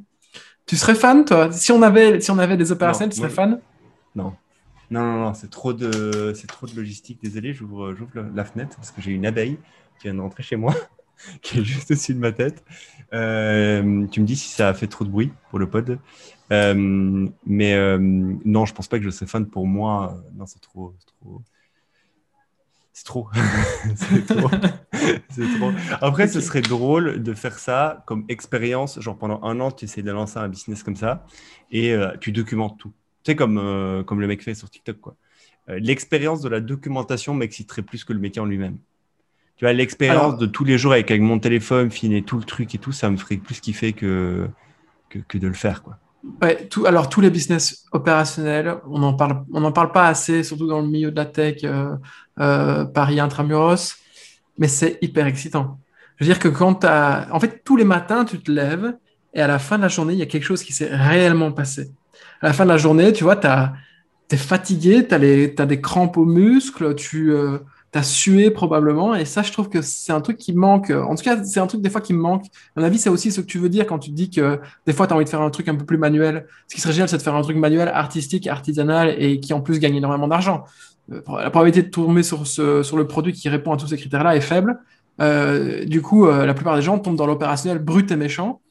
Tu 0.65 0.77
serais 0.77 0.95
fan, 0.95 1.25
toi? 1.25 1.51
Si 1.51 1.73
on, 1.73 1.81
avait, 1.81 2.21
si 2.21 2.31
on 2.31 2.37
avait 2.39 2.55
des 2.55 2.71
opérationnels, 2.71 3.11
tu 3.11 3.19
serais 3.19 3.29
fan? 3.29 3.59
Non. 4.15 4.33
Non, 4.91 5.03
non, 5.03 5.19
non, 5.19 5.33
c'est 5.33 5.49
trop 5.49 5.73
de, 5.73 6.33
c'est 6.35 6.47
trop 6.47 6.65
de 6.65 6.75
logistique. 6.75 7.19
Désolé, 7.21 7.53
j'ouvre, 7.53 7.93
j'ouvre 7.93 8.25
la 8.33 8.43
fenêtre 8.43 8.75
parce 8.75 8.91
que 8.91 9.01
j'ai 9.01 9.11
une 9.11 9.25
abeille 9.25 9.57
qui 9.99 10.07
vient 10.07 10.15
de 10.15 10.21
rentrer 10.21 10.41
chez 10.43 10.55
moi, 10.55 10.73
qui 11.41 11.59
est 11.59 11.63
juste 11.63 11.91
au-dessus 11.91 12.15
de 12.15 12.19
ma 12.19 12.31
tête. 12.31 12.63
Euh, 13.13 14.07
tu 14.07 14.21
me 14.21 14.25
dis 14.25 14.35
si 14.35 14.49
ça 14.49 14.69
a 14.69 14.73
fait 14.73 14.87
trop 14.87 15.05
de 15.05 15.09
bruit 15.09 15.31
pour 15.49 15.59
le 15.59 15.69
pod. 15.69 15.99
Euh, 16.51 17.27
mais 17.45 17.73
euh, 17.75 17.97
non, 17.99 18.65
je 18.65 18.73
pense 18.73 18.87
pas 18.87 18.97
que 18.97 19.05
je 19.05 19.11
serais 19.11 19.27
fan 19.27 19.45
pour 19.45 19.67
moi. 19.67 20.17
Non, 20.33 20.45
c'est 20.47 20.61
trop. 20.61 20.95
C'est 22.93 23.05
trop. 23.05 23.29
c'est 23.93 24.25
trop. 24.25 24.49
c'est 25.29 25.57
trop. 25.57 25.71
Après, 26.01 26.27
ce 26.27 26.41
serait 26.41 26.61
drôle 26.61 27.21
de 27.21 27.33
faire 27.35 27.59
ça 27.59 28.03
comme 28.07 28.25
expérience. 28.27 28.99
Genre 28.99 29.17
pendant 29.17 29.43
un 29.43 29.59
an, 29.59 29.69
tu 29.69 29.85
essaies 29.85 30.01
de 30.01 30.11
lancer 30.11 30.39
un 30.39 30.49
business 30.49 30.81
comme 30.81 30.95
ça 30.95 31.25
et 31.71 31.95
tu 32.19 32.31
documentes 32.31 32.79
tout 32.79 32.91
comme, 33.35 33.57
euh, 33.57 34.03
comme 34.03 34.21
le 34.21 34.27
mec 34.27 34.43
fait 34.43 34.55
sur 34.55 34.69
TikTok. 34.69 34.99
quoi. 34.99 35.15
Euh, 35.69 35.79
l'expérience 35.79 36.41
de 36.41 36.49
la 36.49 36.59
documentation 36.59 37.33
m'exciterait 37.33 37.81
plus 37.81 38.03
que 38.03 38.13
le 38.13 38.19
métier 38.19 38.41
en 38.41 38.45
lui-même. 38.45 38.77
Tu 39.57 39.65
vois, 39.65 39.73
l'expérience 39.73 40.37
de 40.37 40.45
tous 40.45 40.63
les 40.63 40.77
jours 40.77 40.93
avec, 40.93 41.11
avec, 41.11 41.21
mon 41.21 41.37
téléphone, 41.37 41.91
filmer 41.91 42.23
tout 42.23 42.37
le 42.37 42.45
truc 42.45 42.73
et 42.75 42.77
tout, 42.77 42.93
ça 42.93 43.09
me 43.09 43.17
ferait 43.17 43.37
plus 43.37 43.59
kiffer 43.59 43.91
que, 43.91 44.47
que, 45.09 45.19
que 45.19 45.37
de 45.37 45.47
le 45.47 45.53
faire. 45.53 45.83
Quoi. 45.83 45.97
Ouais, 46.41 46.67
tout, 46.67 46.85
alors 46.85 47.09
tous 47.09 47.19
les 47.19 47.29
business 47.29 47.85
opérationnels, 47.91 48.77
on 48.89 48.99
n'en 48.99 49.13
parle, 49.13 49.43
on 49.51 49.63
en 49.63 49.71
parle 49.73 49.91
pas 49.91 50.07
assez, 50.07 50.43
surtout 50.43 50.67
dans 50.67 50.79
le 50.81 50.87
milieu 50.87 51.11
de 51.11 51.15
la 51.15 51.25
tech, 51.25 51.61
euh, 51.63 52.85
Paris 52.85 53.19
intramuros, 53.19 53.97
mais 54.57 54.69
c'est 54.69 54.97
hyper 55.01 55.27
excitant. 55.27 55.79
Je 56.17 56.25
veux 56.25 56.31
dire 56.31 56.39
que 56.39 56.47
quand 56.47 56.75
tu 56.75 56.87
as... 56.87 57.27
En 57.31 57.39
fait, 57.39 57.61
tous 57.63 57.75
les 57.75 57.85
matins, 57.85 58.25
tu 58.25 58.39
te 58.39 58.51
lèves 58.51 58.97
et 59.33 59.41
à 59.41 59.47
la 59.47 59.59
fin 59.59 59.77
de 59.77 59.83
la 59.83 59.87
journée, 59.87 60.13
il 60.13 60.19
y 60.19 60.23
a 60.23 60.25
quelque 60.25 60.43
chose 60.43 60.63
qui 60.63 60.73
s'est 60.73 60.93
réellement 60.93 61.51
passé 61.51 61.91
à 62.41 62.47
la 62.47 62.53
fin 62.53 62.63
de 62.63 62.69
la 62.69 62.77
journée, 62.77 63.11
tu 63.13 63.23
vois, 63.23 63.35
tu 63.35 63.47
es 64.31 64.37
fatigué, 64.37 65.07
tu 65.07 65.13
as, 65.13 65.65
des 65.65 65.81
crampes 65.81 66.17
aux 66.17 66.25
muscles, 66.25 66.95
tu 66.95 67.31
euh, 67.33 67.59
as 67.93 68.03
sué 68.03 68.49
probablement. 68.51 69.15
Et 69.15 69.25
ça, 69.25 69.41
je 69.41 69.51
trouve 69.51 69.69
que 69.69 69.81
c'est 69.81 70.13
un 70.13 70.21
truc 70.21 70.37
qui 70.37 70.53
manque. 70.53 70.91
En 70.91 71.15
tout 71.15 71.23
cas, 71.23 71.43
c'est 71.43 71.59
un 71.59 71.67
truc 71.67 71.81
des 71.81 71.89
fois 71.89 72.01
qui 72.01 72.13
me 72.13 72.19
manque. 72.19 72.45
À 72.75 72.79
mon 72.79 72.85
avis, 72.85 72.97
c'est 72.97 73.09
aussi 73.09 73.31
ce 73.31 73.41
que 73.41 73.45
tu 73.45 73.57
veux 73.57 73.69
dire 73.69 73.85
quand 73.85 73.99
tu 73.99 74.11
dis 74.11 74.29
que 74.29 74.59
des 74.85 74.93
fois, 74.93 75.07
tu 75.07 75.13
as 75.13 75.15
envie 75.15 75.25
de 75.25 75.29
faire 75.29 75.41
un 75.41 75.49
truc 75.49 75.67
un 75.67 75.75
peu 75.75 75.85
plus 75.85 75.97
manuel. 75.97 76.47
Ce 76.67 76.75
qui 76.75 76.81
serait 76.81 76.93
génial, 76.93 77.09
c'est 77.09 77.17
de 77.17 77.21
faire 77.21 77.35
un 77.35 77.41
truc 77.41 77.57
manuel, 77.57 77.89
artistique, 77.89 78.47
artisanal 78.47 79.15
et 79.17 79.39
qui 79.39 79.53
en 79.53 79.61
plus 79.61 79.79
gagne 79.79 79.95
énormément 79.95 80.27
d'argent. 80.27 80.63
Euh, 81.11 81.21
la 81.27 81.49
probabilité 81.49 81.81
de 81.81 81.91
tomber 81.91 82.23
sur, 82.23 82.47
ce, 82.47 82.83
sur 82.83 82.95
le 82.95 83.07
produit 83.07 83.33
qui 83.33 83.49
répond 83.49 83.73
à 83.73 83.77
tous 83.77 83.87
ces 83.87 83.97
critères-là 83.97 84.35
est 84.35 84.41
faible. 84.41 84.79
Euh, 85.21 85.83
du 85.83 86.01
coup, 86.01 86.27
la 86.27 86.53
plupart 86.53 86.77
des 86.77 86.81
gens 86.81 86.97
tombent 86.99 87.17
dans 87.17 87.27
l'opérationnel 87.27 87.79
brut 87.79 88.09
et 88.11 88.15
méchant. 88.15 88.61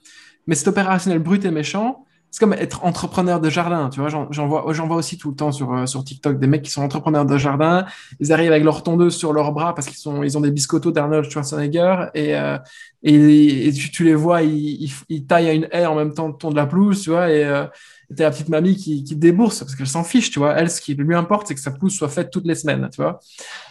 Mais 0.47 0.55
cet 0.55 0.69
opérationnel 0.69 1.19
brut 1.19 1.45
et 1.45 1.51
méchant, 1.51 2.07
c'est 2.31 2.41
comme 2.41 2.53
être 2.53 2.85
entrepreneur 2.85 3.41
de 3.41 3.49
jardin, 3.49 3.89
tu 3.89 4.01
vois. 4.01 4.09
J'en 4.31 4.47
vois, 4.47 4.97
aussi 4.97 5.17
tout 5.17 5.31
le 5.31 5.37
temps 5.37 5.51
sur, 5.51 5.73
euh, 5.73 5.87
sur 5.87 6.05
TikTok 6.05 6.39
des 6.39 6.47
mecs 6.47 6.63
qui 6.63 6.71
sont 6.71 6.83
entrepreneurs 6.83 7.25
de 7.25 7.39
jardin. 7.39 7.87
Ils 8.21 8.33
arrivent 8.33 8.53
avec 8.53 8.65
leur 8.65 8.83
tondeuse 8.83 9.17
sur 9.17 9.33
leurs 9.33 9.53
bras 9.53 9.75
parce 9.75 9.89
qu'ils 9.89 10.37
ont 10.37 10.41
des 10.41 10.51
biscottos 10.51 10.93
d'Arnold 10.93 11.31
Schwarzenegger 11.31 12.07
et, 12.15 12.37
euh, 12.37 12.59
tu, 13.03 14.05
les 14.05 14.15
vois, 14.15 14.43
ils, 14.43 14.91
taillent 15.27 15.49
à 15.49 15.53
une 15.55 15.69
haie 15.73 15.87
en 15.87 15.95
même 15.95 16.13
temps 16.13 16.29
de 16.31 16.57
la 16.57 16.67
pelouse, 16.67 17.03
tu 17.03 17.11
vois. 17.11 17.31
Et 17.31 17.45
euh, 17.45 17.65
la 18.11 18.31
petite 18.31 18.51
mamie 18.51 18.77
qui, 18.77 19.03
débourse 19.17 19.61
parce 19.61 19.75
qu'elle 19.75 19.87
s'en 19.87 20.05
fiche, 20.05 20.31
tu 20.31 20.39
vois. 20.39 20.53
Elle, 20.55 20.71
ce 20.71 20.81
qui 20.81 20.95
lui 20.95 21.15
importe, 21.15 21.47
c'est 21.47 21.55
que 21.55 21.61
sa 21.61 21.71
pelouse 21.71 21.95
soit 21.95 22.09
faite 22.09 22.31
toutes 22.31 22.47
les 22.47 22.55
semaines, 22.55 22.89
tu 22.93 23.01
vois. 23.01 23.21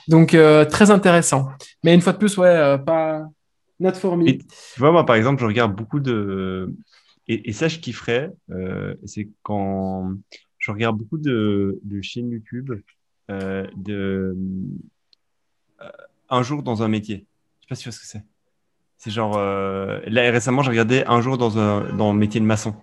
Donc 0.07 0.33
euh, 0.33 0.65
très 0.65 0.89
intéressant. 0.89 1.49
Mais 1.83 1.93
une 1.93 2.01
fois 2.01 2.13
de 2.13 2.17
plus, 2.17 2.37
ouais, 2.37 2.77
pas 2.79 3.23
notre 3.79 3.99
fourmi. 3.99 4.39
Tu 4.39 4.79
vois, 4.79 4.91
moi, 4.91 5.05
par 5.05 5.15
exemple, 5.15 5.41
je 5.41 5.45
regarde 5.45 5.75
beaucoup 5.75 5.99
de 5.99 6.73
et, 7.27 7.51
ça, 7.51 7.67
je 7.67 7.79
kifferais. 7.79 8.31
Euh, 8.51 8.95
c'est 9.05 9.27
quand 9.43 10.15
je 10.57 10.71
regarde 10.71 10.97
beaucoup 10.97 11.17
de, 11.17 11.79
chaînes 12.01 12.31
YouTube 12.31 12.71
euh, 13.29 13.67
de 13.75 14.35
euh, 15.81 15.89
un 16.29 16.43
jour 16.43 16.63
dans 16.63 16.83
un 16.83 16.87
métier. 16.87 17.25
Je 17.59 17.65
sais 17.65 17.69
pas 17.69 17.75
si 17.75 17.83
tu 17.83 17.89
vois 17.89 17.93
ce 17.93 17.99
que 17.99 18.05
c'est. 18.05 18.23
C'est 18.97 19.11
genre 19.11 19.37
euh, 19.37 19.99
là 20.07 20.31
récemment, 20.31 20.63
j'ai 20.63 20.71
regardé 20.71 21.03
un 21.07 21.21
jour 21.21 21.37
dans 21.37 21.59
un 21.59 21.93
dans 21.93 22.13
le 22.13 22.19
métier 22.19 22.39
de 22.39 22.45
maçon. 22.45 22.75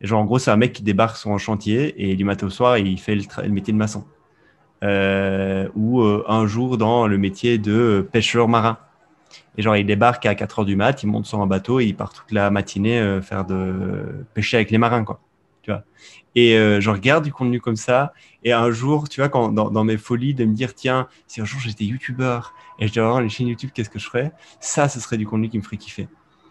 Et 0.00 0.06
genre 0.06 0.20
en 0.20 0.24
gros, 0.24 0.38
c'est 0.38 0.50
un 0.50 0.56
mec 0.56 0.72
qui 0.72 0.82
débarque 0.82 1.16
sur 1.16 1.30
un 1.30 1.38
chantier 1.38 2.10
et 2.10 2.16
du 2.16 2.24
matin 2.24 2.46
au 2.46 2.50
soir, 2.50 2.78
il 2.78 2.98
fait 2.98 3.14
le, 3.14 3.22
le 3.42 3.48
métier 3.48 3.72
de 3.72 3.78
maçon. 3.78 4.04
Ou 4.82 6.02
un 6.02 6.46
jour 6.46 6.78
dans 6.78 7.06
le 7.06 7.18
métier 7.18 7.58
de 7.58 8.06
pêcheur 8.12 8.48
marin. 8.48 8.78
Et 9.58 9.62
genre, 9.62 9.76
il 9.76 9.86
débarque 9.86 10.26
à 10.26 10.34
4 10.34 10.60
heures 10.60 10.64
du 10.64 10.76
mat, 10.76 11.02
il 11.02 11.06
monte 11.06 11.26
sur 11.26 11.40
un 11.40 11.46
bateau 11.46 11.80
et 11.80 11.86
il 11.86 11.96
part 11.96 12.12
toute 12.12 12.30
la 12.30 12.50
matinée 12.50 12.98
euh, 12.98 13.22
faire 13.22 13.44
de 13.44 14.24
pêcher 14.34 14.58
avec 14.58 14.70
les 14.70 14.78
marins, 14.78 15.04
quoi. 15.04 15.20
Tu 15.62 15.70
vois. 15.70 15.82
Et 16.34 16.56
euh, 16.56 16.80
je 16.80 16.90
regarde 16.90 17.24
du 17.24 17.32
contenu 17.32 17.60
comme 17.60 17.76
ça. 17.76 18.12
Et 18.44 18.52
un 18.52 18.70
jour, 18.70 19.08
tu 19.08 19.20
vois, 19.20 19.28
quand, 19.28 19.50
dans, 19.50 19.70
dans 19.70 19.84
mes 19.84 19.96
folies, 19.96 20.34
de 20.34 20.44
me 20.44 20.54
dire, 20.54 20.74
tiens, 20.74 21.08
si 21.26 21.40
un 21.40 21.44
jour 21.44 21.58
j'étais 21.60 21.84
youtubeur 21.84 22.54
et 22.78 22.86
je 22.86 22.92
devais 22.92 23.06
avoir 23.06 23.20
une 23.20 23.30
chaîne 23.30 23.48
YouTube, 23.48 23.70
qu'est-ce 23.74 23.90
que 23.90 23.98
je 23.98 24.06
ferais? 24.06 24.32
Ça, 24.60 24.88
ce 24.88 25.00
serait 25.00 25.16
du 25.16 25.26
contenu 25.26 25.48
qui 25.48 25.56
me 25.58 25.62
ferait 25.62 25.78
kiffer. 25.78 26.08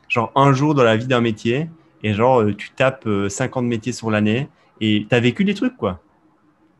Genre, 0.10 0.32
un 0.36 0.52
jour 0.54 0.74
dans 0.74 0.84
la 0.84 0.98
vie 0.98 1.08
d'un 1.08 1.22
métier, 1.22 1.70
et 2.04 2.14
genre, 2.14 2.42
euh, 2.42 2.56
tu 2.56 2.72
tapes 2.72 3.08
50 3.30 3.66
métiers 3.66 3.94
sur 3.94 4.10
l'année 4.10 4.50
et 4.82 5.06
tu 5.08 5.16
as 5.16 5.20
vécu 5.20 5.46
des 5.46 5.54
trucs, 5.54 5.78
quoi. 5.78 6.02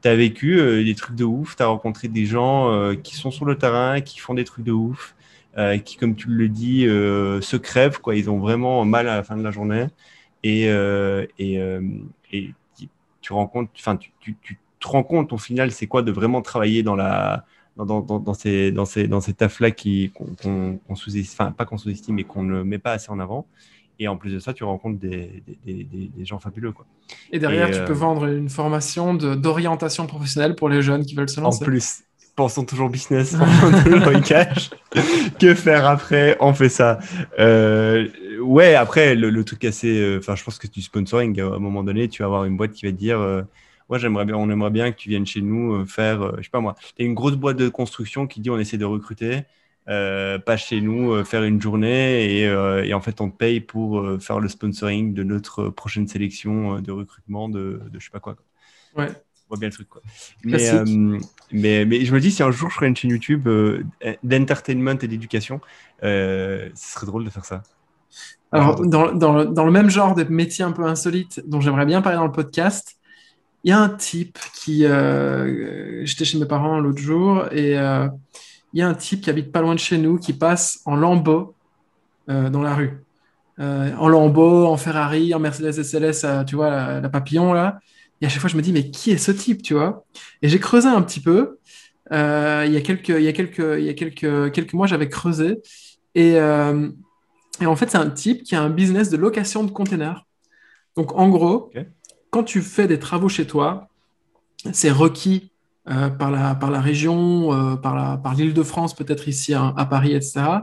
Tu 0.02 0.10
as 0.10 0.16
vécu 0.16 0.84
des 0.84 0.96
trucs 0.96 1.16
de 1.16 1.24
ouf, 1.24 1.56
tu 1.56 1.64
as 1.64 1.68
rencontré 1.68 2.08
des 2.08 2.26
gens 2.26 2.94
qui 3.02 3.16
sont 3.16 3.32
sur 3.32 3.46
le 3.46 3.58
terrain, 3.58 4.02
qui 4.02 4.20
font 4.20 4.36
des 4.36 4.44
trucs 4.44 4.64
de 4.64 4.72
ouf, 4.72 5.15
euh, 5.58 5.78
qui, 5.78 5.96
comme 5.96 6.16
tu 6.16 6.28
le 6.28 6.50
dis, 6.50 6.86
euh, 6.86 7.40
se 7.42 7.56
crèvent. 7.56 8.00
Quoi. 8.02 8.16
Ils 8.16 8.30
ont 8.30 8.40
vraiment 8.40 8.84
mal 8.84 9.08
à 9.08 9.16
la 9.16 9.24
fin 9.24 9.38
de 9.38 9.44
la 9.44 9.52
journée. 9.52 9.88
Et, 10.44 10.68
euh, 10.70 11.26
et, 11.40 11.60
et 12.32 12.54
tu, 13.22 13.34
rencontres, 13.34 13.72
enfin, 13.78 13.96
tu, 13.96 14.12
tu, 14.20 14.36
tu, 14.42 14.60
te 14.80 14.88
rends 14.88 15.04
compte 15.04 15.34
au 15.34 15.38
final, 15.38 15.72
c'est 15.72 15.88
quoi 15.88 16.02
de 16.04 16.12
vraiment 16.12 16.42
travailler 16.42 16.84
dans 16.84 16.96
la 16.96 17.46
dans, 17.76 17.86
dans, 17.86 18.20
dans, 18.20 18.34
ces 18.34 18.72
dans 18.72 18.86
ces 18.86 19.08
dans 19.08 19.20
ces 19.20 19.34
tafs 19.34 19.60
là 19.60 19.72
qui 19.72 20.12
qu'on 20.14 20.80
sous-estime, 20.94 21.34
enfin 21.40 21.52
pas 21.52 21.66
qu'on 21.66 21.78
sous-estime, 21.78 22.16
mais 22.16 22.24
qu'on 22.24 22.44
ne 22.44 22.62
met 22.62 22.78
pas 22.78 22.92
assez 22.92 23.10
en 23.10 23.20
avant. 23.20 23.48
et 23.98 24.08
en 24.08 24.18
plus 24.18 24.32
de 24.32 24.40
ça, 24.40 24.54
tu 24.54 24.64
rencontres 24.64 25.00
des, 25.00 25.42
des, 25.66 26.26
gens 26.26 26.40
fabuleux. 26.40 26.72
Quoi. 26.72 26.86
Et 27.32 27.40
derrière, 27.40 27.72
tu 27.72 27.84
peux 27.86 27.94
vendre 27.94 28.26
une 28.26 28.50
formation 28.50 29.14
d'orientation 29.14 30.06
professionnelle 30.06 30.56
pour 30.56 30.70
les 30.70 30.82
jeunes 30.82 31.06
qui 31.06 31.16
veulent 31.16 31.30
se 31.30 31.42
lancer. 31.42 31.64
En 31.64 31.66
plus, 31.66 32.04
pensons 32.36 32.66
toujours 32.66 32.90
business, 32.90 33.36
cash. 34.26 34.70
que 35.40 35.54
faire 35.56 35.88
après? 35.88 36.38
On 36.40 36.54
fait 36.54 36.70
ça. 36.70 37.00
Euh, 37.40 38.08
ouais, 38.40 38.76
après, 38.76 39.16
le, 39.16 39.44
truc 39.44 39.64
assez. 39.66 40.00
Euh, 40.00 40.20
enfin, 40.20 40.36
je 40.36 40.44
pense 40.44 40.58
que 40.58 40.68
du 40.68 40.82
sponsoring, 40.82 41.40
à 41.40 41.46
un 41.46 41.60
moment 41.60 41.84
donné, 41.84 42.08
tu 42.10 42.22
vas 42.22 42.28
avoir 42.28 42.46
une 42.46 42.58
boîte 42.58 42.74
qui 42.74 42.86
va 42.86 42.92
te 42.92 42.98
dire. 42.98 43.20
Euh, 43.20 43.42
moi, 43.90 44.00
j'aimerais 44.00 44.26
bien, 44.26 44.36
on 44.36 44.50
aimerait 44.50 44.72
bien 44.72 44.92
que 44.92 44.98
tu 44.98 45.10
viennes 45.10 45.26
chez 45.28 45.42
nous 45.42 45.86
faire, 45.86 46.38
je 46.38 46.44
sais 46.44 46.50
pas 46.50 46.60
moi, 46.60 46.76
tu 46.96 47.04
as 47.04 47.06
une 47.06 47.14
grosse 47.14 47.36
boîte 47.36 47.58
de 47.58 47.70
construction 47.70 48.26
qui 48.26 48.40
dit 48.40 48.50
on 48.50 48.58
essaie 48.58 48.80
de 48.80 48.86
recruter, 48.86 49.44
pas 49.86 50.58
chez 50.58 50.82
nous, 50.82 51.24
faire 51.24 51.44
une 51.44 51.62
journée 51.62 52.40
et, 52.40 52.94
en 52.96 53.02
fait 53.02 53.22
on 53.22 53.30
te 53.30 53.38
paye 53.38 53.60
pour 53.60 54.04
faire 54.20 54.40
le 54.40 54.50
sponsoring 54.50 55.14
de 55.14 55.22
notre 55.22 55.70
prochaine 55.70 56.08
sélection 56.08 56.82
de 56.82 56.92
recrutement 56.92 57.48
de, 57.48 57.80
de 57.92 58.00
je 58.00 58.06
sais 58.06 58.10
pas 58.12 58.20
quoi. 58.20 58.38
Ouais 58.98 59.10
voit 59.50 59.58
bien 59.58 59.70
le 59.70 59.74
truc. 59.74 59.90
Quoi. 59.90 60.02
Mais, 60.44 60.70
euh, 60.70 60.84
mais, 61.52 61.86
mais, 61.86 62.06
je 62.06 62.14
me 62.14 62.20
dis, 62.20 62.32
si 62.32 62.44
un 62.44 62.52
jour 62.52 62.70
je 62.70 62.76
ferais 62.76 62.88
une 62.88 62.96
chaîne 62.96 63.12
YouTube 63.12 63.48
euh, 63.48 63.84
d'entertainment 64.24 64.98
et 65.02 65.08
d'éducation, 65.08 65.62
euh, 66.04 66.70
ce 66.76 66.94
serait 66.94 67.06
drôle 67.06 67.26
de 67.26 67.30
faire 67.30 67.46
ça. 67.46 67.64
Alors, 68.52 68.86
dans, 68.86 69.12
dans, 69.12 69.46
dans, 69.46 69.66
le 69.66 69.72
même 69.72 69.90
genre 69.90 70.16
de 70.16 70.24
métier 70.24 70.64
un 70.64 70.72
peu 70.72 70.86
insolite 70.86 71.42
dont 71.46 71.60
j'aimerais 71.60 71.86
bien 71.86 72.02
parler 72.02 72.18
dans 72.18 72.26
le 72.26 72.32
podcast, 72.32 72.96
il 73.64 73.70
y 73.70 73.74
a 73.74 73.80
un 73.80 73.90
type 73.90 74.38
qui. 74.54 74.82
J'étais 76.04 76.26
chez 76.26 76.40
mes 76.40 76.46
parents 76.46 76.80
l'autre 76.80 77.00
jour 77.00 77.52
et 77.52 77.74
il 77.74 78.80
y 78.80 78.82
a 78.82 78.88
un 78.88 78.94
type 78.94 79.22
qui 79.22 79.30
habite 79.30 79.52
pas 79.52 79.62
loin 79.62 79.74
de 79.74 79.80
chez 79.80 79.98
nous 79.98 80.18
qui 80.18 80.32
passe 80.32 80.80
en 80.86 80.96
lambeau 80.96 81.56
dans 82.28 82.62
la 82.62 82.76
rue. 82.76 83.04
en 83.60 84.08
lambeau, 84.08 84.68
en 84.68 84.78
Ferrari, 84.78 85.34
en 85.34 85.40
Mercedes 85.40 85.84
SLS, 85.84 86.46
tu 86.46 86.56
vois, 86.56 87.02
la 87.02 87.10
papillon 87.10 87.52
là. 87.52 87.80
Et 88.22 88.26
à 88.26 88.30
chaque 88.30 88.42
fois, 88.42 88.50
je 88.50 88.56
me 88.56 88.62
dis, 88.62 88.72
mais 88.72 88.90
qui 88.90 89.12
est 89.12 89.18
ce 89.18 89.32
type, 89.32 89.62
tu 89.62 89.74
vois? 89.74 90.06
Et 90.42 90.50
j'ai 90.50 90.60
creusé 90.60 90.88
un 90.88 91.02
petit 91.02 91.20
peu. 91.20 91.60
Euh, 92.12 92.64
il 92.66 92.74
y 92.74 92.78
a 92.78 92.82
quelques, 92.82 93.10
il 93.10 93.22
y 93.22 93.28
a 93.28 93.34
quelques, 93.34 93.80
il 93.80 93.84
y 93.84 93.90
a 93.90 93.94
quelques, 93.94 94.52
quelques 94.52 94.74
mois, 94.74 94.88
j'avais 94.88 95.10
creusé. 95.10 95.58
Et, 96.14 96.40
euh, 96.40 96.90
et, 97.62 97.66
en 97.66 97.76
fait, 97.76 97.90
c'est 97.90 97.98
un 97.98 98.10
type 98.10 98.44
qui 98.44 98.56
a 98.56 98.62
un 98.62 98.70
business 98.70 99.10
de 99.10 99.18
location 99.18 99.64
de 99.64 99.72
containers. 99.72 100.26
Donc, 100.96 101.14
en 101.18 101.30
gros, 101.30 101.72
quand 102.30 102.44
tu 102.44 102.62
fais 102.62 102.88
des 102.88 103.00
travaux 103.00 103.30
chez 103.30 103.46
toi, 103.46 103.90
c'est 104.72 104.92
requis 104.92 105.52
euh, 105.90 106.10
par, 106.10 106.32
la, 106.32 106.56
par 106.56 106.72
la 106.72 106.80
région, 106.80 107.78
par, 107.82 107.96
la, 107.96 108.18
par 108.18 108.34
l'île 108.34 108.54
de 108.54 108.64
France, 108.64 108.96
peut-être 108.96 109.28
ici 109.28 109.54
à, 109.54 109.74
à 109.76 109.86
Paris, 109.86 110.14
etc. 110.14 110.62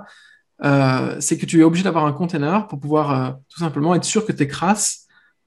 c'est 1.20 1.36
que 1.36 1.44
tu 1.44 1.60
es 1.60 1.64
obligé 1.64 1.84
d'avoir 1.84 2.06
un 2.06 2.12
container 2.12 2.66
pour 2.66 2.80
pouvoir 2.80 3.38
tout 3.48 3.58
simplement 3.58 3.94
être 3.94 4.04
sûr 4.04 4.24
que 4.24 4.32
tes 4.32 4.48
crasses 4.48 5.01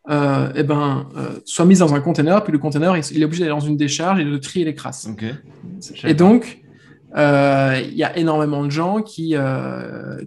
euh, 0.08 0.52
eh 0.54 0.62
ben, 0.62 1.08
euh, 1.18 1.40
soit 1.46 1.66
mise 1.66 1.80
dans 1.80 1.96
un 1.96 2.00
conteneur, 2.00 2.44
puis 2.44 2.54
le 2.54 2.60
conteneur, 2.60 2.96
il, 2.96 3.22
est 3.22 3.26
obligé 3.26 3.44
d'aller 3.44 3.56
dans 3.56 3.66
une 3.66 3.78
décharge 3.78 4.20
et 4.20 4.26
de 4.26 4.38
trier 4.38 4.64
les 4.64 4.76
crasses. 4.76 5.08
Et 6.04 6.14
donc, 6.14 6.60
euh, 7.18 7.82
il 7.84 7.96
y 7.96 8.04
a 8.04 8.16
énormément 8.16 8.64
de 8.64 8.70
gens 8.70 9.02
qui, 9.02 9.36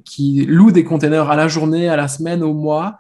qui 0.04 0.46
louent 0.46 0.72
des 0.72 0.84
conteneurs 0.84 1.30
à 1.30 1.36
la 1.36 1.46
journée, 1.46 1.88
à 1.88 1.96
la 1.96 2.08
semaine, 2.08 2.42
au 2.42 2.54
mois. 2.54 2.98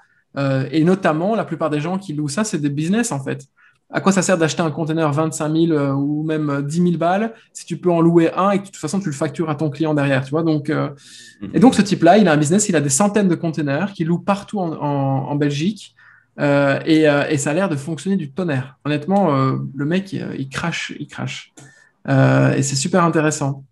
et 0.70 0.84
notamment, 0.84 1.34
la 1.34 1.44
plupart 1.44 1.70
des 1.70 1.80
gens 1.80 1.98
qui 1.98 2.12
louent 2.12 2.28
ça, 2.28 2.44
c'est 2.44 2.58
des 2.58 2.70
business 2.70 3.10
en 3.10 3.22
fait. 3.22 3.46
À 3.90 4.02
quoi 4.02 4.12
ça 4.12 4.20
sert 4.20 4.36
d'acheter 4.36 4.60
un 4.60 4.70
conteneur 4.70 5.12
25 5.12 5.50
000 5.50 5.94
ou 5.94 6.22
même 6.22 6.62
10 6.62 6.82
000 6.82 6.96
balles 6.98 7.32
si 7.54 7.64
tu 7.64 7.78
peux 7.78 7.90
en 7.90 8.02
louer 8.02 8.30
un 8.36 8.50
et 8.50 8.58
que 8.58 8.64
de 8.64 8.66
toute 8.66 8.76
façon 8.76 9.00
tu 9.00 9.06
le 9.06 9.14
factures 9.14 9.48
à 9.48 9.54
ton 9.54 9.70
client 9.70 9.94
derrière, 9.94 10.22
tu 10.22 10.30
vois? 10.30 10.42
Donc, 10.42 10.68
mhm. 10.68 10.94
Et 11.54 11.58
donc 11.58 11.74
ce 11.74 11.82
type-là, 11.82 12.18
il 12.18 12.28
a 12.28 12.32
un 12.32 12.36
business, 12.36 12.68
il 12.68 12.76
a 12.76 12.80
des 12.80 12.90
centaines 12.90 13.28
de 13.28 13.34
conteneurs 13.34 13.94
qu'il 13.94 14.06
loue 14.06 14.18
partout 14.18 14.60
en, 14.60 14.74
en 14.74 15.34
Belgique 15.34 15.96
euh, 16.38 16.78
euh, 16.86 17.26
et, 17.28 17.36
ça 17.36 17.50
a 17.50 17.54
l'air 17.54 17.68
de 17.68 17.76
fonctionner 17.76 18.16
du 18.16 18.30
tonnerre. 18.30 18.78
Honnêtement, 18.84 19.34
euh, 19.34 19.56
le 19.74 19.84
mec, 19.84 20.12
il, 20.12 20.48
crache, 20.48 20.92
il 20.98 21.08
crache. 21.08 21.52
et 22.06 22.62
c'est 22.62 22.76
super 22.76 23.04
intéressant. 23.04 23.64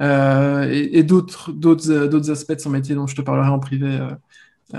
et, 0.00 1.02
d'autres, 1.04 1.52
d'autres, 1.52 2.06
d'autres 2.06 2.30
aspects 2.30 2.54
de 2.54 2.60
son 2.60 2.70
métier 2.70 2.94
dont 2.94 3.06
je 3.06 3.14
te 3.14 3.20
parlerai 3.22 3.48
en 3.48 3.58
privé. 3.58 3.98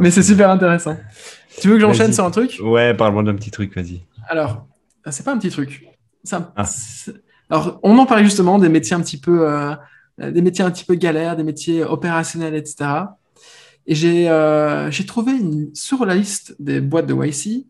Mais 0.00 0.10
c'est 0.10 0.24
super 0.24 0.50
intéressant. 0.50 0.96
Tu 1.60 1.68
veux 1.68 1.74
que 1.74 1.80
j'enchaîne 1.80 2.12
sur 2.12 2.24
un 2.24 2.32
truc? 2.32 2.58
Ouais, 2.62 2.92
parle-moi 2.94 3.22
d'un 3.22 3.36
petit 3.36 3.52
truc, 3.52 3.74
vas-y. 3.74 4.00
Alors, 4.28 4.66
c'est 5.10 5.24
pas 5.24 5.32
un 5.32 5.38
petit 5.38 5.50
truc. 5.50 5.86
Ah. 6.32 6.64
Alors, 7.50 7.78
on 7.82 7.96
en 7.98 8.06
parlait 8.06 8.24
justement 8.24 8.58
des 8.58 8.68
métiers 8.68 8.96
un 8.96 9.00
petit 9.00 9.20
peu, 9.20 9.46
des 10.18 10.42
métiers 10.42 10.64
un 10.64 10.70
petit 10.70 10.84
peu 10.84 10.96
galères, 10.96 11.36
des 11.36 11.44
métiers 11.44 11.82
opérationnels, 11.84 12.56
etc. 12.56 13.04
Et 13.86 14.30
euh, 14.30 14.90
j'ai 14.90 15.06
trouvé 15.06 15.32
une, 15.32 15.74
sur 15.74 16.06
la 16.06 16.14
liste 16.14 16.56
des 16.58 16.80
boîtes 16.80 17.06
de 17.06 17.14
YC, 17.14 17.66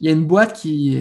il 0.00 0.06
y 0.06 0.08
a 0.08 0.12
une 0.12 0.26
boîte 0.26 0.54
qui, 0.54 0.98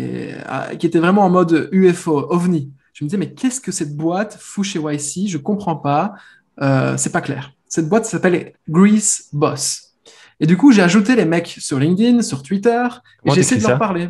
qui 0.77 0.85
était 0.85 0.99
vraiment 0.99 1.23
en 1.23 1.29
mode 1.29 1.69
UFO, 1.71 2.27
OVNI. 2.29 2.71
Je 2.93 3.03
me 3.03 3.09
disais, 3.09 3.17
mais 3.17 3.33
qu'est-ce 3.33 3.59
que 3.59 3.71
cette 3.71 3.97
boîte 3.97 4.37
fout 4.39 4.63
chez 4.63 4.79
YC 4.79 5.27
Je 5.27 5.37
ne 5.37 5.41
comprends 5.41 5.75
pas. 5.75 6.13
Euh, 6.61 6.95
c'est 6.97 7.11
pas 7.11 7.21
clair. 7.21 7.53
Cette 7.67 7.89
boîte 7.89 8.05
s'appelle 8.05 8.53
Grease 8.69 9.29
Boss. 9.33 9.93
Et 10.39 10.45
du 10.45 10.57
coup, 10.57 10.71
j'ai 10.71 10.81
ajouté 10.81 11.15
les 11.15 11.25
mecs 11.25 11.55
sur 11.59 11.79
LinkedIn, 11.79 12.21
sur 12.21 12.43
Twitter, 12.43 12.87
et 13.25 13.31
j'ai 13.31 13.39
essayé 13.39 13.61
de 13.61 13.67
leur 13.67 13.79
parler. 13.79 14.09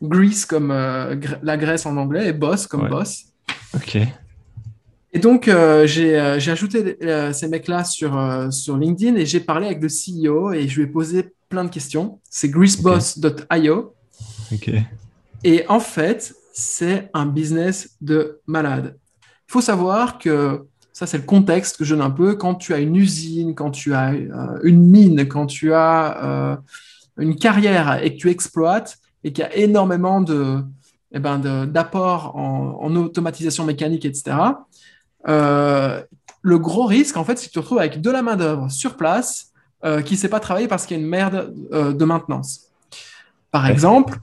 Grease 0.00 0.44
comme 0.44 0.70
euh, 0.70 1.16
la 1.42 1.56
Grèce 1.56 1.86
en 1.86 1.96
anglais 1.96 2.28
et 2.28 2.32
Boss 2.32 2.66
comme 2.66 2.88
boss. 2.88 3.24
Ok. 3.74 3.98
Et 5.14 5.18
donc, 5.18 5.48
euh, 5.48 5.86
euh, 5.86 6.38
j'ai 6.38 6.50
ajouté 6.50 6.96
euh, 7.02 7.32
ces 7.32 7.48
mecs-là 7.48 7.84
sur, 7.84 8.18
sur 8.50 8.78
LinkedIn 8.78 9.16
et 9.16 9.26
j'ai 9.26 9.40
parlé 9.40 9.66
avec 9.66 9.82
le 9.82 9.88
CEO 9.88 10.52
et 10.52 10.68
je 10.68 10.76
lui 10.76 10.84
ai 10.84 10.86
posé 10.86 11.34
plein 11.48 11.64
de 11.64 11.70
questions. 11.70 12.18
C'est 12.30 12.48
greaseboss.io. 12.48 13.94
Et 15.44 15.64
en 15.68 15.80
fait, 15.80 16.34
c'est 16.54 17.10
un 17.12 17.26
business 17.26 17.96
de 18.00 18.40
malade. 18.46 18.96
Il 19.48 19.52
faut 19.52 19.60
savoir 19.60 20.18
que 20.18 20.64
ça, 20.94 21.06
c'est 21.06 21.18
le 21.18 21.24
contexte 21.24 21.76
que 21.76 21.84
je 21.84 21.94
donne 21.94 22.04
un 22.04 22.10
peu. 22.10 22.34
Quand 22.34 22.54
tu 22.54 22.72
as 22.72 22.78
une 22.78 22.96
usine, 22.96 23.54
quand 23.54 23.70
tu 23.70 23.92
as 23.92 24.14
une 24.62 24.82
mine, 24.82 25.28
quand 25.28 25.46
tu 25.46 25.74
as 25.74 26.58
une 27.18 27.36
carrière 27.36 28.02
et 28.02 28.14
que 28.14 28.18
tu 28.18 28.30
exploites 28.30 28.98
et 29.24 29.32
qu'il 29.32 29.44
y 29.44 29.46
a 29.46 29.54
énormément 29.56 30.22
de, 30.22 30.62
eh 31.12 31.18
ben 31.18 31.38
d'apports 31.66 32.34
en, 32.36 32.78
en, 32.82 32.96
automatisation 32.96 33.64
mécanique, 33.64 34.04
etc., 34.04 34.36
euh, 35.28 36.02
le 36.42 36.58
gros 36.58 36.86
risque, 36.86 37.16
en 37.16 37.24
fait, 37.24 37.38
c'est 37.38 37.46
que 37.46 37.50
tu 37.50 37.54
te 37.54 37.60
retrouves 37.60 37.78
avec 37.78 38.00
de 38.00 38.10
la 38.10 38.22
main-d'œuvre 38.22 38.70
sur 38.70 38.96
place 38.96 39.52
euh, 39.84 40.02
qui 40.02 40.14
ne 40.14 40.18
sait 40.18 40.28
pas 40.28 40.40
travailler 40.40 40.68
parce 40.68 40.86
qu'il 40.86 40.96
y 40.96 41.00
a 41.00 41.02
une 41.02 41.08
merde 41.08 41.54
euh, 41.72 41.92
de 41.92 42.04
maintenance. 42.04 42.72
Par 43.50 43.68
exemple, 43.68 44.18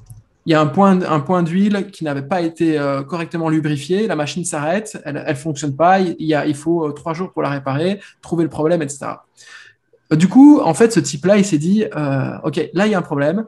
il 0.46 0.52
y 0.52 0.56
a 0.56 0.62
un 0.62 0.66
point, 0.66 1.02
un 1.04 1.20
point 1.20 1.44
d'huile 1.44 1.92
qui 1.92 2.04
n'avait 2.04 2.24
pas 2.24 2.42
été 2.42 2.80
correctement 3.08 3.50
lubrifié, 3.50 4.08
la 4.08 4.16
machine 4.16 4.44
s'arrête, 4.44 5.00
elle 5.06 5.24
ne 5.28 5.34
fonctionne 5.36 5.76
pas, 5.76 6.00
il, 6.00 6.16
y 6.20 6.34
a, 6.34 6.48
il 6.48 6.56
faut 6.56 6.92
trois 6.94 7.14
jours 7.14 7.32
pour 7.32 7.44
la 7.44 7.50
réparer, 7.50 8.00
trouver 8.24 8.46
le 8.46 8.50
problème, 8.50 8.82
etc. 8.82 9.12
Du 10.10 10.28
coup, 10.28 10.60
en 10.60 10.74
fait, 10.74 10.92
ce 10.92 11.00
type-là, 11.00 11.38
il 11.38 11.46
s'est 11.46 11.60
dit, 11.60 11.84
OK, 12.44 12.70
là, 12.74 12.88
il 12.88 12.92
y 12.92 12.96
a 12.96 12.98
un 12.98 13.04
problème, 13.04 13.46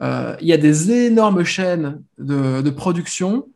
il 0.00 0.46
y 0.48 0.52
a 0.52 0.56
des 0.56 0.90
énormes 0.90 1.44
chaînes 1.44 2.02
de, 2.18 2.62
de 2.62 2.70
production 2.70 3.46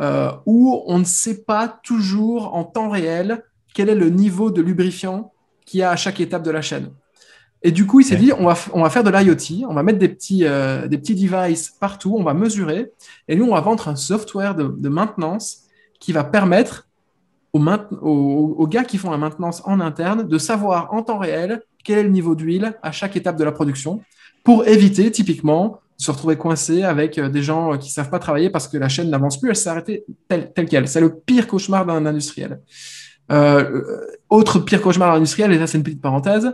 euh, 0.00 0.32
où 0.46 0.82
on 0.86 0.98
ne 0.98 1.04
sait 1.04 1.44
pas 1.44 1.68
toujours 1.68 2.54
en 2.54 2.64
temps 2.64 2.88
réel 2.88 3.44
quel 3.74 3.88
est 3.88 3.94
le 3.94 4.08
niveau 4.08 4.50
de 4.50 4.62
lubrifiant 4.62 5.32
qu'il 5.64 5.80
y 5.80 5.82
a 5.82 5.90
à 5.90 5.96
chaque 5.96 6.20
étape 6.20 6.42
de 6.42 6.50
la 6.50 6.62
chaîne. 6.62 6.90
Et 7.62 7.70
du 7.70 7.86
coup, 7.86 8.00
il 8.00 8.04
s'est 8.04 8.16
dit, 8.16 8.32
on 8.32 8.46
va, 8.46 8.54
on 8.72 8.82
va 8.82 8.90
faire 8.90 9.04
de 9.04 9.10
l'IoT, 9.10 9.68
on 9.68 9.74
va 9.74 9.82
mettre 9.82 9.98
des 9.98 10.08
petits, 10.08 10.44
euh, 10.44 10.88
des 10.88 10.98
petits 10.98 11.14
devices 11.14 11.70
partout, 11.70 12.16
on 12.18 12.24
va 12.24 12.34
mesurer, 12.34 12.90
et 13.28 13.36
nous, 13.36 13.44
on 13.44 13.54
va 13.54 13.60
vendre 13.60 13.88
un 13.88 13.94
software 13.96 14.54
de, 14.56 14.88
maintenance 14.88 15.64
qui 16.00 16.12
va 16.12 16.24
permettre 16.24 16.88
aux, 17.52 17.60
aux, 17.60 18.66
gars 18.66 18.84
qui 18.84 18.98
font 18.98 19.10
la 19.10 19.18
maintenance 19.18 19.62
en 19.64 19.78
interne 19.78 20.26
de 20.26 20.38
savoir 20.38 20.92
en 20.92 21.02
temps 21.02 21.18
réel 21.18 21.62
quel 21.84 21.98
est 21.98 22.02
le 22.02 22.08
niveau 22.08 22.34
d'huile 22.34 22.74
à 22.82 22.90
chaque 22.90 23.16
étape 23.16 23.36
de 23.36 23.44
la 23.44 23.52
production 23.52 24.00
pour 24.42 24.66
éviter 24.66 25.10
typiquement 25.12 25.81
se 26.02 26.10
retrouver 26.10 26.36
coincé 26.36 26.82
avec 26.82 27.16
euh, 27.18 27.28
des 27.28 27.42
gens 27.42 27.72
euh, 27.72 27.76
qui 27.76 27.88
ne 27.88 27.92
savent 27.92 28.10
pas 28.10 28.18
travailler 28.18 28.50
parce 28.50 28.66
que 28.66 28.76
la 28.76 28.88
chaîne 28.88 29.08
n'avance 29.08 29.38
plus, 29.38 29.50
elle 29.50 29.56
s'est 29.56 29.68
arrêtée 29.68 30.04
telle, 30.28 30.52
qu'elle. 30.68 30.88
C'est 30.88 31.00
le 31.00 31.14
pire 31.14 31.46
cauchemar 31.46 31.86
d'un 31.86 32.04
industriel. 32.06 32.60
Euh, 33.30 34.00
autre 34.28 34.58
pire 34.58 34.82
cauchemar 34.82 35.14
industriel, 35.14 35.52
et 35.52 35.58
ça 35.58 35.68
c'est 35.68 35.78
une 35.78 35.84
petite 35.84 36.02
parenthèse, 36.02 36.52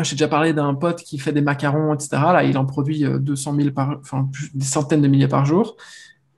j'ai 0.00 0.14
déjà 0.14 0.28
parlé 0.28 0.52
d'un 0.52 0.74
pote 0.74 1.02
qui 1.02 1.18
fait 1.18 1.32
des 1.32 1.40
macarons, 1.40 1.92
etc. 1.92 2.08
Là, 2.12 2.44
il 2.44 2.56
en 2.56 2.64
produit 2.64 3.04
200 3.04 3.56
000 3.56 3.70
par, 3.72 3.98
enfin, 4.00 4.28
des 4.54 4.64
centaines 4.64 5.02
de 5.02 5.08
milliers 5.08 5.28
par 5.28 5.44
jour. 5.44 5.76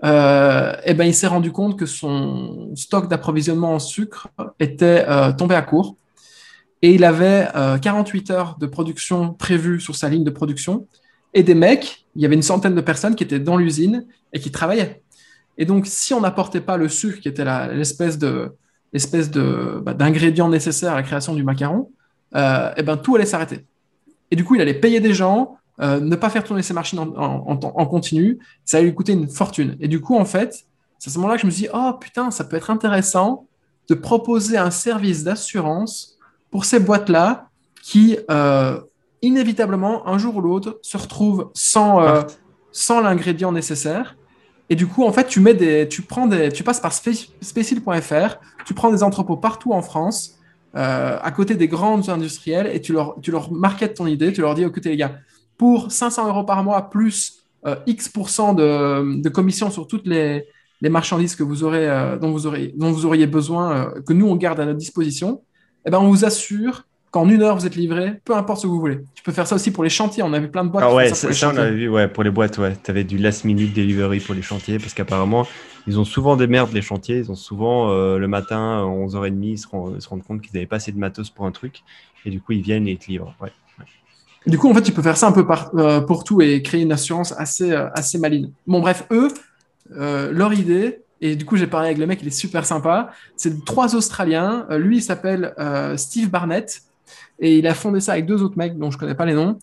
et 0.03 0.07
eh 0.07 0.95
ben, 0.95 1.05
il 1.05 1.15
s'est 1.15 1.27
rendu 1.27 1.53
compte 1.53 1.79
que 1.79 1.85
son 1.85 2.75
stock 2.75 3.07
d'approvisionnement 3.09 3.75
en 3.75 3.79
sucre 3.79 4.29
était 4.61 5.05
tombé 5.37 5.57
à 5.57 5.63
court. 5.63 5.97
Et 6.81 6.95
il 6.95 7.05
avait 7.05 7.49
48 7.83 8.31
heures 8.31 8.57
de 8.59 8.67
production 8.67 9.35
prévues 9.35 9.79
sur 9.79 9.95
sa 9.95 10.09
ligne 10.09 10.25
de 10.25 10.31
production 10.31 10.87
et 11.35 11.43
des 11.43 11.55
mecs, 11.55 12.05
il 12.17 12.23
y 12.23 12.27
avait 12.27 12.35
une 12.35 12.43
centaine 12.43 12.75
de 12.75 12.81
personnes 12.81 13.15
qui 13.15 13.25
étaient 13.25 13.39
dans 13.39 13.57
l'usine 13.57 14.07
et 14.33 14.41
qui 14.41 14.51
travaillaient. 14.51 15.03
Et 15.59 15.65
donc, 15.65 15.87
si 15.87 16.15
on 16.15 16.21
n'apportait 16.21 16.61
pas 16.61 16.77
le 16.77 16.89
sucre, 16.89 17.21
qui 17.21 17.29
était 17.29 17.45
l'espèce 17.45 18.19
bah, 18.19 19.95
d'ingrédient 19.95 20.49
nécessaire 20.49 20.93
à 20.93 20.97
la 20.97 21.03
création 21.03 21.35
du 21.35 21.45
macaron, 21.45 21.91
et 22.35 22.39
eh 22.77 22.83
ben, 22.83 22.97
tout 22.97 23.17
allait 23.17 23.27
s'arrêter. 23.27 23.67
Et 24.31 24.37
du 24.37 24.45
coup, 24.45 24.55
il 24.55 24.61
allait 24.61 24.75
payer 24.75 25.01
des 25.01 25.13
gens, 25.13 25.59
ne 25.79 26.17
pas 26.17 26.31
faire 26.31 26.45
tourner 26.45 26.63
ses 26.63 26.75
machines 26.75 26.99
en, 26.99 27.13
en, 27.17 27.87
continu, 27.87 28.39
ça 28.65 28.79
allait 28.79 28.87
lui 28.87 28.95
coûter 28.95 29.13
une 29.13 29.29
fortune. 29.29 29.77
Et 29.81 29.89
du 29.89 30.01
coup, 30.01 30.17
en 30.17 30.25
fait, 30.25 30.65
c'est 30.99 31.11
à 31.11 31.13
ce 31.13 31.19
moment-là 31.19 31.37
que 31.37 31.43
je 31.43 31.47
me 31.47 31.51
suis 31.51 31.63
dit, 31.63 31.69
oh 31.73 31.93
putain, 32.01 32.31
ça 32.31 32.45
peut 32.45 32.57
être 32.57 32.71
intéressant 32.71 33.47
de 33.89 33.95
proposer 33.95 34.57
un 34.57 34.71
service 34.71 35.25
d'assurance 35.25 36.17
pour 36.51 36.65
ces 36.65 36.79
boîtes-là 36.79 37.49
qui, 37.83 38.19
euh, 38.31 38.81
inévitablement, 39.23 40.07
un 40.09 40.19
jour 40.19 40.37
ou 40.37 40.41
l'autre, 40.41 40.79
se 40.83 40.97
retrouvent 40.97 41.51
sans, 41.55 42.03
euh, 42.03 42.23
sans 42.73 43.01
l'ingrédient 43.01 43.53
nécessaire. 43.53 44.17
Et 44.69 44.77
du 44.77 44.87
coup, 44.87 45.05
en 45.05 45.13
fait, 45.13 45.27
tu, 45.27 45.41
mets 45.41 45.55
des, 45.55 45.89
tu, 45.89 46.03
prends 46.03 46.27
des, 46.27 46.51
tu 46.51 46.63
passes 46.63 46.81
par 46.81 46.93
Special.fr, 46.93 48.37
tu 48.65 48.75
prends 48.75 48.91
des 48.91 49.03
entrepôts 49.03 49.37
partout 49.37 49.73
en 49.73 49.83
France, 49.83 50.39
euh, 50.77 51.19
à 51.21 51.31
côté 51.33 51.57
des 51.57 51.67
grandes 51.67 52.09
industrielles, 52.09 52.69
et 52.73 52.81
tu 52.81 52.93
leur, 52.93 53.17
tu 53.21 53.31
leur 53.31 53.53
marketes 53.53 53.95
ton 53.95 54.07
idée, 54.07 54.33
tu 54.33 54.41
leur 54.41 54.55
dis, 54.55 54.63
écoutez 54.63 54.91
les 54.91 54.97
gars, 54.97 55.17
pour 55.59 55.91
500 55.91 56.29
euros 56.29 56.45
par 56.45 56.63
mois 56.63 56.89
plus 56.89 57.45
X% 57.87 58.55
de, 58.55 59.21
de 59.21 59.29
commission 59.29 59.71
sur 59.71 59.87
toutes 59.87 60.07
les, 60.07 60.47
les 60.81 60.89
marchandises 60.89 61.37
que 61.37 61.43
vous 61.43 61.65
aurez, 61.65 61.89
euh, 61.89 62.17
dont, 62.17 62.31
vous 62.31 62.47
aurez, 62.47 62.73
dont 62.77 62.91
vous 62.91 63.07
auriez 63.07 63.27
besoin, 63.27 63.77
euh, 63.77 64.01
que 64.01 64.13
nous, 64.13 64.27
on 64.27 64.37
garde 64.37 64.61
à 64.61 64.65
notre 64.65 64.79
disposition, 64.79 65.43
eh 65.87 65.91
ben, 65.91 65.99
on 65.99 66.09
vous 66.09 66.25
assure 66.25 66.87
qu'en 67.11 67.29
une 67.29 67.43
heure, 67.43 67.57
vous 67.57 67.67
êtes 67.67 67.75
livré, 67.75 68.21
peu 68.25 68.35
importe 68.35 68.61
ce 68.61 68.67
que 68.67 68.71
vous 68.71 68.81
voulez. 68.81 69.01
Tu 69.15 69.23
peux 69.23 69.33
faire 69.33 69.47
ça 69.47 69.57
aussi 69.57 69.71
pour 69.71 69.85
les 69.85 69.91
chantiers. 69.91 70.23
On 70.23 70.33
a 70.33 70.39
vu 70.39 70.49
plein 70.49 70.65
de 70.65 70.71
boîtes. 70.71 70.85
Ah 70.87 70.95
ouais, 70.95 71.13
ça, 71.13 71.33
ça, 71.33 71.51
on 71.53 71.57
avait 71.57 71.73
vu, 71.73 71.89
ouais, 71.89 72.09
pour 72.09 72.23
les 72.23 72.31
boîtes, 72.31 72.59
ouais. 72.59 72.77
Tu 72.83 72.91
avais 72.91 73.05
du 73.05 73.19
last 73.19 73.45
minute 73.45 73.75
delivery 73.75 74.21
pour 74.21 74.35
les 74.35 74.43
chantiers 74.43 74.79
parce 74.79 74.95
qu'apparemment, 74.95 75.47
ils 75.87 75.99
ont 75.99 76.05
souvent 76.05 76.37
des 76.37 76.47
merdes, 76.47 76.73
les 76.73 76.83
chantiers. 76.83 77.19
Ils 77.19 77.31
ont 77.31 77.37
souvent 77.37 77.91
euh, 77.91 78.19
le 78.19 78.29
matin, 78.29 78.85
11h30, 78.85 79.43
ils 79.43 79.59
se, 79.59 79.67
rendent, 79.69 80.23
compte 80.23 80.41
qu'ils 80.41 80.53
n'avaient 80.55 80.67
pas 80.67 80.77
assez 80.77 80.93
de 80.93 80.99
matos 80.99 81.31
pour 81.31 81.47
un 81.47 81.53
truc. 81.53 81.83
Et 82.25 82.31
du 82.31 82.41
coup, 82.41 82.53
ils 82.53 82.63
viennent 82.63 82.87
et 82.87 82.93
ils 82.93 82.99
te 82.99 83.07
livrent. 83.07 83.35
Ouais. 83.41 83.51
Du 84.47 84.57
coup, 84.57 84.71
en 84.71 84.75
fait, 84.75 84.83
tu 84.83 84.93
peux 84.93 85.03
faire 85.03 85.17
ça 85.17 85.27
un 85.27 85.33
peu 85.33 85.47
pour 86.07 86.25
tout 86.25 86.41
et 86.41 86.63
créer 86.63 86.83
une 86.83 86.93
assurance 86.93 87.33
assez, 87.37 87.73
assez 87.73 88.19
maligne. 88.19 88.51
Bon, 88.67 88.81
bref, 88.81 89.07
eux, 89.11 89.29
euh, 89.97 90.31
leur 90.33 90.53
idée, 90.53 91.03
et 91.21 91.35
du 91.35 91.45
coup 91.45 91.57
j'ai 91.57 91.67
parlé 91.67 91.89
avec 91.89 91.99
le 91.99 92.07
mec, 92.07 92.21
il 92.23 92.29
est 92.29 92.31
super 92.31 92.65
sympa, 92.65 93.11
c'est 93.37 93.65
trois 93.65 93.97
Australiens, 93.97 94.67
euh, 94.71 94.79
lui 94.79 94.99
il 94.99 95.03
s'appelle 95.03 95.53
euh, 95.59 95.97
Steve 95.97 96.31
Barnett, 96.31 96.83
et 97.41 97.59
il 97.59 97.67
a 97.67 97.75
fondé 97.75 98.01
ça 98.01 98.13
avec 98.13 98.27
deux 98.27 98.43
autres 98.43 98.59
mecs 98.59 98.79
dont 98.79 98.91
je 98.91 98.99
connais 98.99 99.15
pas 99.15 99.27
les 99.27 99.35
noms, 99.35 99.59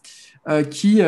qui, 0.69 1.01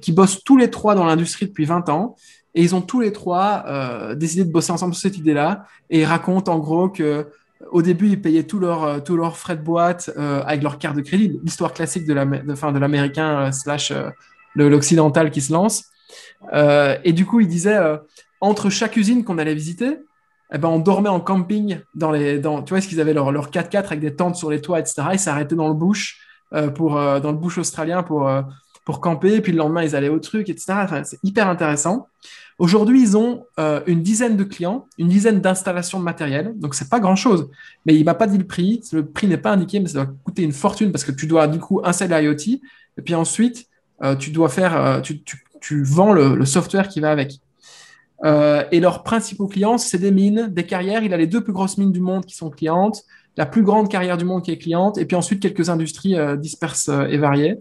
qui 0.00 0.12
bossent 0.12 0.44
tous 0.44 0.56
les 0.56 0.70
trois 0.70 0.94
dans 0.94 1.04
l'industrie 1.04 1.46
depuis 1.46 1.64
20 1.64 1.88
ans, 1.88 2.16
et 2.54 2.62
ils 2.62 2.74
ont 2.74 2.80
tous 2.80 3.00
les 3.00 3.12
trois 3.12 4.14
décidé 4.16 4.44
de 4.44 4.52
bosser 4.52 4.72
ensemble 4.72 4.94
sur 4.94 5.02
cette 5.02 5.18
idée-là, 5.18 5.64
et 5.90 6.00
ils 6.00 6.04
racontent 6.04 6.52
en 6.52 6.58
gros 6.58 6.88
que 6.88 7.26
au 7.72 7.82
début, 7.82 8.08
ils 8.08 8.20
payaient 8.20 8.44
tous 8.44 8.60
leurs 8.60 9.02
tous 9.02 9.16
leurs 9.16 9.36
frais 9.36 9.56
de 9.56 9.62
boîte 9.62 10.10
avec 10.16 10.62
leur 10.62 10.78
carte 10.78 10.96
de 10.96 11.02
crédit, 11.02 11.38
l'histoire 11.42 11.72
classique 11.72 12.06
de 12.06 12.12
l'américain 12.14 13.40
la, 13.40 13.46
de, 13.46 13.54
slash 13.54 13.92
l'occidental 14.54 15.30
qui 15.30 15.40
se 15.40 15.52
lance. 15.52 15.84
Euh, 16.52 16.96
et 17.04 17.12
du 17.12 17.26
coup, 17.26 17.40
il 17.40 17.48
disait, 17.48 17.76
euh, 17.76 17.96
entre 18.40 18.70
chaque 18.70 18.96
usine 18.96 19.24
qu'on 19.24 19.38
allait 19.38 19.54
visiter, 19.54 19.98
eh 20.52 20.58
ben, 20.58 20.68
on 20.68 20.78
dormait 20.78 21.08
en 21.08 21.20
camping 21.20 21.80
dans 21.94 22.10
les, 22.10 22.38
dans, 22.38 22.62
tu 22.62 22.72
vois, 22.72 22.80
ce 22.80 22.88
qu'ils 22.88 23.00
avaient 23.00 23.12
leur, 23.12 23.32
leur 23.32 23.50
4x4 23.50 23.86
avec 23.86 24.00
des 24.00 24.14
tentes 24.14 24.36
sur 24.36 24.50
les 24.50 24.60
toits, 24.60 24.80
etc. 24.80 25.02
Ils 25.12 25.18
s'arrêtaient 25.18 25.54
dans 25.54 25.68
le 25.68 25.74
bush, 25.74 26.20
euh, 26.54 26.68
pour, 26.70 26.94
dans 26.94 27.32
le 27.32 27.36
bush 27.36 27.58
australien 27.58 28.02
pour, 28.02 28.30
pour 28.84 29.00
camper. 29.00 29.40
Puis 29.40 29.52
le 29.52 29.58
lendemain, 29.58 29.82
ils 29.82 29.94
allaient 29.94 30.08
au 30.08 30.18
truc, 30.18 30.48
etc. 30.48 30.86
c'est 31.04 31.18
hyper 31.22 31.48
intéressant. 31.48 32.06
Aujourd'hui, 32.58 33.02
ils 33.02 33.16
ont 33.16 33.44
une 33.86 34.02
dizaine 34.02 34.36
de 34.36 34.44
clients, 34.44 34.86
une 34.96 35.08
dizaine 35.08 35.40
d'installations 35.40 35.98
de 35.98 36.04
matériel. 36.04 36.54
Donc, 36.56 36.74
c'est 36.74 36.88
pas 36.88 36.98
grand 36.98 37.14
chose. 37.14 37.50
Mais 37.84 37.94
il 37.94 38.04
m'a 38.04 38.14
pas 38.14 38.26
dit 38.26 38.38
le 38.38 38.46
prix. 38.46 38.80
Le 38.92 39.06
prix 39.06 39.26
n'est 39.26 39.36
pas 39.36 39.52
indiqué, 39.52 39.80
mais 39.80 39.88
ça 39.88 40.04
doit 40.04 40.14
coûter 40.24 40.42
une 40.42 40.52
fortune 40.52 40.90
parce 40.90 41.04
que 41.04 41.12
tu 41.12 41.26
dois, 41.26 41.46
du 41.46 41.60
coup, 41.60 41.82
installer 41.84 42.22
l'IoT. 42.22 42.58
Et 42.96 43.02
puis 43.04 43.14
ensuite, 43.14 43.66
tu 44.18 44.30
dois 44.30 44.48
faire, 44.48 45.02
tu, 45.02 45.22
tu, 45.22 45.44
tu 45.60 45.82
vends 45.82 46.12
le, 46.12 46.44
software 46.44 46.88
qui 46.88 47.00
va 47.00 47.10
avec. 47.10 47.40
Euh, 48.24 48.64
et 48.72 48.80
leurs 48.80 49.02
principaux 49.02 49.46
clients, 49.46 49.78
c'est 49.78 49.98
des 49.98 50.10
mines, 50.10 50.48
des 50.50 50.64
carrières. 50.64 51.02
Il 51.02 51.14
a 51.14 51.16
les 51.16 51.26
deux 51.26 51.42
plus 51.42 51.52
grosses 51.52 51.78
mines 51.78 51.92
du 51.92 52.00
monde 52.00 52.24
qui 52.24 52.34
sont 52.34 52.50
clientes, 52.50 53.04
la 53.36 53.46
plus 53.46 53.62
grande 53.62 53.88
carrière 53.88 54.16
du 54.16 54.24
monde 54.24 54.42
qui 54.42 54.50
est 54.50 54.58
cliente, 54.58 54.98
et 54.98 55.04
puis 55.04 55.16
ensuite 55.16 55.40
quelques 55.40 55.68
industries 55.70 56.16
euh, 56.16 56.36
disperses 56.36 56.88
euh, 56.88 57.06
et 57.06 57.18
variées. 57.18 57.58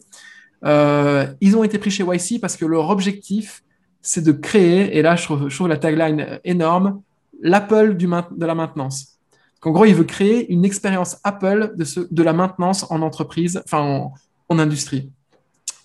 ils 1.41 1.55
ont 1.55 1.63
été 1.63 1.77
pris 1.77 1.91
chez 1.91 2.03
YC 2.03 2.41
parce 2.41 2.57
que 2.57 2.65
leur 2.65 2.89
objectif, 2.89 3.63
c'est 4.01 4.23
de 4.23 4.31
créer, 4.31 4.97
et 4.97 5.01
là 5.01 5.15
je 5.15 5.23
trouve, 5.25 5.67
la 5.67 5.77
tagline 5.77 6.39
énorme, 6.43 7.01
l'Apple 7.41 7.95
de 7.95 8.45
la 8.45 8.55
maintenance. 8.55 9.19
En 9.63 9.71
gros, 9.71 9.85
il 9.85 9.93
veut 9.93 10.05
créer 10.05 10.51
une 10.51 10.63
expérience 10.63 11.17
Apple 11.25 11.75
de 11.77 12.23
la 12.23 12.31
maintenance 12.31 12.89
en 12.89 13.01
entreprise, 13.01 13.61
enfin 13.65 13.81
en, 13.81 14.13
en 14.47 14.59
industrie. 14.59 15.11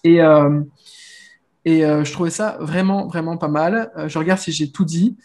Et 0.05 0.21
et 1.65 1.85
euh, 1.85 2.05
je 2.05 2.13
trouvais 2.13 2.31
ça 2.31 2.57
vraiment, 2.61 3.07
vraiment 3.07 3.37
pas 3.37 3.49
mal. 3.49 3.93
Euh, 3.97 4.09
je 4.09 4.19
regarde 4.19 4.41
si 4.41 4.53
j'ai 4.53 4.71
tout 4.71 4.85
dit. 4.85 5.17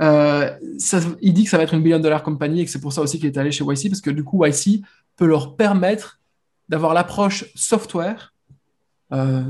Euh, 0.00 0.50
ça, 0.78 1.00
il 1.22 1.32
dit 1.32 1.44
que 1.44 1.50
ça 1.50 1.56
va 1.56 1.62
être 1.62 1.74
une 1.74 1.82
billion 1.82 1.98
dollar 1.98 2.22
compagnie 2.22 2.60
et 2.60 2.64
que 2.64 2.70
c'est 2.70 2.80
pour 2.80 2.92
ça 2.92 3.00
aussi 3.00 3.18
qu'il 3.18 3.26
est 3.26 3.38
allé 3.38 3.50
chez 3.50 3.64
YC, 3.64 3.88
parce 3.88 4.02
que 4.02 4.10
du 4.10 4.24
coup, 4.24 4.44
YC 4.44 4.82
peut 5.16 5.26
leur 5.26 5.56
permettre 5.56 6.20
d'avoir 6.68 6.94
l'approche 6.94 7.46
software 7.54 8.32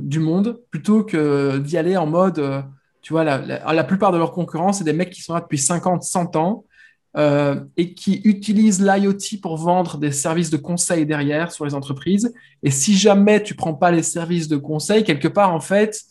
du 0.03 0.21
monde 0.21 0.61
plutôt 0.71 1.03
que 1.03 1.57
d'y 1.57 1.79
aller 1.79 1.97
en 1.97 2.05
mode, 2.05 2.63
tu 3.01 3.15
vois, 3.15 3.25
la, 3.25 3.39
la, 3.39 3.85
plupart 3.85 4.13
de 4.13 4.19
leurs 4.19 4.33
concurrents, 4.33 4.75
c'est 4.75 4.85
des 4.85 4.93
mecs 4.93 5.09
qui 5.09 5.23
sont 5.23 5.33
là 5.33 5.41
depuis 5.41 5.57
50, 5.57 6.03
100 6.03 6.37
ans 6.37 6.65
et 7.79 7.95
qui 7.95 8.21
utilisent 8.25 8.83
l'IoT 8.83 9.41
pour 9.41 9.57
vendre 9.57 9.97
des 9.97 10.13
services 10.13 10.51
de 10.51 10.59
conseil 10.59 11.07
derrière 11.07 11.51
sur 11.53 11.65
les 11.65 11.73
entreprises. 11.73 12.35
Et 12.63 12.71
si 12.71 12.95
jamais 12.95 13.43
tu 13.43 13.55
prends 13.55 13.73
pas 13.73 13.91
les 13.91 14.03
services 14.03 14.47
de 14.47 14.59
conseil, 14.59 15.03
quelque 15.03 15.29
part, 15.29 15.55
en 15.55 15.61
fait, 15.61 16.05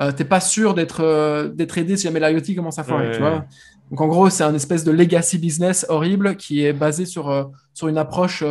euh, 0.00 0.12
t'es 0.12 0.24
pas 0.24 0.40
sûr 0.40 0.74
d'être 0.74 1.02
euh, 1.02 1.52
aidé 1.76 1.96
si 1.96 2.04
jamais 2.04 2.20
l'IoT 2.20 2.54
commence 2.54 2.78
à 2.78 2.84
foirer, 2.84 3.10
tu 3.12 3.18
vois. 3.18 3.44
Donc 3.90 4.00
en 4.00 4.06
gros, 4.06 4.30
c'est 4.30 4.44
un 4.44 4.54
espèce 4.54 4.84
de 4.84 4.92
legacy 4.92 5.38
business 5.38 5.86
horrible 5.88 6.36
qui 6.36 6.64
est 6.64 6.72
basé 6.72 7.06
sur, 7.06 7.30
euh, 7.30 7.44
sur 7.72 7.88
une 7.88 7.98
approche 7.98 8.44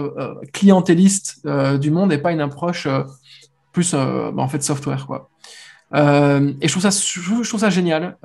clientéliste 0.51 1.47
du 1.79 1.91
monde 1.91 2.11
et 2.11 2.17
pas 2.17 2.31
une 2.31 2.41
approche 2.41 2.87
plus 3.71 3.93
bah, 3.93 4.33
en 4.37 4.47
fait 4.47 4.63
software 4.63 5.05
quoi. 5.05 5.29
et 5.93 5.97
je 5.99 6.67
trouve 6.67 6.81
ça 6.81 6.89
je 6.89 7.47
trouve 7.47 7.59
ça 7.59 7.69
génial. 7.69 8.17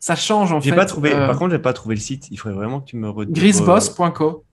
ça 0.00 0.16
change 0.16 0.52
en 0.52 0.60
fait. 0.60 0.72
Pas 0.72 0.84
trouvé, 0.84 1.12
par 1.12 1.38
contre, 1.38 1.52
j'ai 1.52 1.58
pas 1.58 1.72
trouvé 1.72 1.94
le 1.94 2.00
site. 2.00 2.28
Il 2.30 2.38
faudrait 2.38 2.58
vraiment 2.58 2.80
que 2.80 2.86
tu 2.86 2.96
me 2.96 3.08
retrouves. 3.08 3.34
Grisboss.co. 3.34 4.44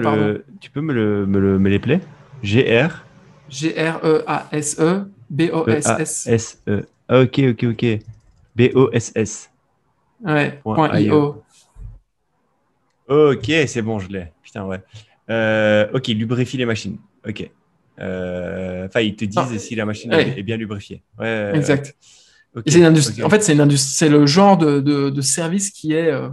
pardon. 0.00 0.38
Tu 0.60 0.70
peux 0.70 0.80
me, 0.80 0.94
le, 0.94 1.26
me, 1.26 1.40
le, 1.40 1.58
me 1.58 1.68
les 1.68 1.80
play 1.80 2.00
GR. 2.42 3.04
G-R-E-A-S-E 3.48 5.06
B-O-S-S. 5.30 6.26
S-E. 6.26 6.86
Ah, 7.08 7.20
ok, 7.20 7.40
ok, 7.50 7.64
ok. 7.64 7.98
B-O-S-S. 8.56 9.50
Ouais, 10.24 10.60
point 10.62 10.98
.io. 10.98 11.42
Ok, 13.08 13.50
c'est 13.66 13.82
bon, 13.82 13.98
je 13.98 14.08
l'ai. 14.08 14.32
Putain, 14.42 14.64
ouais. 14.64 14.80
Euh, 15.30 15.86
ok, 15.94 16.08
lubrifie 16.08 16.56
les 16.56 16.66
machines. 16.66 16.98
Ok. 17.26 17.48
Euh, 18.00 18.86
enfin, 18.86 19.00
ils 19.00 19.16
te 19.16 19.24
disent 19.24 19.38
ah, 19.38 19.58
si 19.58 19.74
la 19.74 19.84
machine 19.84 20.12
est 20.12 20.42
bien 20.42 20.56
lubrifiée. 20.56 21.02
Ouais, 21.18 21.52
exact. 21.54 21.96
Une. 22.66 22.86
En 23.24 23.30
fait, 23.30 23.42
c'est 23.42 23.76
c'est 23.76 24.08
le 24.08 24.26
genre 24.26 24.58
de, 24.58 24.80
de, 24.80 25.20
service 25.20 25.70
qui 25.70 25.92
est 25.92 26.10
euh, 26.10 26.28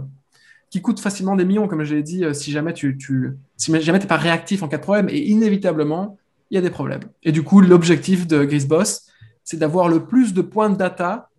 qui 0.70 0.82
coûte 0.82 0.98
facilement 0.98 1.36
des 1.36 1.44
millions, 1.44 1.68
comme 1.68 1.84
je 1.84 1.94
l'ai 1.94 2.02
dit, 2.02 2.24
si 2.32 2.50
jamais 2.50 2.72
tu, 2.72 2.98
tu 2.98 3.36
si 3.56 3.80
jamais 3.80 4.00
t'es 4.00 4.08
pas 4.08 4.16
réactif 4.16 4.62
en 4.62 4.68
cas 4.68 4.78
de 4.78 4.82
problème, 4.82 5.08
et 5.10 5.18
inévitablement, 5.18 6.18
il 6.50 6.54
y 6.54 6.58
a 6.58 6.60
des 6.60 6.70
problèmes. 6.70 7.00
Et 7.22 7.32
du 7.32 7.42
coup, 7.42 7.60
l'objectif 7.60 8.26
de 8.26 8.44
Grisboss, 8.44 9.06
c'est 9.44 9.58
d'avoir 9.58 9.88
le 9.88 10.06
plus 10.06 10.34
de 10.34 10.42
points 10.42 10.70
de 10.70 10.76
data 10.76 11.30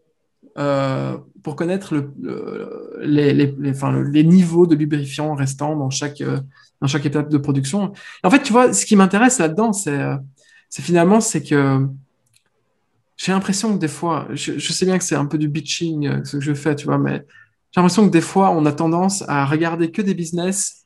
euh, 0.57 1.17
pour 1.43 1.55
connaître 1.55 1.95
le, 1.95 2.99
les, 3.01 4.23
niveaux 4.23 4.67
de 4.67 4.75
lubrifiant 4.75 5.35
restants 5.35 5.75
dans 5.75 5.89
chaque, 5.89 6.21
euh, 6.21 6.39
dans 6.81 6.87
chaque 6.87 7.05
étape 7.05 7.29
de 7.29 7.37
production. 7.37 7.93
en 8.23 8.29
fait, 8.29 8.41
tu 8.41 8.51
vois, 8.51 8.73
ce 8.73 8.85
qui 8.85 8.95
m'intéresse 8.95 9.39
là-dedans, 9.39 9.73
c'est 9.73 9.99
euh, 9.99 10.15
finalement, 10.69 11.21
c'est 11.21 11.43
que 11.43 11.87
j'ai 13.15 13.31
l'impression 13.31 13.73
que 13.73 13.79
des 13.79 13.87
fois, 13.87 14.27
je, 14.31 14.57
je 14.57 14.73
sais 14.73 14.85
bien 14.85 14.97
que 14.97 15.03
c'est 15.03 15.15
un 15.15 15.25
peu 15.25 15.37
du 15.37 15.47
bitching 15.47 16.23
ce 16.25 16.37
que 16.37 16.43
je 16.43 16.53
fais, 16.53 16.75
tu 16.75 16.85
vois, 16.85 16.97
mais 16.97 17.25
j'ai 17.71 17.79
l'impression 17.79 18.05
que 18.07 18.11
des 18.11 18.21
fois, 18.21 18.49
on 18.51 18.65
a 18.65 18.71
tendance 18.71 19.23
à 19.27 19.45
regarder 19.45 19.91
que 19.91 20.01
des 20.01 20.13
business 20.13 20.78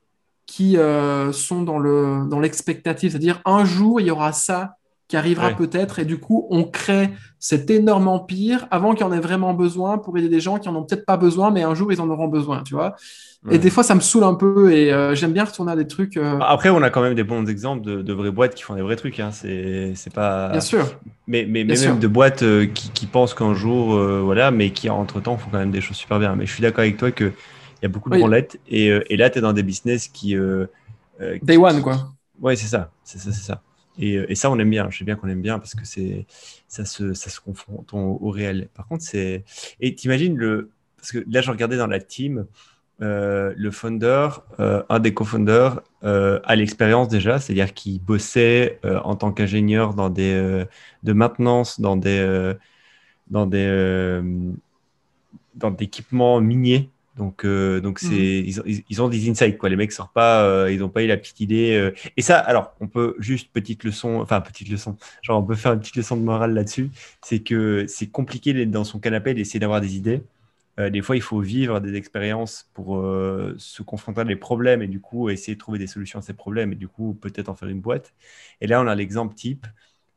qui 0.45 0.77
euh, 0.77 1.31
sont 1.31 1.61
dans 1.61 1.79
le 1.79 2.27
dans 2.29 2.39
l'expectative, 2.39 3.11
c'est-à-dire 3.11 3.41
un 3.45 3.65
jour 3.65 4.01
il 4.01 4.07
y 4.07 4.11
aura 4.11 4.33
ça 4.33 4.75
qui 5.07 5.17
arrivera 5.17 5.51
peut-être 5.51 5.99
et 5.99 6.05
du 6.05 6.17
coup 6.17 6.47
on 6.49 6.63
crée 6.63 7.09
cet 7.37 7.69
énorme 7.69 8.07
empire 8.07 8.67
avant 8.71 8.93
qu'il 8.93 9.05
y 9.05 9.09
en 9.09 9.11
ait 9.11 9.19
vraiment 9.19 9.53
besoin 9.53 9.97
pour 9.97 10.17
aider 10.17 10.29
des 10.29 10.39
gens 10.39 10.57
qui 10.57 10.69
en 10.69 10.75
ont 10.75 10.83
peut-être 10.83 11.05
pas 11.05 11.17
besoin 11.17 11.51
mais 11.51 11.63
un 11.63 11.75
jour 11.75 11.91
ils 11.91 12.01
en 12.01 12.09
auront 12.09 12.27
besoin, 12.27 12.63
tu 12.63 12.73
vois. 12.73 12.95
Et 13.51 13.57
des 13.57 13.69
fois 13.69 13.83
ça 13.83 13.93
me 13.93 13.99
saoule 13.99 14.23
un 14.23 14.35
peu 14.35 14.71
et 14.71 14.93
euh, 14.93 15.15
j'aime 15.15 15.33
bien 15.33 15.43
retourner 15.43 15.73
à 15.73 15.75
des 15.75 15.87
trucs. 15.87 16.15
Euh, 16.15 16.39
Après 16.39 16.69
on 16.69 16.81
a 16.81 16.89
quand 16.89 17.01
même 17.01 17.15
des 17.15 17.25
bons 17.25 17.45
exemples 17.45 17.85
de, 17.85 18.01
de 18.01 18.13
vraies 18.13 18.31
boîtes 18.31 18.55
qui 18.55 18.63
font 18.63 18.75
des 18.75 18.81
vrais 18.81 18.95
trucs, 18.95 19.19
hein. 19.19 19.31
c'est 19.31 20.13
pas. 20.13 20.49
Bien 20.49 20.61
sûr. 20.61 20.85
Mais 21.27 21.45
mais, 21.47 21.63
même 21.63 21.99
de 21.99 22.07
boîtes 22.07 22.43
qui, 22.73 22.89
qui 22.91 23.05
pensent 23.05 23.33
qu'un 23.33 23.53
jour 23.53 23.97
voilà 24.23 24.51
mais 24.51 24.71
qui 24.71 24.89
entre 24.89 25.19
temps 25.19 25.37
font 25.37 25.49
quand 25.51 25.59
même 25.59 25.71
des 25.71 25.81
choses 25.81 25.97
super 25.97 26.19
bien. 26.19 26.35
Mais 26.35 26.45
je 26.45 26.53
suis 26.53 26.61
d'accord 26.61 26.81
avec 26.81 26.97
toi 26.97 27.11
que 27.11 27.33
il 27.84 27.88
y 27.88 27.89
a 27.89 27.89
beaucoup 27.89 28.09
de 28.09 28.15
oui. 28.15 28.43
Et, 28.69 28.89
euh, 28.89 29.03
et, 29.09 29.17
là, 29.17 29.29
tu 29.29 29.39
es 29.39 29.41
dans 29.41 29.51
des 29.51 29.61
business 29.61 30.07
qui. 30.07 30.38
Euh, 30.38 30.67
euh, 31.19 31.38
Day 31.41 31.57
one, 31.57 31.81
quoi. 31.81 32.13
Ouais, 32.39 32.55
c'est 32.55 32.67
ça. 32.67 32.91
C'est 33.03 33.19
ça, 33.19 33.34
c'est 33.34 33.43
ça. 33.43 33.61
Et, 33.99 34.13
et, 34.13 34.36
ça, 34.36 34.49
on 34.49 34.57
aime 34.57 34.69
bien. 34.69 34.89
Je 34.89 34.99
sais 34.99 35.03
bien 35.03 35.17
qu'on 35.17 35.27
aime 35.27 35.41
bien 35.41 35.59
parce 35.59 35.75
que 35.75 35.86
c'est 35.86 36.25
ça 36.69 36.86
se, 36.86 37.13
ça 37.13 37.29
se 37.29 37.41
confronte 37.41 37.93
au, 37.93 38.29
réel. 38.29 38.69
Par 38.73 38.88
contre, 38.88 39.03
c'est. 39.03 39.43
Et 39.81 39.95
t'imagines 39.95 40.38
le. 40.38 40.71
Parce 40.95 41.11
que 41.11 41.25
là, 41.29 41.41
je 41.41 41.51
regardais 41.51 41.75
dans 41.75 41.88
la 41.88 41.99
team, 41.99 42.45
euh, 43.01 43.53
le 43.57 43.69
founder, 43.69 44.29
euh, 44.61 44.81
un 44.88 44.99
des 44.99 45.13
co-founders, 45.13 45.81
euh, 46.05 46.39
a 46.45 46.55
l'expérience 46.55 47.09
déjà, 47.09 47.38
c'est-à-dire 47.38 47.73
qu'il 47.73 47.99
bossait 47.99 48.79
en 49.03 49.15
tant 49.15 49.34
qu'ingénieur 49.34 49.93
dans 49.93 50.09
des 50.09 50.65
de 51.03 51.13
maintenance 51.13 51.81
dans 51.81 51.97
des 51.97 52.53
dans 53.29 53.45
des 53.45 54.21
dans 55.55 55.71
d'équipements 55.71 56.39
miniers. 56.39 56.89
Donc, 57.16 57.45
donc 57.45 57.99
c'est, 57.99 58.07
mhm. 58.07 58.64
ils, 58.66 58.84
ils, 58.89 59.01
ont 59.01 59.07
des 59.07 59.30
insights, 59.30 59.57
quoi. 59.57 59.70
Les 59.70 59.76
mecs 59.76 59.91
sortent 59.91 60.14
pas, 60.14 60.70
ils 60.72 60.80
n'ont 60.80 60.89
pas 60.89 61.03
eu 61.03 61.07
la 61.07 61.18
petite 61.18 61.39
idée. 61.41 61.91
Et 62.18 62.22
ça, 62.22 62.39
alors, 62.39 62.74
on 62.80 62.88
peut 62.88 63.16
juste 63.20 63.51
petite 63.51 63.84
leçon, 63.84 64.20
enfin, 64.22 64.41
petite 64.41 64.70
leçon, 64.70 64.97
genre, 65.22 65.39
on 65.39 65.45
peut 65.45 65.55
faire 65.55 65.74
une 65.74 65.80
petite 65.80 65.95
leçon 65.95 66.18
de 66.18 66.24
morale 66.24 66.53
là-dessus. 66.53 66.89
C'est 67.22 67.39
que 67.39 67.86
c'est 67.88 68.07
compliqué 68.07 68.53
d'être 68.53 68.72
dans 68.72 68.84
son 68.84 68.99
canapé, 68.99 69.34
d'essayer 69.34 69.59
d'avoir 69.59 69.80
des 69.80 69.95
idées. 69.95 70.24
Euh, 70.80 70.89
des 70.89 71.01
fois, 71.01 71.16
il 71.16 71.22
faut 71.22 71.39
vivre 71.39 71.80
des 71.80 71.95
expériences 71.95 72.70
pour 72.74 72.97
euh, 72.97 73.55
se 73.57 73.84
confronter 73.84 74.22
à 74.22 74.26
des 74.26 74.36
problèmes 74.36 74.82
et 74.82 74.88
du 74.88 74.99
coup 74.99 75.30
essayer 75.30 75.55
de 75.55 75.59
trouver 75.59 75.78
des 75.80 75.88
solutions 75.88 76.20
à 76.20 76.22
ces 76.22 76.34
problèmes 76.34 76.74
et 76.74 76.76
du 76.76 76.88
coup 76.88 77.14
peut-être 77.14 77.49
en 77.49 77.55
faire 77.55 77.70
une 77.70 77.82
boîte. 77.82 78.14
Et 78.61 78.68
là, 78.68 78.82
on 78.82 78.88
a 78.88 78.95
l'exemple 78.95 79.36
type 79.36 79.68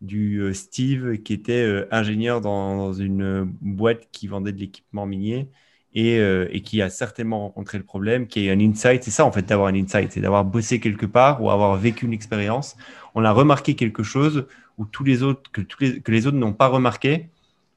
du 0.00 0.38
euh, 0.40 0.52
Steve 0.54 1.18
qui 1.22 1.32
était 1.34 1.86
ingénieur 1.90 2.40
dans, 2.40 2.92
une 2.94 3.44
boîte 3.60 4.08
qui 4.12 4.28
vendait 4.28 4.52
de 4.52 4.58
l'équipement 4.58 5.06
minier 5.06 5.48
et, 5.96 6.18
et, 6.50 6.60
qui 6.60 6.82
a 6.82 6.90
certainement 6.90 7.40
rencontré 7.40 7.78
le 7.78 7.84
problème, 7.84 8.26
qui 8.26 8.48
a 8.48 8.52
un 8.52 8.60
insight. 8.60 9.02
C'est 9.02 9.10
ça 9.10 9.24
en 9.24 9.32
fait 9.32 9.46
d'avoir 9.46 9.68
un 9.68 9.74
insight, 9.74 10.12
c'est 10.12 10.20
d'avoir 10.20 10.44
bossé 10.44 10.78
quelque 10.78 11.06
part 11.06 11.42
ou 11.42 11.50
avoir 11.50 11.74
vécu 11.76 12.06
une 12.06 12.12
expérience. 12.12 12.76
On 13.14 13.24
a 13.24 13.32
remarqué 13.32 13.74
quelque 13.74 14.02
chose 14.02 14.46
où 14.78 14.84
tous 14.84 15.04
les 15.04 15.22
autres, 15.22 15.50
que, 15.50 15.62
tous 15.62 15.78
les, 15.80 16.00
que 16.00 16.12
les 16.12 16.26
autres 16.26 16.36
n'ont 16.36 16.52
pas 16.52 16.68
remarqué 16.68 17.30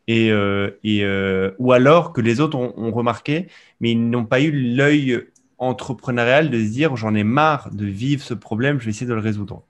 et, 0.09 0.31
euh, 0.31 0.71
euh, 0.85 1.51
ou 1.59 1.71
alors 1.71 2.13
que 2.13 2.21
les 2.21 2.39
autres 2.39 2.57
ont, 2.57 2.91
remarqué, 2.91 3.47
mais 3.79 3.91
ils 3.91 4.09
n'ont 4.09 4.25
pas 4.25 4.41
eu 4.41 4.51
l'œil 4.51 5.23
entrepreneurial 5.59 6.49
de 6.49 6.57
se 6.57 6.71
dire 6.71 6.95
j'en 6.95 7.13
ai 7.13 7.23
marre 7.23 7.69
de 7.71 7.85
vivre 7.85 8.23
ce 8.23 8.33
problème, 8.33 8.79
je 8.79 8.85
vais 8.85 8.89
essayer 8.89 9.05
de 9.05 9.13
le 9.13 9.19
résoudre. 9.19 9.63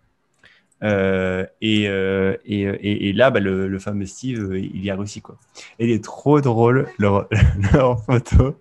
Euh, 0.83 1.45
et, 1.61 1.83
et, 1.83 3.09
et, 3.09 3.13
là, 3.13 3.31
bah, 3.31 3.39
le, 3.39 3.79
fameux 3.79 4.05
Steve, 4.05 4.51
il 4.55 4.83
y 4.83 4.89
a 4.89 4.95
réussi. 4.95 5.21
Quoi. 5.21 5.37
Et 5.79 5.85
il 5.85 5.91
est 5.91 6.03
trop 6.03 6.41
drôle, 6.41 6.87
leur, 6.97 7.27
leur 7.73 8.03
photo, 8.03 8.59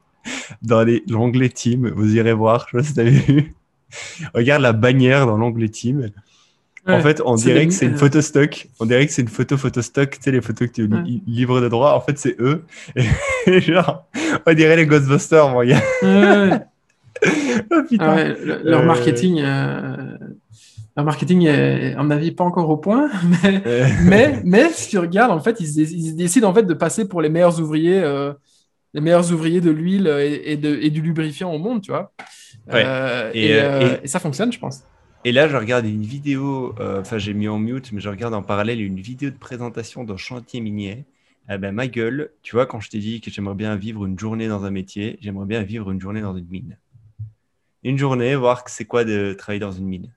dans 0.63 0.85
l'onglet 1.09 1.49
Team. 1.49 1.89
Vous 1.89 2.17
irez 2.17 2.33
voir, 2.33 2.67
je 2.73 2.81
sais 2.81 2.95
pas 2.95 3.11
si 3.11 3.17
vu. 3.19 3.55
Regarde 4.35 4.63
la 4.63 4.73
bannière 4.73 5.27
dans 5.27 5.37
l'onglet 5.37 5.69
Team 5.69 6.11
en 6.89 7.01
fait, 7.01 7.21
on 7.25 7.35
dirait 7.35 7.67
que 7.67 7.73
c'est 7.73 7.87
une 7.87 7.97
photo 7.97 8.21
stock. 8.21 8.69
On 8.81 8.87
dirait 8.87 9.07
que 9.07 9.13
c'est 9.13 9.23
une 9.23 9.29
photo 9.29 9.57
photo 9.57 9.83
stock. 9.83 10.11
Tu 10.11 10.19
sais, 10.21 10.31
les 10.31 10.41
photos 10.41 10.69
que 10.69 10.73
tu 10.73 10.85
ouais. 10.85 11.03
livres 11.27 11.61
de 11.61 11.69
droit. 11.69 11.93
En 11.93 12.01
fait, 12.01 12.19
c'est 12.19 12.37
eux. 12.41 12.65
Et, 13.47 13.61
genre, 13.61 14.07
on 14.47 14.55
dirait 14.55 14.77
les 14.77 14.87
Ghostbusters, 14.87 15.49
mon 15.49 15.65
gars. 15.65 15.83
oh, 17.71 17.83
putain. 17.89 18.35
Leur 18.65 18.81
euh, 18.81 18.85
marketing. 18.85 19.41
Euh, 19.41 20.17
leur 20.99 21.05
marketing 21.05 21.47
est, 21.47 21.95
à 21.95 22.03
mon 22.03 22.11
avis, 22.11 22.33
pas 22.33 22.43
encore 22.43 22.69
au 22.69 22.77
point, 22.77 23.09
mais, 23.45 23.63
mais, 24.03 24.43
mais, 24.45 24.69
si 24.71 24.91
tu 24.91 24.99
regardes, 24.99 25.31
en 25.31 25.39
fait, 25.39 25.61
ils, 25.61 26.17
décident 26.17 26.51
en 26.51 26.53
fait 26.55 26.65
de 26.65 26.75
passer 26.75 27.07
pour 27.07 27.23
les 27.23 27.29
meilleurs 27.29 27.61
ouvriers, 27.61 28.03
euh, 28.03 28.33
les 28.95 29.01
meilleurs 29.01 29.33
ouvriers 29.33 29.61
de 29.61 29.71
l'huile 29.71 30.09
et, 30.09 30.57
de, 30.57 30.77
et, 30.83 30.91
du 30.91 31.01
lubrifiant 31.01 31.55
au 31.55 31.59
monde, 31.59 31.83
tu 31.83 31.93
vois. 31.93 32.13
et, 33.33 33.61
ça 34.07 34.19
fonctionne, 34.19 34.53
je 34.53 34.59
pense. 34.59 34.83
Et 35.25 35.31
là, 35.31 35.47
je 35.47 35.57
regarde 35.57 35.87
une 35.87 36.03
vidéo, 36.03 36.75
euh, 36.81 37.01
enfin, 37.01 37.19
j'ai 37.19 37.33
mis 37.33 37.47
en 37.47 37.61
mute, 37.61 37.93
mais 37.93 38.01
je 38.01 38.09
regarde 38.09 38.35
en 38.35 38.43
parallèle 38.43 38.81
une 38.81 38.99
vidéo 38.99 39.31
de 39.31 39.37
présentation 39.37 40.03
d'un 40.03 40.17
chantier 40.17 40.61
minier. 40.61 41.05
Eh 41.49 41.59
ben, 41.59 41.71
ma 41.71 41.87
gueule, 41.87 42.33
tu 42.43 42.57
vois, 42.57 42.67
quand 42.67 42.81
je 42.81 42.91
t'ai 42.91 42.99
dit 42.99 43.21
que 43.21 43.31
j'aimerais 43.31 43.55
bien 43.55 43.77
vivre 43.77 44.05
une 44.05 44.19
journée 44.19 44.49
dans 44.49 44.65
un 44.65 44.73
métier, 44.73 45.17
j'aimerais 45.21 45.47
bien 45.47 45.63
vivre 45.63 45.93
une 45.93 46.01
journée 46.01 46.23
dans 46.23 46.37
une 46.37 46.49
mine. 46.49 46.77
Une 47.85 47.99
journée, 47.99 48.35
voir 48.35 48.65
que 48.65 48.71
c'est 48.73 48.85
quoi 48.85 49.05
de 49.05 49.33
travailler 49.39 49.61
dans 49.61 49.71
une 49.71 49.87
mine. 49.87 50.13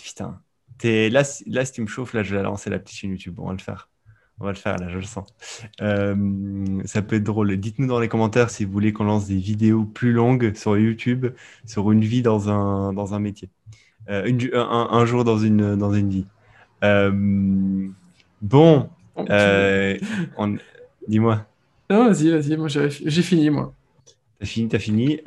Putain. 0.00 0.40
Es, 0.84 1.10
là, 1.10 1.22
là, 1.46 1.64
si 1.64 1.72
tu 1.72 1.82
me 1.82 1.86
chauffes, 1.86 2.14
là, 2.14 2.22
je 2.22 2.34
vais 2.34 2.42
lancer 2.42 2.70
la 2.70 2.78
petite 2.78 2.96
chaîne 2.98 3.10
YouTube. 3.10 3.34
On 3.38 3.46
va 3.46 3.52
le 3.52 3.58
faire. 3.58 3.88
On 4.40 4.44
va 4.44 4.50
le 4.50 4.56
faire, 4.56 4.76
là, 4.78 4.88
je 4.88 4.96
le 4.96 5.02
sens. 5.02 5.28
Euh, 5.80 6.82
ça 6.84 7.02
peut 7.02 7.16
être 7.16 7.24
drôle. 7.24 7.56
Dites-nous 7.56 7.86
dans 7.86 8.00
les 8.00 8.08
commentaires 8.08 8.50
si 8.50 8.64
vous 8.64 8.72
voulez 8.72 8.92
qu'on 8.92 9.04
lance 9.04 9.28
des 9.28 9.36
vidéos 9.36 9.84
plus 9.84 10.12
longues 10.12 10.54
sur 10.54 10.76
YouTube 10.76 11.26
sur 11.64 11.92
une 11.92 12.00
vie 12.00 12.22
dans 12.22 12.50
un, 12.50 12.92
dans 12.92 13.14
un 13.14 13.20
métier. 13.20 13.50
Euh, 14.08 14.24
une, 14.24 14.40
un, 14.54 15.04
jour 15.06 15.22
dans 15.22 15.38
une, 15.38 15.76
dans 15.76 15.92
une 15.92 16.08
vie. 16.08 16.26
Euh, 16.82 17.12
bon, 18.40 18.88
euh, 19.30 19.96
dis-moi. 21.06 21.46
Non, 21.88 22.08
vas-y, 22.08 22.30
vas-y, 22.30 22.56
moi 22.56 22.68
j'ai 22.68 23.22
fini, 23.22 23.50
moi. 23.50 23.72
T'as 24.42 24.48
fini, 24.48 24.68
t'as 24.68 24.80
fini. 24.80 25.20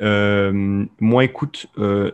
moi, 1.00 1.24
écoute, 1.24 1.68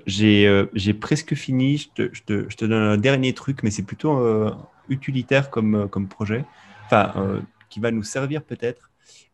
j'ai 0.07 0.95
presque 1.01 1.35
fini. 1.35 1.79
Je 1.79 1.89
te, 1.89 2.09
je, 2.13 2.23
te, 2.23 2.47
je 2.49 2.57
te, 2.57 2.65
donne 2.65 2.83
un 2.83 2.97
dernier 2.97 3.33
truc, 3.33 3.65
mais 3.65 3.73
c'est 3.73 3.83
plutôt 3.83 4.55
utilitaire 4.89 5.51
comme, 5.51 5.89
comme 5.89 6.07
projet, 6.07 6.45
enfin, 6.85 7.43
qui 7.71 7.81
va 7.81 7.91
nous 7.91 8.05
servir 8.05 8.45
peut-être. 8.45 8.93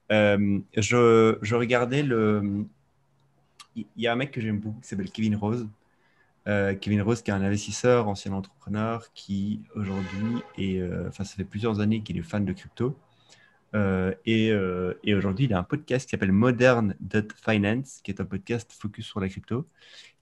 je, 0.08 1.38
je 1.42 1.54
regardais 1.54 2.02
le. 2.02 2.64
Il 3.76 3.84
y 3.98 4.06
a 4.06 4.12
un 4.14 4.16
mec 4.16 4.30
que 4.30 4.40
j'aime 4.40 4.60
beaucoup 4.60 4.80
qui 4.80 4.88
s'appelle 4.88 5.10
Kevin 5.10 5.36
Rose. 5.36 5.68
Euh, 6.48 6.74
Kevin 6.74 7.02
Rose, 7.02 7.20
qui 7.20 7.30
est 7.30 7.34
un 7.34 7.42
investisseur, 7.42 8.08
ancien 8.08 8.32
entrepreneur, 8.32 9.12
qui 9.12 9.60
aujourd'hui, 9.74 10.42
euh, 10.58 11.08
enfin, 11.08 11.24
ça 11.24 11.36
fait 11.36 11.44
plusieurs 11.44 11.80
années 11.80 12.00
qu'il 12.00 12.16
est 12.16 12.22
fan 12.22 12.44
de 12.44 12.52
crypto. 12.54 12.96
Euh, 13.74 14.14
et, 14.24 14.48
et 15.04 15.14
aujourd'hui, 15.14 15.46
il 15.46 15.54
a 15.54 15.58
un 15.58 15.62
podcast 15.64 16.06
qui 16.06 16.10
s'appelle 16.12 16.32
Modern 16.32 16.94
Finance, 17.44 18.00
qui 18.02 18.10
est 18.10 18.20
un 18.20 18.24
podcast 18.24 18.72
focus 18.72 19.06
sur 19.06 19.20
la 19.20 19.28
crypto, 19.28 19.68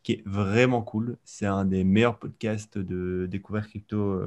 qui 0.02 0.12
est 0.12 0.22
vraiment 0.26 0.82
cool. 0.82 1.16
C'est 1.24 1.46
un 1.46 1.64
des 1.64 1.84
meilleurs 1.84 2.18
podcasts 2.18 2.78
de 2.78 3.26
découverte 3.30 3.68
crypto 3.68 4.20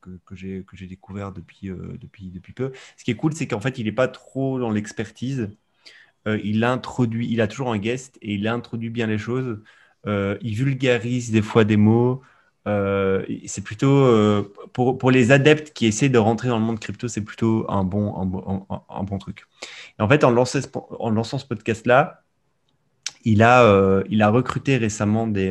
que, 0.00 0.10
que 0.26 0.36
j'ai 0.36 0.86
découvert 0.86 1.32
depuis, 1.32 1.68
depuis, 1.68 2.30
depuis 2.30 2.52
peu. 2.52 2.72
Ce 2.96 3.04
qui 3.04 3.10
est 3.10 3.16
cool, 3.16 3.34
c'est 3.34 3.46
qu'en 3.46 3.60
fait, 3.60 3.78
il 3.78 3.84
n'est 3.84 3.92
pas 3.92 4.08
trop 4.08 4.58
dans 4.58 4.70
l'expertise. 4.70 5.50
il 6.26 6.64
introduit, 6.64 7.28
il 7.30 7.40
a 7.40 7.48
toujours 7.48 7.72
un 7.72 7.78
guest 7.78 8.18
et 8.22 8.34
il 8.34 8.48
introduit 8.48 8.90
bien 8.90 9.06
les 9.06 9.18
choses. 9.18 9.58
Euh, 10.06 10.38
il 10.42 10.54
vulgarise 10.54 11.30
des 11.30 11.42
fois 11.42 11.64
des 11.64 11.76
mots. 11.76 12.22
Euh, 12.68 13.24
c'est 13.46 13.64
plutôt 13.64 14.04
euh, 14.04 14.52
pour, 14.72 14.98
pour, 14.98 15.10
les 15.10 15.32
adeptes 15.32 15.72
qui 15.72 15.86
essaient 15.86 16.08
de 16.08 16.18
rentrer 16.18 16.48
dans 16.48 16.58
le 16.58 16.64
monde 16.64 16.78
crypto, 16.78 17.08
c'est 17.08 17.22
plutôt 17.22 17.64
un 17.68 17.82
bon, 17.82 18.14
un, 18.68 18.80
un, 18.90 19.02
bon 19.04 19.18
truc. 19.18 19.46
Et 19.98 20.02
en 20.02 20.08
fait, 20.08 20.22
en 20.22 20.30
lançant, 20.30 20.58
en 20.98 21.10
lançant 21.10 21.38
ce 21.38 21.46
podcast-là, 21.46 22.22
il, 23.24 23.42
a 23.42 24.02
il 24.08 24.22
a 24.22 24.28
recruté 24.28 24.76
récemment 24.76 25.26
des, 25.26 25.50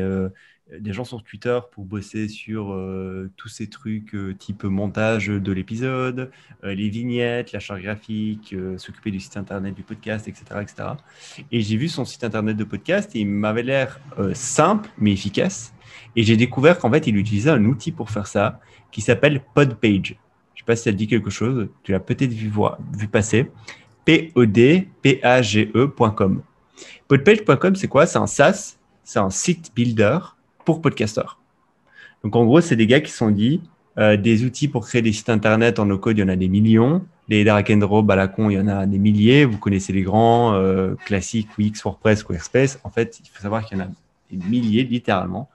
des 0.79 0.91
gens 0.91 1.05
sur 1.05 1.23
Twitter 1.23 1.59
pour 1.71 1.85
bosser 1.85 2.27
sur 2.27 2.73
euh, 2.73 3.31
tous 3.37 3.47
ces 3.47 3.67
trucs 3.67 4.13
euh, 4.15 4.35
type 4.37 4.63
montage 4.63 5.27
de 5.27 5.51
l'épisode, 5.51 6.29
euh, 6.63 6.73
les 6.73 6.89
vignettes, 6.89 7.53
la 7.53 7.59
charte 7.59 7.81
graphique, 7.81 8.55
s'occuper 8.77 9.11
du 9.11 9.19
site 9.19 9.37
internet 9.37 9.75
du 9.75 9.83
podcast, 9.83 10.27
etc. 10.27 10.43
etc. 10.61 10.89
Et 11.51 11.61
j'ai 11.61 11.77
vu 11.77 11.87
son 11.87 12.03
site 12.05 12.23
internet 12.23 12.57
de 12.57 12.63
podcast 12.63 13.15
et 13.15 13.19
il 13.19 13.27
m'avait 13.27 13.63
l'air 13.63 13.99
simple 14.33 14.89
mais 14.97 15.13
efficace. 15.13 15.73
Et 16.15 16.23
j'ai 16.23 16.37
découvert 16.37 16.79
qu'en 16.79 16.91
fait, 16.91 17.07
il 17.07 17.15
utilisait 17.15 17.51
un 17.51 17.63
outil 17.65 17.91
pour 17.91 18.09
faire 18.09 18.27
ça 18.27 18.59
qui 18.91 19.01
s'appelle 19.01 19.41
Podpage. 19.53 20.15
Je 20.55 20.63
ne 20.63 20.65
sais 20.65 20.65
pas 20.65 20.75
si 20.75 20.83
ça 20.83 20.91
te 20.91 20.97
dit 20.97 21.07
quelque 21.07 21.29
chose, 21.29 21.69
tu 21.83 21.91
l'as 21.91 21.99
peut-être 21.99 22.33
vu, 22.33 22.51
vu 22.97 23.07
passer. 23.07 23.51
P-O-D-P-A-G-E.com. 24.05 24.81
Podpage.com, 27.07 27.75
c'est 27.75 27.87
quoi? 27.87 28.05
C'est 28.05 28.17
un 28.17 28.27
SaaS, 28.27 28.77
c'est 29.03 29.19
un 29.19 29.29
site 29.29 29.71
builder 29.75 30.19
pour 30.67 30.81
podcasters. 30.81 31.39
Donc 32.25 32.35
en 32.35 32.43
gros, 32.43 32.59
c'est 32.59 32.75
des 32.75 32.87
gars 32.87 32.99
qui 32.99 33.13
sont 33.13 33.31
dit 33.31 33.61
euh, 33.97 34.17
des 34.17 34.43
outils 34.43 34.67
pour 34.67 34.85
créer 34.85 35.01
des 35.01 35.13
sites 35.13 35.29
internet 35.29 35.79
en 35.79 35.85
no 35.85 35.97
code, 35.97 36.17
il 36.17 36.19
y 36.19 36.23
en 36.25 36.27
a 36.27 36.35
des 36.35 36.49
millions. 36.49 37.05
Les 37.29 37.45
drag 37.45 37.71
and 37.71 37.77
drop 37.77 38.09
à 38.11 38.17
la 38.17 38.27
con, 38.27 38.49
il 38.49 38.55
y 38.55 38.59
en 38.59 38.67
a 38.67 38.85
des 38.85 38.99
milliers. 38.99 39.45
Vous 39.45 39.57
connaissez 39.57 39.93
les 39.93 40.01
grands 40.01 40.55
euh, 40.55 40.95
classiques, 41.05 41.57
Wix, 41.57 41.81
WordPress, 41.81 42.19
Squarespace. 42.19 42.81
En 42.83 42.89
fait, 42.89 43.17
il 43.23 43.29
faut 43.29 43.41
savoir 43.41 43.63
qu'il 43.65 43.77
y 43.77 43.81
en 43.81 43.85
a 43.85 43.87
des 44.29 44.45
milliers, 44.45 44.83
littéralement. 44.83 45.49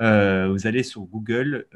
Euh, 0.00 0.48
vous 0.50 0.66
allez 0.66 0.82
sur 0.82 1.02
Google, 1.02 1.66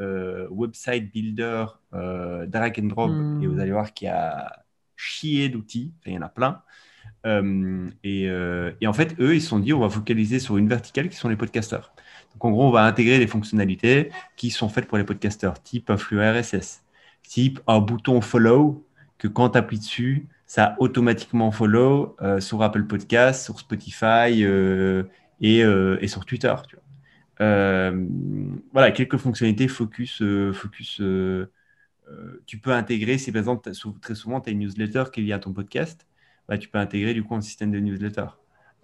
Website 0.51 1.13
Builder, 1.13 1.67
drag 1.93 2.81
and 2.83 2.89
drop, 2.89 3.13
et 3.41 3.47
vous 3.47 3.61
allez 3.61 3.71
voir 3.71 3.95
qu'il 3.95 4.07
y 4.07 4.11
a 4.11 4.65
chier 4.97 5.49
d'outils. 5.49 5.93
il 6.07 6.15
y 6.15 6.19
en 6.19 6.23
a 6.23 6.29
plein. 6.29 6.63
Et, 8.03 8.25
et, 8.25 8.87
en 8.89 8.93
fait, 8.93 9.15
eux, 9.21 9.37
ils 9.37 9.41
se 9.41 9.49
sont 9.49 9.61
dit, 9.61 9.73
on 9.73 9.81
va 9.81 9.91
focaliser 9.91 10.41
sur 10.41 10.57
une 10.57 10.69
verticale 10.69 11.09
qui 11.09 11.17
sont 11.17 11.29
les 11.29 11.37
podcasters. 11.37 11.93
En 12.41 12.51
gros, 12.51 12.69
on 12.69 12.71
va 12.71 12.85
intégrer 12.85 13.19
des 13.19 13.27
fonctionnalités 13.27 14.11
qui 14.37 14.51
sont 14.51 14.69
faites 14.69 14.87
pour 14.87 14.99
les 14.99 15.05
podcasteurs, 15.05 15.63
type 15.63 15.95
flux 15.97 16.21
RSS, 16.21 16.83
type 17.23 17.61
un 17.67 17.81
bouton 17.81 18.21
follow 18.21 18.87
que 19.19 19.29
quand 19.29 19.51
tu 19.51 19.59
appuies 19.59 19.79
dessus, 19.79 20.29
ça 20.47 20.75
automatiquement 20.79 21.53
follow 21.53 22.17
euh, 22.23 22.41
sur 22.41 22.63
Apple 22.63 22.85
Podcast, 22.85 23.45
sur 23.45 23.61
Spotify 23.61 24.43
euh, 24.43 25.05
et, 25.41 25.63
euh, 25.63 25.99
et, 26.01 26.09
sur 26.09 26.25
Twitter. 26.25 26.55
Voilà, 27.39 28.91
quelques 28.93 29.17
fonctionnalités 29.17 29.69
focus, 29.69 30.23
focus 30.53 31.01
tu 32.47 32.59
peux 32.59 32.73
intégrer, 32.73 33.19
si 33.19 33.31
par 33.31 33.41
exemple, 33.41 33.71
très 34.01 34.15
souvent, 34.15 34.41
tu 34.41 34.51
as 34.51 34.53
une 34.53 34.61
newsletter 34.61 35.05
qui 35.13 35.21
est 35.21 35.23
liée 35.25 35.33
à 35.33 35.39
ton 35.39 35.53
podcast, 35.53 36.07
bah, 36.49 36.59
tu 36.59 36.69
peux 36.69 36.79
intégrer 36.79 37.15
du 37.15 37.23
coup 37.23 37.35
un 37.37 37.41
système 37.41 37.71
de 37.71 37.79
newsletter. 37.79 38.27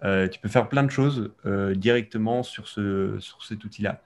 Tu 0.01 0.39
peux 0.39 0.49
faire 0.49 0.69
plein 0.69 0.83
de 0.83 0.91
choses 0.91 1.31
directement 1.75 2.43
sur, 2.43 2.67
ce, 2.67 3.17
sur 3.19 3.43
cet 3.43 3.63
outil-là. 3.63 4.01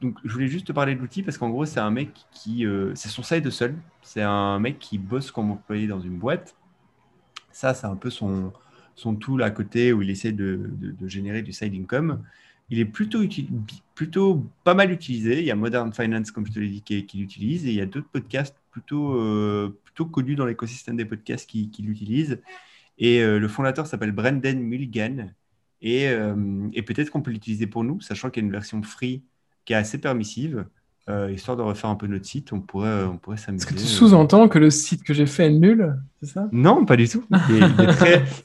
Donc, 0.00 0.18
je 0.24 0.32
voulais 0.32 0.48
juste 0.48 0.66
te 0.66 0.72
parler 0.72 0.94
de 0.94 1.00
l'outil 1.00 1.22
parce 1.22 1.38
qu'en 1.38 1.48
gros, 1.48 1.64
c'est 1.64 1.80
un 1.80 1.90
mec 1.90 2.10
qui. 2.32 2.66
c'est 2.94 3.08
son 3.08 3.22
side 3.22 3.48
seul. 3.50 3.74
C'est 4.02 4.22
un 4.22 4.58
mec 4.58 4.78
qui 4.78 4.98
bosse 4.98 5.30
comme 5.30 5.50
employé 5.50 5.86
dans 5.86 6.00
une 6.00 6.18
boîte. 6.18 6.54
Ça, 7.52 7.72
c'est 7.72 7.86
un 7.86 7.96
peu 7.96 8.10
son, 8.10 8.52
son 8.94 9.14
tool 9.14 9.42
à 9.42 9.50
côté 9.50 9.92
où 9.92 10.02
il 10.02 10.10
essaie 10.10 10.32
de, 10.32 10.70
générer 11.06 11.42
du 11.42 11.52
side 11.52 11.74
income. 11.74 12.22
Il 12.70 12.78
est 12.78 12.84
plutôt, 12.84 13.20
plutôt 13.94 14.46
pas 14.62 14.74
mal 14.74 14.90
utilisé. 14.90 15.40
Il 15.40 15.44
y 15.44 15.50
a 15.50 15.56
Modern 15.56 15.92
Finance, 15.92 16.30
comme 16.30 16.46
je 16.46 16.52
te 16.52 16.58
l'ai 16.58 16.68
dit, 16.68 16.82
qui, 16.82 17.18
l'utilise. 17.18 17.66
Et 17.66 17.70
il 17.70 17.74
y 17.74 17.80
a 17.80 17.86
d'autres 17.86 18.08
podcasts 18.08 18.56
plutôt, 18.70 19.14
euh, 19.16 19.78
plutôt 19.84 20.06
connus 20.06 20.34
dans 20.34 20.46
l'écosystème 20.46 20.96
des 20.96 21.04
podcasts 21.04 21.48
qui, 21.48 21.70
l'utilisent. 21.80 22.40
Et 22.98 23.20
euh, 23.20 23.38
le 23.38 23.48
fondateur 23.48 23.86
s'appelle 23.86 24.12
Brendan 24.12 24.60
Mulligan. 24.60 25.30
Et, 25.82 26.08
euh, 26.08 26.34
et 26.72 26.82
peut-être 26.82 27.10
qu'on 27.10 27.22
peut 27.22 27.30
l'utiliser 27.30 27.66
pour 27.66 27.84
nous, 27.84 28.00
sachant 28.00 28.30
qu'il 28.30 28.42
y 28.42 28.44
a 28.44 28.46
une 28.46 28.52
version 28.52 28.82
free 28.82 29.22
qui 29.64 29.72
est 29.72 29.76
assez 29.76 29.98
permissive. 29.98 30.66
Euh, 31.10 31.30
histoire 31.30 31.58
de 31.58 31.62
refaire 31.62 31.90
un 31.90 31.96
peu 31.96 32.06
notre 32.06 32.24
site, 32.24 32.54
on 32.54 32.60
pourrait, 32.60 33.04
on 33.04 33.18
pourrait 33.18 33.36
s'amuser. 33.36 33.66
Est-ce 33.66 33.74
que 33.74 33.78
tu 33.78 33.86
sous-entends 33.86 34.48
que 34.48 34.58
le 34.58 34.70
site 34.70 35.02
que 35.02 35.12
j'ai 35.12 35.26
fait 35.26 35.48
est 35.48 35.50
nul 35.50 35.94
C'est 36.22 36.30
ça? 36.30 36.48
Non, 36.50 36.86
pas 36.86 36.96
du 36.96 37.06
tout. 37.06 37.22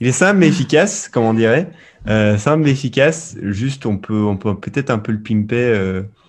Il 0.02 0.08
est, 0.08 0.12
simple 0.12 0.40
mais 0.40 0.50
efficace, 0.50 1.08
comme 1.08 1.24
on 1.24 1.34
dirait. 1.34 1.72
Euh, 2.08 2.38
simple 2.38 2.64
mais 2.64 2.72
efficace. 2.72 3.38
Juste, 3.42 3.86
on 3.86 3.98
peut, 3.98 4.24
on 4.24 4.36
peut 4.36 4.60
peut-être 4.60 4.90
un 4.90 5.00
peu 5.00 5.14
le 5.14 5.22
pimper 5.22 5.56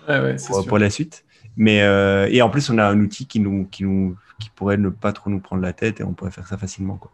euh, 0.07 0.37
pour, 0.69 0.79
la 0.79 0.89
suite. 0.89 1.25
Mais 1.57 1.79
et 2.31 2.43
en 2.43 2.49
plus, 2.49 2.71
on 2.71 2.79
a 2.79 2.85
un 2.85 3.01
outil 3.01 3.27
qui 3.27 3.41
nous, 3.41 3.67
qui 3.69 3.83
nous, 3.83 4.15
qui 4.39 4.51
pourrait 4.55 4.77
ne 4.77 4.89
pas 4.89 5.13
trop 5.13 5.31
nous 5.31 5.41
prendre 5.41 5.63
la 5.63 5.73
tête 5.73 5.99
et 5.99 6.05
on 6.05 6.13
pourrait 6.13 6.31
faire 6.31 6.47
ça 6.47 6.57
facilement. 6.57 6.97
Quoi. 6.97 7.11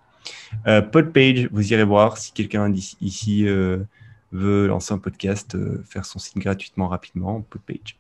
Podpage, 0.64 1.48
vous 1.52 1.72
irez 1.72 1.84
voir 1.84 2.18
si 2.18 2.32
quelqu'un 2.32 2.72
ici 3.00 3.46
veut 4.32 4.66
lancer 4.66 4.94
un 4.94 4.98
podcast, 4.98 5.56
faire 5.84 6.04
son 6.04 6.18
site 6.18 6.38
gratuitement 6.38 6.88
rapidement. 6.88 7.42
Podpage. 7.42 7.98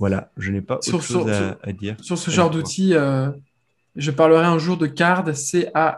Voilà, 0.00 0.32
je 0.38 0.50
n'ai 0.50 0.62
pas 0.62 0.76
autre 0.76 0.84
sur, 0.84 1.02
chose 1.02 1.30
à, 1.62 1.72
dire. 1.72 1.94
Sur 2.00 2.16
ce 2.16 2.30
genre 2.30 2.48
d'outil, 2.48 2.94
euh, 2.94 3.30
je 3.96 4.10
parlerai 4.10 4.46
un 4.46 4.56
jour 4.56 4.78
de 4.78 4.86
Card, 4.86 5.36
C-A-R-R-D.co. 5.36 5.92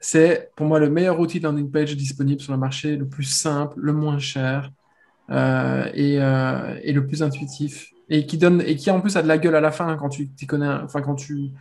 C'est 0.00 0.50
pour 0.56 0.66
moi 0.66 0.80
le 0.80 0.90
meilleur 0.90 1.20
outil 1.20 1.38
de 1.38 1.44
landing 1.44 1.70
page 1.70 1.96
disponible 1.96 2.40
sur 2.40 2.52
le 2.52 2.58
marché, 2.58 2.96
le 2.96 3.06
plus 3.06 3.22
simple, 3.22 3.78
le 3.78 3.92
moins 3.92 4.18
cher 4.18 4.72
euh, 5.30 5.88
euh, 5.96 6.80
et, 6.82 6.92
le 6.92 7.06
plus 7.06 7.22
intuitif. 7.22 7.92
Et 8.08 8.26
qui, 8.26 8.36
donne, 8.36 8.60
et 8.66 8.74
qui 8.74 8.90
en 8.90 9.00
plus 9.00 9.16
a 9.16 9.22
de 9.22 9.28
la 9.28 9.38
gueule 9.38 9.54
à 9.54 9.60
la 9.60 9.70
fin 9.70 9.96
quand 9.96 10.08
tu 10.08 10.32
connais. 10.48 10.66
Enfin, 10.66 11.00
quand 11.00 11.14
tu, 11.14 11.52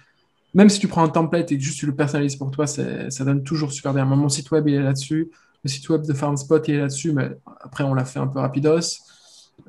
même 0.53 0.69
si 0.69 0.79
tu 0.79 0.87
prends 0.87 1.03
un 1.03 1.09
template 1.09 1.51
et 1.51 1.57
que 1.57 1.63
juste 1.63 1.79
tu 1.79 1.85
le 1.85 1.95
personnalises 1.95 2.35
pour 2.35 2.51
toi, 2.51 2.67
ça 2.67 3.25
donne 3.25 3.43
toujours 3.43 3.71
super 3.71 3.93
bien. 3.93 4.05
Mon 4.05 4.29
site 4.29 4.51
web, 4.51 4.67
il 4.67 4.75
est 4.75 4.81
là-dessus. 4.81 5.31
Le 5.63 5.69
site 5.69 5.87
web 5.89 6.05
de 6.05 6.13
FarmSpot, 6.13 6.61
il 6.67 6.75
est 6.75 6.79
là-dessus, 6.79 7.13
mais 7.13 7.29
après, 7.61 7.83
on 7.83 7.93
l'a 7.93 8.05
fait 8.05 8.19
un 8.19 8.27
peu 8.27 8.39
rapidos. 8.39 8.79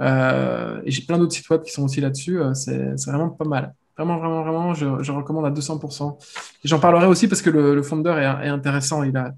Euh, 0.00 0.80
et 0.84 0.90
j'ai 0.90 1.02
plein 1.02 1.18
d'autres 1.18 1.34
sites 1.34 1.48
web 1.50 1.62
qui 1.62 1.70
sont 1.70 1.84
aussi 1.84 2.00
là-dessus. 2.00 2.40
Euh, 2.40 2.54
c'est 2.54 2.94
vraiment 3.06 3.28
pas 3.28 3.44
mal. 3.44 3.74
Vraiment, 3.96 4.18
vraiment, 4.18 4.42
vraiment, 4.42 4.74
je, 4.74 5.12
recommande 5.12 5.44
à 5.44 5.50
200%. 5.50 6.16
J'en 6.64 6.78
parlerai 6.78 7.06
aussi 7.06 7.28
parce 7.28 7.42
que 7.42 7.50
le, 7.50 7.74
le 7.74 7.82
founder 7.82 8.14
est, 8.42 8.48
intéressant. 8.48 9.02
Il 9.02 9.16
a, 9.16 9.34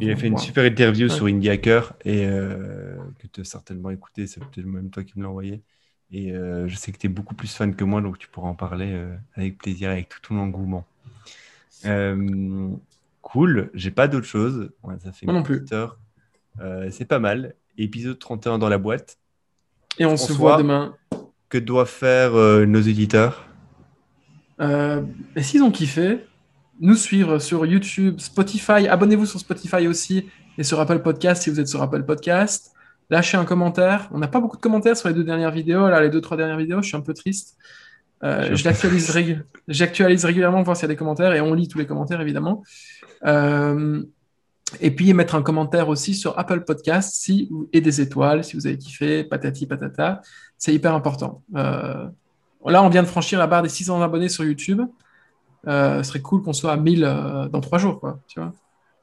il 0.00 0.10
a 0.10 0.16
fait 0.16 0.28
une 0.28 0.38
super 0.38 0.64
interview 0.64 1.08
sur 1.10 1.26
Indie 1.26 1.50
Hacker 1.50 1.92
et 2.04 2.26
euh, 2.26 2.96
que 3.18 3.26
tu 3.26 3.42
as 3.42 3.44
certainement 3.44 3.90
écouté. 3.90 4.26
C'est 4.26 4.40
peut-être 4.40 4.66
même 4.66 4.88
toi 4.88 5.04
qui 5.04 5.18
me 5.18 5.24
l'as 5.24 5.28
envoyé. 5.28 5.62
Et 6.16 6.32
je 6.32 6.76
sais 6.76 6.92
que 6.92 6.98
tu 6.98 7.06
es 7.06 7.10
beaucoup 7.10 7.34
plus 7.34 7.52
fan 7.52 7.74
que 7.74 7.82
moi, 7.82 8.00
donc 8.00 8.18
tu 8.18 8.28
pourras 8.28 8.48
en 8.48 8.54
parler 8.54 8.96
avec 9.34 9.58
plaisir, 9.58 9.90
avec 9.90 10.08
tout 10.08 10.20
ton 10.22 10.38
engouement. 10.38 10.86
cool, 13.20 13.70
j'ai 13.74 13.90
pas 13.90 14.06
d'autre 14.06 14.26
chose. 14.26 14.70
ça 15.02 15.10
fait 15.10 15.26
non 15.26 15.42
plus. 15.42 15.64
heure. 15.72 15.98
c'est 16.90 17.04
pas 17.06 17.18
mal. 17.18 17.54
Épisode 17.76 18.18
31 18.18 18.58
dans 18.58 18.68
la 18.68 18.78
boîte. 18.78 19.18
Et 19.98 20.06
on 20.06 20.16
se 20.16 20.32
voit 20.32 20.56
demain. 20.58 20.94
Que 21.48 21.58
doivent 21.58 21.88
faire 21.88 22.34
euh, 22.34 22.64
nos 22.66 22.80
éditeurs? 22.80 23.46
Euh, 24.60 25.02
S'ils 25.36 25.62
ont 25.62 25.70
kiffé, 25.70 26.20
nous 26.80 26.96
suivre 26.96 27.38
sur 27.38 27.64
YouTube, 27.66 28.18
Spotify? 28.18 28.88
Abonnez-vous 28.88 29.26
sur 29.26 29.38
Spotify 29.38 29.86
aussi 29.86 30.28
et 30.58 30.64
sur 30.64 30.80
Apple 30.80 31.00
Podcast 31.00 31.42
si 31.42 31.50
vous 31.50 31.60
êtes 31.60 31.68
sur 31.68 31.82
Apple 31.82 32.02
Podcast. 32.04 32.73
Lâchez 33.10 33.36
un 33.36 33.44
commentaire. 33.44 34.08
On 34.12 34.18
n'a 34.18 34.28
pas 34.28 34.40
beaucoup 34.40 34.56
de 34.56 34.62
commentaires 34.62 34.96
sur 34.96 35.08
les 35.08 35.14
deux 35.14 35.24
dernières 35.24 35.50
vidéos. 35.50 35.88
Là, 35.88 36.00
les 36.00 36.10
deux, 36.10 36.20
trois 36.20 36.36
dernières 36.36 36.56
vidéos, 36.56 36.82
je 36.82 36.88
suis 36.88 36.96
un 36.96 37.02
peu 37.02 37.14
triste. 37.14 37.56
Euh, 38.22 38.54
J'actualise 38.54 40.24
régulièrement 40.24 40.58
pour 40.58 40.66
voir 40.66 40.76
s'il 40.76 40.84
y 40.84 40.90
a 40.90 40.94
des 40.94 40.96
commentaires 40.96 41.34
et 41.34 41.40
on 41.40 41.52
lit 41.52 41.68
tous 41.68 41.78
les 41.78 41.86
commentaires 41.86 42.20
évidemment. 42.20 42.62
Euh, 43.26 44.02
et 44.80 44.90
puis 44.90 45.12
mettre 45.12 45.34
un 45.34 45.42
commentaire 45.42 45.88
aussi 45.88 46.14
sur 46.14 46.38
Apple 46.38 46.60
Podcast 46.62 47.14
si, 47.14 47.50
et 47.72 47.80
des 47.80 48.00
étoiles 48.00 48.44
si 48.44 48.56
vous 48.56 48.66
avez 48.66 48.78
kiffé, 48.78 49.24
patati 49.24 49.66
patata. 49.66 50.22
C'est 50.58 50.72
hyper 50.72 50.94
important. 50.94 51.42
Euh, 51.54 52.06
là, 52.66 52.82
on 52.82 52.88
vient 52.88 53.02
de 53.02 53.08
franchir 53.08 53.38
la 53.38 53.46
barre 53.46 53.62
des 53.62 53.68
600 53.68 54.00
abonnés 54.00 54.28
sur 54.28 54.44
YouTube. 54.44 54.80
Euh, 55.66 56.02
ce 56.02 56.08
serait 56.08 56.20
cool 56.20 56.42
qu'on 56.42 56.52
soit 56.52 56.72
à 56.72 56.76
1000 56.76 57.04
euh, 57.04 57.48
dans 57.48 57.60
trois 57.60 57.78
jours. 57.78 58.00
Quoi, 58.00 58.20
tu 58.26 58.40
vois 58.40 58.52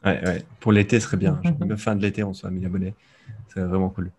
ouais, 0.06 0.22
ouais. 0.26 0.44
Pour 0.60 0.72
l'été, 0.72 1.00
ce 1.00 1.08
serait 1.08 1.18
bien. 1.18 1.40
Fin 1.78 1.96
de 1.96 2.02
l'été, 2.02 2.24
on 2.24 2.34
soit 2.34 2.50
à 2.50 2.52
1000 2.52 2.66
abonnés. 2.66 2.94
C'est 3.54 3.62
vraiment 3.62 3.90
cool. 3.90 4.12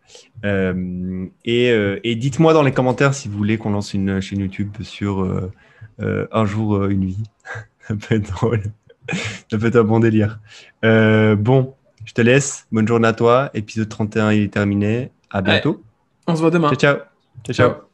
et, 0.44 2.00
et 2.04 2.14
dites-moi 2.16 2.52
dans 2.52 2.62
les 2.62 2.72
commentaires 2.72 3.14
si 3.14 3.28
vous 3.28 3.38
voulez 3.38 3.58
qu'on 3.58 3.70
lance 3.70 3.94
une 3.94 4.20
chaîne 4.20 4.40
YouTube 4.40 4.76
sur 4.82 5.50
un 5.98 6.44
jour, 6.44 6.84
une 6.86 7.06
vie. 7.06 7.22
Ça 7.88 7.94
peut 7.96 8.14
être 8.14 8.30
drôle. 8.32 8.62
Ça 9.50 9.58
peut 9.58 9.66
être 9.66 9.76
un 9.76 9.84
bon 9.84 10.00
délire. 10.00 10.38
Euh, 10.84 11.36
bon, 11.36 11.74
je 12.04 12.12
te 12.12 12.20
laisse. 12.20 12.66
Bonne 12.72 12.86
journée 12.86 13.08
à 13.08 13.12
toi. 13.12 13.50
Épisode 13.54 13.88
31 13.88 14.32
il 14.32 14.42
est 14.42 14.52
terminé. 14.52 15.10
À 15.30 15.42
bientôt. 15.42 15.82
On 16.26 16.36
se 16.36 16.40
voit 16.40 16.50
demain. 16.50 16.72
ciao. 16.74 16.98
ciao. 17.44 17.54
ciao. 17.54 17.91